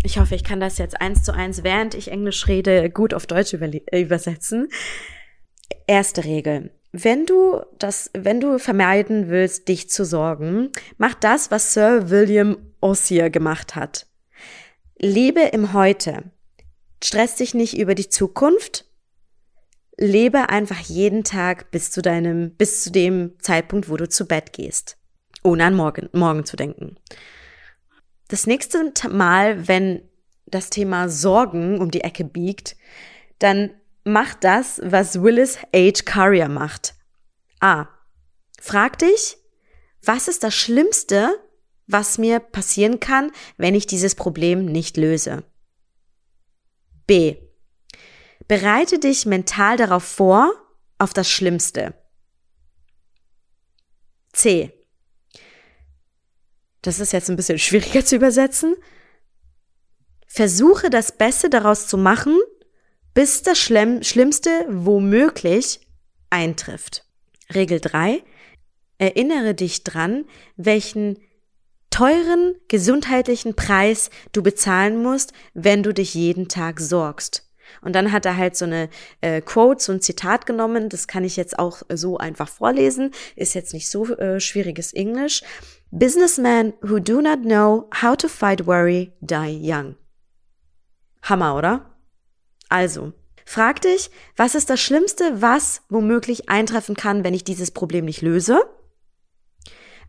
ich 0.04 0.20
hoffe, 0.20 0.36
ich 0.36 0.44
kann 0.44 0.60
das 0.60 0.78
jetzt 0.78 1.00
eins 1.00 1.24
zu 1.24 1.34
eins, 1.34 1.64
während 1.64 1.96
ich 1.96 2.12
Englisch 2.12 2.48
rede, 2.48 2.90
gut 2.90 3.14
auf 3.14 3.26
Deutsch 3.26 3.54
übersetzen. 3.54 4.68
Erste 5.88 6.26
Regel 6.26 6.72
wenn 6.94 7.26
du 7.26 7.60
das, 7.80 8.12
wenn 8.14 8.40
du 8.40 8.60
vermeiden 8.60 9.30
willst, 9.30 9.68
dich 9.68 9.90
zu 9.90 10.06
sorgen, 10.06 10.72
mach 10.98 11.16
das, 11.16 11.50
was 11.50 11.74
Sir 11.74 12.12
William 12.12 12.58
Ossier 12.82 13.32
gemacht 13.32 13.76
hat. 13.76 14.06
Lebe 15.00 15.42
im 15.42 15.74
Heute. 15.74 16.32
Stress 17.04 17.36
dich 17.36 17.56
nicht 17.56 17.78
über 17.78 17.96
die 17.96 18.10
Zukunft. 18.10 18.86
Lebe 19.98 20.50
einfach 20.50 20.80
jeden 20.80 21.24
Tag 21.24 21.72
bis 21.72 21.90
zu 21.90 22.02
deinem, 22.04 22.56
bis 22.56 22.84
zu 22.84 22.92
dem 22.92 23.34
Zeitpunkt, 23.40 23.90
wo 23.90 23.98
du 23.98 24.08
zu 24.08 24.28
Bett 24.28 24.54
gehst. 24.54 24.98
Ohne 25.44 25.66
an 25.66 25.76
morgen, 25.76 26.10
morgen 26.14 26.46
zu 26.46 26.56
denken. 26.56 26.96
Das 28.28 28.46
nächste 28.46 28.94
Mal, 29.10 29.68
wenn 29.68 30.04
das 30.46 30.70
Thema 30.70 31.10
Sorgen 31.10 31.82
um 31.82 31.90
die 31.90 32.02
Ecke 32.02 32.24
biegt, 32.24 32.76
dann 33.40 33.72
Mach 34.04 34.34
das, 34.34 34.82
was 34.84 35.22
Willis 35.22 35.58
H. 35.74 36.04
Carrier 36.06 36.50
macht. 36.50 36.96
A. 37.60 37.88
Frag 38.60 39.00
dich, 39.00 39.38
was 40.02 40.28
ist 40.28 40.44
das 40.44 40.54
Schlimmste, 40.54 41.40
was 41.88 42.18
mir 42.18 42.40
passieren 42.40 43.00
kann, 43.00 43.32
wenn 43.58 43.76
ich 43.76 43.88
dieses 43.88 44.16
Problem 44.16 44.66
nicht 44.66 44.98
löse? 44.98 45.44
B. 47.08 47.38
Bereite 48.48 49.00
dich 49.00 49.26
mental 49.26 49.78
darauf 49.78 50.04
vor, 50.04 50.52
auf 50.98 51.14
das 51.14 51.30
Schlimmste. 51.30 51.94
C. 54.34 54.72
Das 56.82 57.00
ist 57.00 57.14
jetzt 57.14 57.30
ein 57.30 57.38
bisschen 57.38 57.60
schwieriger 57.60 58.04
zu 58.04 58.18
übersetzen. 58.18 58.76
Versuche 60.28 60.90
das 60.90 61.18
Beste 61.18 61.50
daraus 61.50 61.88
zu 61.88 61.98
machen 61.98 62.38
bis 63.14 63.44
das 63.44 63.60
Schlimmste 63.60 64.66
womöglich 64.70 65.82
eintrifft. 66.30 67.06
Regel 67.54 67.80
3. 67.80 68.24
Erinnere 68.98 69.54
dich 69.54 69.84
dran, 69.84 70.26
welchen 70.56 71.20
teuren 71.90 72.56
gesundheitlichen 72.70 73.56
Preis 73.56 74.10
du 74.32 74.42
bezahlen 74.42 75.04
musst, 75.04 75.34
wenn 75.54 75.84
du 75.84 75.94
dich 75.94 76.14
jeden 76.16 76.48
Tag 76.48 76.80
sorgst. 76.80 77.50
Und 77.82 77.94
dann 77.96 78.12
hat 78.12 78.26
er 78.26 78.38
halt 78.38 78.56
so 78.56 78.66
eine 78.66 78.90
äh, 79.22 79.42
Quote, 79.42 79.84
so 79.84 79.92
ein 79.92 80.02
Zitat 80.02 80.46
genommen, 80.46 80.90
das 80.90 81.08
kann 81.08 81.24
ich 81.24 81.38
jetzt 81.38 81.58
auch 81.60 81.82
so 81.94 82.18
einfach 82.18 82.50
vorlesen, 82.50 83.12
ist 83.36 83.54
jetzt 83.54 83.74
nicht 83.74 83.90
so 83.90 84.08
äh, 84.16 84.40
schwieriges 84.40 84.94
Englisch. 84.94 85.44
Businessmen 85.92 86.74
who 86.82 87.00
do 87.00 87.22
not 87.22 87.44
know 87.44 87.90
how 88.02 88.18
to 88.18 88.28
fight 88.28 88.66
worry 88.66 89.14
die 89.22 89.60
young. 89.62 89.96
Hammer, 91.22 91.56
oder? 91.56 91.93
Also, 92.74 93.14
frag 93.46 93.82
dich, 93.82 94.10
was 94.36 94.56
ist 94.56 94.68
das 94.72 94.82
Schlimmste, 94.82 95.44
was 95.44 95.84
womöglich 95.90 96.50
eintreffen 96.50 96.96
kann, 96.96 97.24
wenn 97.24 97.36
ich 97.36 97.44
dieses 97.44 97.70
Problem 97.70 98.06
nicht 98.06 98.24
löse? 98.24 98.62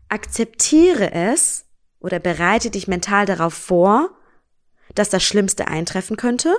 Akzeptiere 0.09 1.11
es 1.13 1.65
oder 1.99 2.17
bereite 2.17 2.71
dich 2.71 2.87
mental 2.87 3.27
darauf 3.27 3.53
vor, 3.53 4.17
dass 4.95 5.11
das 5.11 5.21
Schlimmste 5.21 5.67
eintreffen 5.67 6.17
könnte. 6.17 6.55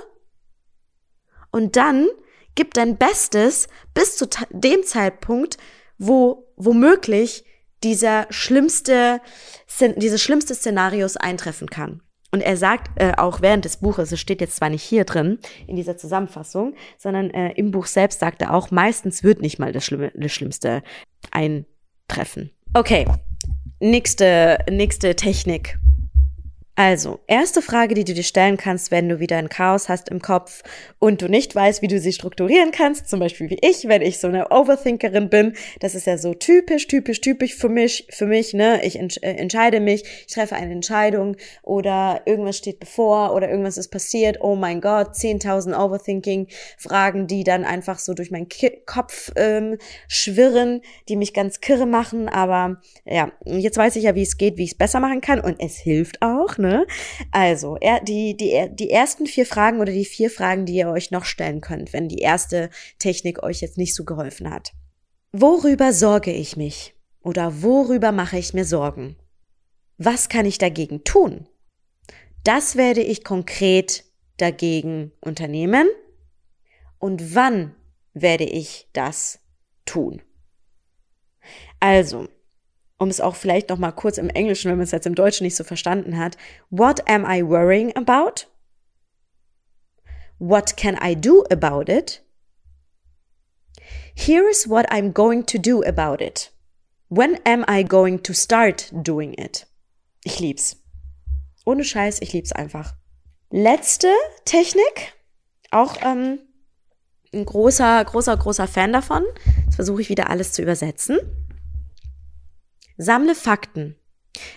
Und 1.51 1.75
dann 1.75 2.07
gib 2.55 2.73
dein 2.73 2.97
Bestes 2.97 3.67
bis 3.93 4.15
zu 4.15 4.29
dem 4.51 4.83
Zeitpunkt, 4.83 5.57
wo 5.97 6.53
womöglich 6.55 7.43
dieser 7.83 8.27
schlimmste, 8.29 9.19
dieses 9.97 10.21
schlimmste 10.21 10.55
Szenarios 10.55 11.17
eintreffen 11.17 11.69
kann. 11.69 12.01
Und 12.31 12.41
er 12.41 12.57
sagt 12.57 12.91
äh, 13.01 13.13
auch 13.15 13.41
während 13.41 13.65
des 13.65 13.77
Buches, 13.77 14.11
es 14.11 14.19
steht 14.19 14.41
jetzt 14.41 14.57
zwar 14.57 14.69
nicht 14.69 14.83
hier 14.83 15.05
drin 15.05 15.39
in 15.65 15.75
dieser 15.75 15.97
Zusammenfassung, 15.97 16.75
sondern 16.97 17.31
äh, 17.31 17.51
im 17.53 17.71
Buch 17.71 17.85
selbst 17.85 18.19
sagt 18.19 18.41
er 18.41 18.53
auch, 18.53 18.69
meistens 18.69 19.23
wird 19.23 19.41
nicht 19.41 19.59
mal 19.59 19.71
das, 19.71 19.85
Schlimme, 19.85 20.11
das 20.13 20.31
Schlimmste 20.33 20.83
eintreffen. 21.31 22.51
Okay, 22.73 23.05
nächste, 23.79 24.57
nächste 24.69 25.15
Technik. 25.15 25.79
Also, 26.79 27.21
erste 27.25 27.63
Frage, 27.63 27.95
die 27.95 28.03
du 28.03 28.13
dir 28.13 28.21
stellen 28.21 28.55
kannst, 28.55 28.91
wenn 28.91 29.09
du 29.09 29.19
wieder 29.19 29.37
ein 29.37 29.49
Chaos 29.49 29.89
hast 29.89 30.09
im 30.09 30.21
Kopf 30.21 30.61
und 30.99 31.23
du 31.23 31.27
nicht 31.27 31.55
weißt, 31.55 31.81
wie 31.81 31.87
du 31.87 31.99
sie 31.99 32.13
strukturieren 32.13 32.69
kannst, 32.69 33.09
zum 33.09 33.19
Beispiel 33.19 33.49
wie 33.49 33.57
ich, 33.63 33.87
wenn 33.87 34.03
ich 34.03 34.19
so 34.19 34.27
eine 34.27 34.51
Overthinkerin 34.51 35.27
bin, 35.31 35.53
das 35.79 35.95
ist 35.95 36.05
ja 36.05 36.19
so 36.19 36.35
typisch, 36.35 36.85
typisch, 36.85 37.19
typisch 37.19 37.55
für 37.55 37.69
mich, 37.69 38.05
für 38.11 38.27
mich, 38.27 38.53
ne, 38.53 38.85
ich 38.85 38.99
ents 38.99 39.17
äh, 39.17 39.31
entscheide 39.31 39.79
mich, 39.79 40.03
ich 40.27 40.31
treffe 40.31 40.55
eine 40.55 40.71
Entscheidung 40.71 41.35
oder 41.63 42.21
irgendwas 42.25 42.59
steht 42.59 42.79
bevor 42.79 43.33
oder 43.33 43.49
irgendwas 43.49 43.79
ist 43.79 43.89
passiert, 43.89 44.41
oh 44.41 44.55
mein 44.55 44.79
Gott, 44.79 45.15
10.000 45.15 45.75
Overthinking-Fragen, 45.75 47.25
die 47.25 47.43
dann 47.43 47.65
einfach 47.65 47.97
so 47.97 48.13
durch 48.13 48.29
meinen 48.29 48.49
Ki 48.49 48.83
Kopf 48.85 49.31
ähm, 49.35 49.79
schwirren, 50.07 50.81
die 51.09 51.15
mich 51.15 51.33
ganz 51.33 51.59
kirre 51.59 51.87
machen, 51.87 52.29
aber 52.29 52.79
ja, 53.03 53.31
jetzt 53.45 53.79
weiß 53.79 53.95
ich 53.95 54.03
ja, 54.03 54.13
wie 54.13 54.21
es 54.21 54.37
geht, 54.37 54.57
wie 54.57 54.63
ich 54.65 54.73
es 54.73 54.77
besser 54.77 54.99
machen 54.99 55.21
kann. 55.21 55.39
Und 55.39 55.59
es 55.59 55.77
hilft 55.77 56.21
auch, 56.21 56.59
ne? 56.59 56.66
Ne? 56.67 56.87
Also, 57.31 57.77
er, 57.79 58.01
die, 58.01 58.35
die, 58.35 58.69
die 58.71 58.91
ersten 58.91 59.25
vier 59.25 59.45
Fragen 59.45 59.79
oder 59.79 59.91
die 59.91 60.05
vier 60.05 60.29
Fragen, 60.29 60.65
die 60.65 60.75
ihr 60.75 60.89
euch 60.89 61.11
noch 61.11 61.25
stellen 61.25 61.61
könnt, 61.61 61.93
wenn 61.93 62.07
die 62.09 62.19
erste 62.19 62.69
Technik 62.99 63.43
euch 63.43 63.61
jetzt 63.61 63.77
nicht 63.77 63.95
so 63.95 64.03
geholfen 64.03 64.51
hat. 64.51 64.73
Worüber 65.31 65.93
sorge 65.93 66.31
ich 66.31 66.57
mich? 66.57 66.93
Oder 67.21 67.61
worüber 67.61 68.11
mache 68.11 68.37
ich 68.37 68.53
mir 68.53 68.65
Sorgen? 68.65 69.17
Was 69.97 70.29
kann 70.29 70.45
ich 70.45 70.57
dagegen 70.57 71.03
tun? 71.03 71.47
Das 72.43 72.75
werde 72.75 73.01
ich 73.01 73.23
konkret 73.23 74.05
dagegen 74.37 75.11
unternehmen. 75.19 75.87
Und 76.99 77.35
wann 77.35 77.75
werde 78.13 78.45
ich 78.45 78.87
das 78.93 79.39
tun? 79.85 80.21
Also, 81.79 82.27
um 82.97 83.09
es 83.09 83.21
auch 83.21 83.35
vielleicht 83.35 83.69
noch 83.69 83.77
mal 83.77 83.91
kurz 83.91 84.17
im 84.17 84.29
Englischen, 84.29 84.69
wenn 84.69 84.77
man 84.77 84.85
es 84.85 84.91
jetzt 84.91 85.07
im 85.07 85.15
Deutschen 85.15 85.43
nicht 85.43 85.55
so 85.55 85.63
verstanden 85.63 86.17
hat. 86.17 86.37
What 86.69 87.07
am 87.09 87.25
I 87.25 87.43
worrying 87.43 87.95
about? 87.95 88.47
What 90.39 90.77
can 90.77 90.97
I 91.01 91.15
do 91.15 91.43
about 91.51 91.91
it? 91.91 92.23
Here 94.15 94.49
is 94.49 94.67
what 94.67 94.91
I'm 94.91 95.13
going 95.13 95.45
to 95.45 95.57
do 95.57 95.83
about 95.83 96.23
it. 96.23 96.51
When 97.09 97.39
am 97.45 97.63
I 97.69 97.83
going 97.83 98.21
to 98.23 98.33
start 98.33 98.91
doing 98.91 99.33
it? 99.33 99.67
Ich 100.23 100.39
lieb's. 100.39 100.77
Ohne 101.65 101.83
Scheiß, 101.83 102.21
ich 102.21 102.33
lieb's 102.33 102.51
einfach. 102.51 102.95
Letzte 103.49 104.09
Technik, 104.43 105.13
auch 105.71 105.97
ähm, 106.01 106.39
ein 107.33 107.45
großer, 107.45 108.03
großer, 108.03 108.35
großer 108.35 108.67
Fan 108.67 108.91
davon. 108.91 109.23
Jetzt 109.65 109.75
versuche 109.75 110.01
ich 110.01 110.09
wieder 110.09 110.29
alles 110.29 110.51
zu 110.51 110.61
übersetzen. 110.61 111.19
Sammle 112.97 113.35
Fakten. 113.35 113.95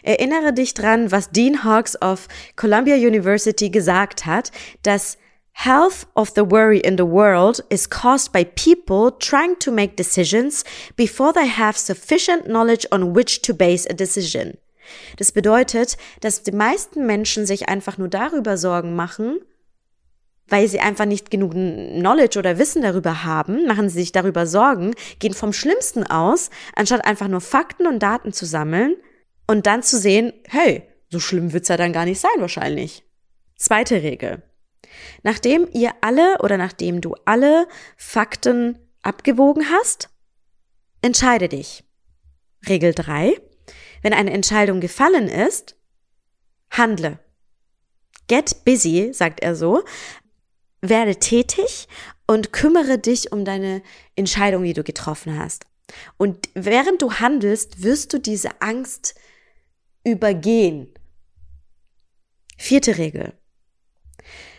Erinnere 0.03 0.53
dich 0.53 0.75
dran, 0.75 1.11
was 1.11 1.31
Dean 1.31 1.65
Hawks 1.65 1.97
of 2.01 2.29
Columbia 2.57 2.97
University 2.97 3.71
gesagt 3.71 4.27
hat, 4.27 4.51
dass 4.83 5.19
Half 5.53 6.07
of 6.15 6.31
the 6.35 6.51
worry 6.51 6.79
in 6.79 6.97
the 6.97 7.07
world 7.07 7.63
is 7.69 7.91
caused 7.91 8.33
by 8.33 8.45
people 8.45 9.11
trying 9.19 9.59
to 9.59 9.71
make 9.71 9.95
decisions 9.97 10.65
before 10.97 11.35
they 11.35 11.47
have 11.47 11.77
sufficient 11.77 12.47
knowledge 12.47 12.87
on 12.91 13.15
which 13.15 13.43
to 13.43 13.53
base 13.53 13.87
a 13.91 13.93
decision. 13.93 14.57
Das 15.19 15.33
bedeutet, 15.33 15.99
dass 16.21 16.43
die 16.43 16.53
meisten 16.53 17.05
Menschen 17.05 17.45
sich 17.45 17.69
einfach 17.69 17.99
nur 17.99 18.09
darüber 18.09 18.57
Sorgen 18.57 18.97
machen, 18.97 19.41
weil 20.51 20.69
sie 20.69 20.81
einfach 20.81 21.07
nicht 21.07 21.31
genug 21.31 21.53
Knowledge 21.53 22.39
oder 22.39 22.59
Wissen 22.59 22.83
darüber 22.83 23.25
haben, 23.25 23.67
machen 23.67 23.89
sie 23.89 24.01
sich 24.01 24.13
darüber 24.13 24.47
Sorgen, 24.47 24.95
gehen 25.19 25.33
vom 25.33 25.53
Schlimmsten 25.53 26.05
aus, 26.05 26.51
anstatt 26.75 27.07
einfach 27.07 27.29
nur 27.29 27.41
Fakten 27.41 27.87
und 27.87 28.01
Daten 28.01 28.33
zu 28.33 28.45
sammeln 28.45 28.97
und 29.47 29.67
dann 29.67 29.83
zu 29.83 29.99
sehen, 29.99 30.33
hey, 30.49 30.83
so 31.09 31.19
schlimm 31.19 31.53
wird's 31.53 31.69
ja 31.69 31.77
dann 31.77 31.93
gar 31.93 32.05
nicht 32.05 32.21
sein 32.21 32.31
wahrscheinlich. 32.39 33.05
Zweite 33.57 34.03
Regel. 34.03 34.43
Nachdem 35.23 35.69
ihr 35.73 35.93
alle 36.01 36.39
oder 36.43 36.57
nachdem 36.57 37.01
du 37.01 37.15
alle 37.25 37.67
Fakten 37.97 38.79
abgewogen 39.03 39.67
hast, 39.71 40.09
entscheide 41.03 41.49
dich. 41.49 41.85
Regel 42.69 42.95
drei: 42.95 43.41
Wenn 44.03 44.13
eine 44.13 44.33
Entscheidung 44.33 44.81
gefallen 44.81 45.29
ist, 45.29 45.77
handle. 46.71 47.19
Get 48.29 48.65
busy, 48.65 49.11
sagt 49.13 49.41
er 49.41 49.57
so, 49.57 49.83
werde 50.83 51.17
tätig 51.17 51.89
und 52.27 52.53
kümmere 52.53 52.99
dich 52.99 53.33
um 53.33 53.45
deine 53.45 53.83
Entscheidung, 54.17 54.65
die 54.65 54.73
du 54.73 54.85
getroffen 54.85 55.39
hast. 55.39 55.67
Und 56.17 56.49
während 56.55 57.03
du 57.03 57.15
handelst, 57.15 57.83
wirst 57.83 58.13
du 58.13 58.19
diese 58.19 58.61
Angst 58.61 59.15
übergehen. 60.05 60.89
Vierte 62.57 62.99
Regel. 62.99 63.33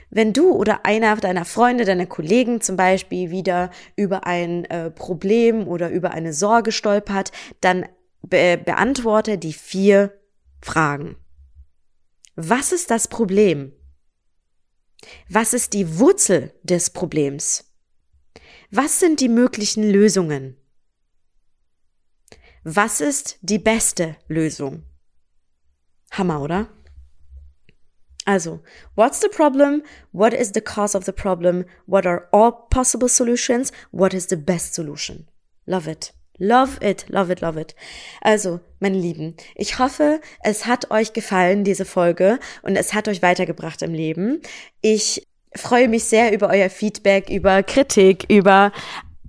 Wenn 0.09 0.34
du 0.34 0.51
oder 0.51 0.86
einer 0.86 1.15
deiner 1.15 1.45
Freunde, 1.45 1.86
deiner 1.86 2.05
Kollegen 2.05 2.59
zum 2.59 2.76
Beispiel 2.76 3.32
wieder 3.32 3.72
über 3.95 4.28
ein 4.28 4.65
äh, 4.65 4.91
Problem 4.91 5.67
oder 5.67 5.89
über 5.89 6.11
eine 6.11 6.34
Sorge 6.34 6.74
stolpert, 6.74 7.32
dann 7.61 7.86
be 8.22 8.59
beantworte 8.63 9.38
die 9.38 9.53
vier 9.53 10.13
Fragen. 10.61 11.15
Was 12.36 12.74
ist 12.74 12.91
das 12.91 13.07
Problem? 13.07 13.72
Was 15.29 15.53
ist 15.53 15.73
die 15.73 15.99
Wurzel 15.99 16.53
des 16.63 16.89
Problems? 16.89 17.65
Was 18.69 18.99
sind 18.99 19.19
die 19.19 19.29
möglichen 19.29 19.89
Lösungen? 19.89 20.57
Was 22.63 23.01
ist 23.01 23.37
die 23.41 23.59
beste 23.59 24.17
Lösung? 24.27 24.83
Hammer, 26.11 26.41
oder? 26.41 26.69
Also, 28.25 28.61
what's 28.95 29.19
the 29.19 29.29
problem? 29.29 29.81
What 30.11 30.33
is 30.33 30.51
the 30.53 30.61
cause 30.61 30.95
of 30.95 31.05
the 31.05 31.11
problem? 31.11 31.65
What 31.87 32.05
are 32.05 32.27
all 32.31 32.51
possible 32.69 33.09
solutions? 33.09 33.71
What 33.91 34.13
is 34.13 34.27
the 34.27 34.37
best 34.37 34.75
solution? 34.75 35.27
Love 35.65 35.87
it. 35.87 36.13
Love 36.43 36.79
it, 36.81 37.05
love 37.07 37.31
it, 37.31 37.39
love 37.41 37.61
it. 37.61 37.75
Also, 38.19 38.61
meine 38.79 38.97
Lieben, 38.97 39.35
ich 39.53 39.77
hoffe, 39.77 40.19
es 40.43 40.65
hat 40.65 40.89
euch 40.89 41.13
gefallen, 41.13 41.63
diese 41.63 41.85
Folge, 41.85 42.39
und 42.63 42.75
es 42.75 42.95
hat 42.95 43.07
euch 43.07 43.21
weitergebracht 43.21 43.83
im 43.83 43.93
Leben. 43.93 44.41
Ich 44.81 45.27
freue 45.55 45.87
mich 45.87 46.05
sehr 46.05 46.33
über 46.33 46.49
euer 46.49 46.71
Feedback, 46.71 47.29
über 47.29 47.61
Kritik, 47.61 48.25
über 48.27 48.71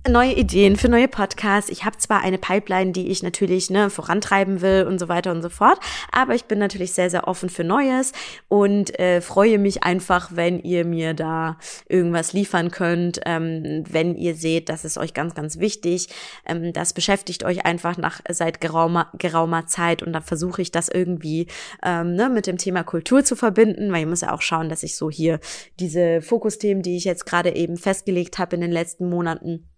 neue 0.09 0.33
Ideen 0.33 0.75
für 0.75 0.89
neue 0.89 1.07
Podcasts. 1.07 1.69
Ich 1.69 1.85
habe 1.85 1.97
zwar 1.97 2.21
eine 2.21 2.37
Pipeline, 2.37 2.91
die 2.91 3.07
ich 3.07 3.23
natürlich 3.23 3.69
ne, 3.69 3.89
vorantreiben 3.89 4.61
will 4.61 4.85
und 4.87 4.99
so 4.99 5.07
weiter 5.07 5.31
und 5.31 5.41
so 5.41 5.47
fort, 5.47 5.79
aber 6.11 6.35
ich 6.35 6.45
bin 6.45 6.59
natürlich 6.59 6.91
sehr, 6.91 7.09
sehr 7.09 7.27
offen 7.27 7.47
für 7.49 7.63
Neues 7.63 8.11
und 8.49 8.99
äh, 8.99 9.21
freue 9.21 9.57
mich 9.59 9.83
einfach, 9.83 10.31
wenn 10.33 10.59
ihr 10.59 10.83
mir 10.83 11.13
da 11.13 11.57
irgendwas 11.87 12.33
liefern 12.33 12.69
könnt, 12.69 13.21
ähm, 13.25 13.85
wenn 13.89 14.15
ihr 14.15 14.35
seht, 14.35 14.67
das 14.67 14.83
ist 14.83 14.97
euch 14.97 15.13
ganz, 15.13 15.35
ganz 15.35 15.59
wichtig. 15.59 16.09
Ähm, 16.45 16.73
das 16.73 16.91
beschäftigt 16.91 17.45
euch 17.45 17.65
einfach 17.65 17.97
nach 17.97 18.19
seit 18.29 18.59
geraumer, 18.59 19.09
geraumer 19.17 19.67
Zeit 19.67 20.03
und 20.03 20.11
dann 20.11 20.23
versuche 20.23 20.61
ich 20.61 20.71
das 20.71 20.89
irgendwie 20.89 21.47
ähm, 21.81 22.15
ne, 22.15 22.29
mit 22.29 22.45
dem 22.45 22.57
Thema 22.57 22.83
Kultur 22.83 23.23
zu 23.23 23.37
verbinden, 23.37 23.91
weil 23.93 24.01
ich 24.01 24.07
muss 24.07 24.21
ja 24.21 24.33
auch 24.33 24.41
schauen, 24.41 24.67
dass 24.67 24.83
ich 24.83 24.97
so 24.97 25.09
hier 25.09 25.39
diese 25.79 26.21
Fokusthemen, 26.21 26.83
die 26.83 26.97
ich 26.97 27.05
jetzt 27.05 27.25
gerade 27.25 27.55
eben 27.55 27.77
festgelegt 27.77 28.37
habe 28.37 28.55
in 28.55 28.61
den 28.61 28.71
letzten 28.71 29.09
Monaten, 29.09 29.69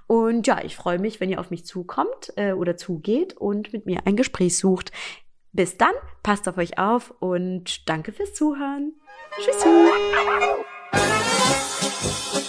Und 0.07 0.47
ja, 0.47 0.63
ich 0.65 0.77
freue 0.77 0.99
mich, 0.99 1.21
wenn 1.21 1.31
ihr 1.31 1.41
auf 1.41 1.51
mich 1.51 1.67
zukommt 1.67 2.33
äh, 2.37 2.53
oder 2.53 2.77
zugeht 2.77 3.37
und 3.37 3.73
mit 3.73 3.87
mir 3.87 4.01
ein 4.05 4.17
Gespräch 4.17 4.59
sucht. 4.59 4.93
Bis 5.53 5.77
dann, 5.77 5.95
passt 6.23 6.49
auf 6.49 6.59
euch 6.59 6.79
auf 6.79 7.13
und 7.21 7.89
danke 7.89 8.13
fürs 8.13 8.35
Zuhören. 8.35 8.95
Tschüssi. 9.41 9.69
Thank 11.81 12.43
you. 12.43 12.48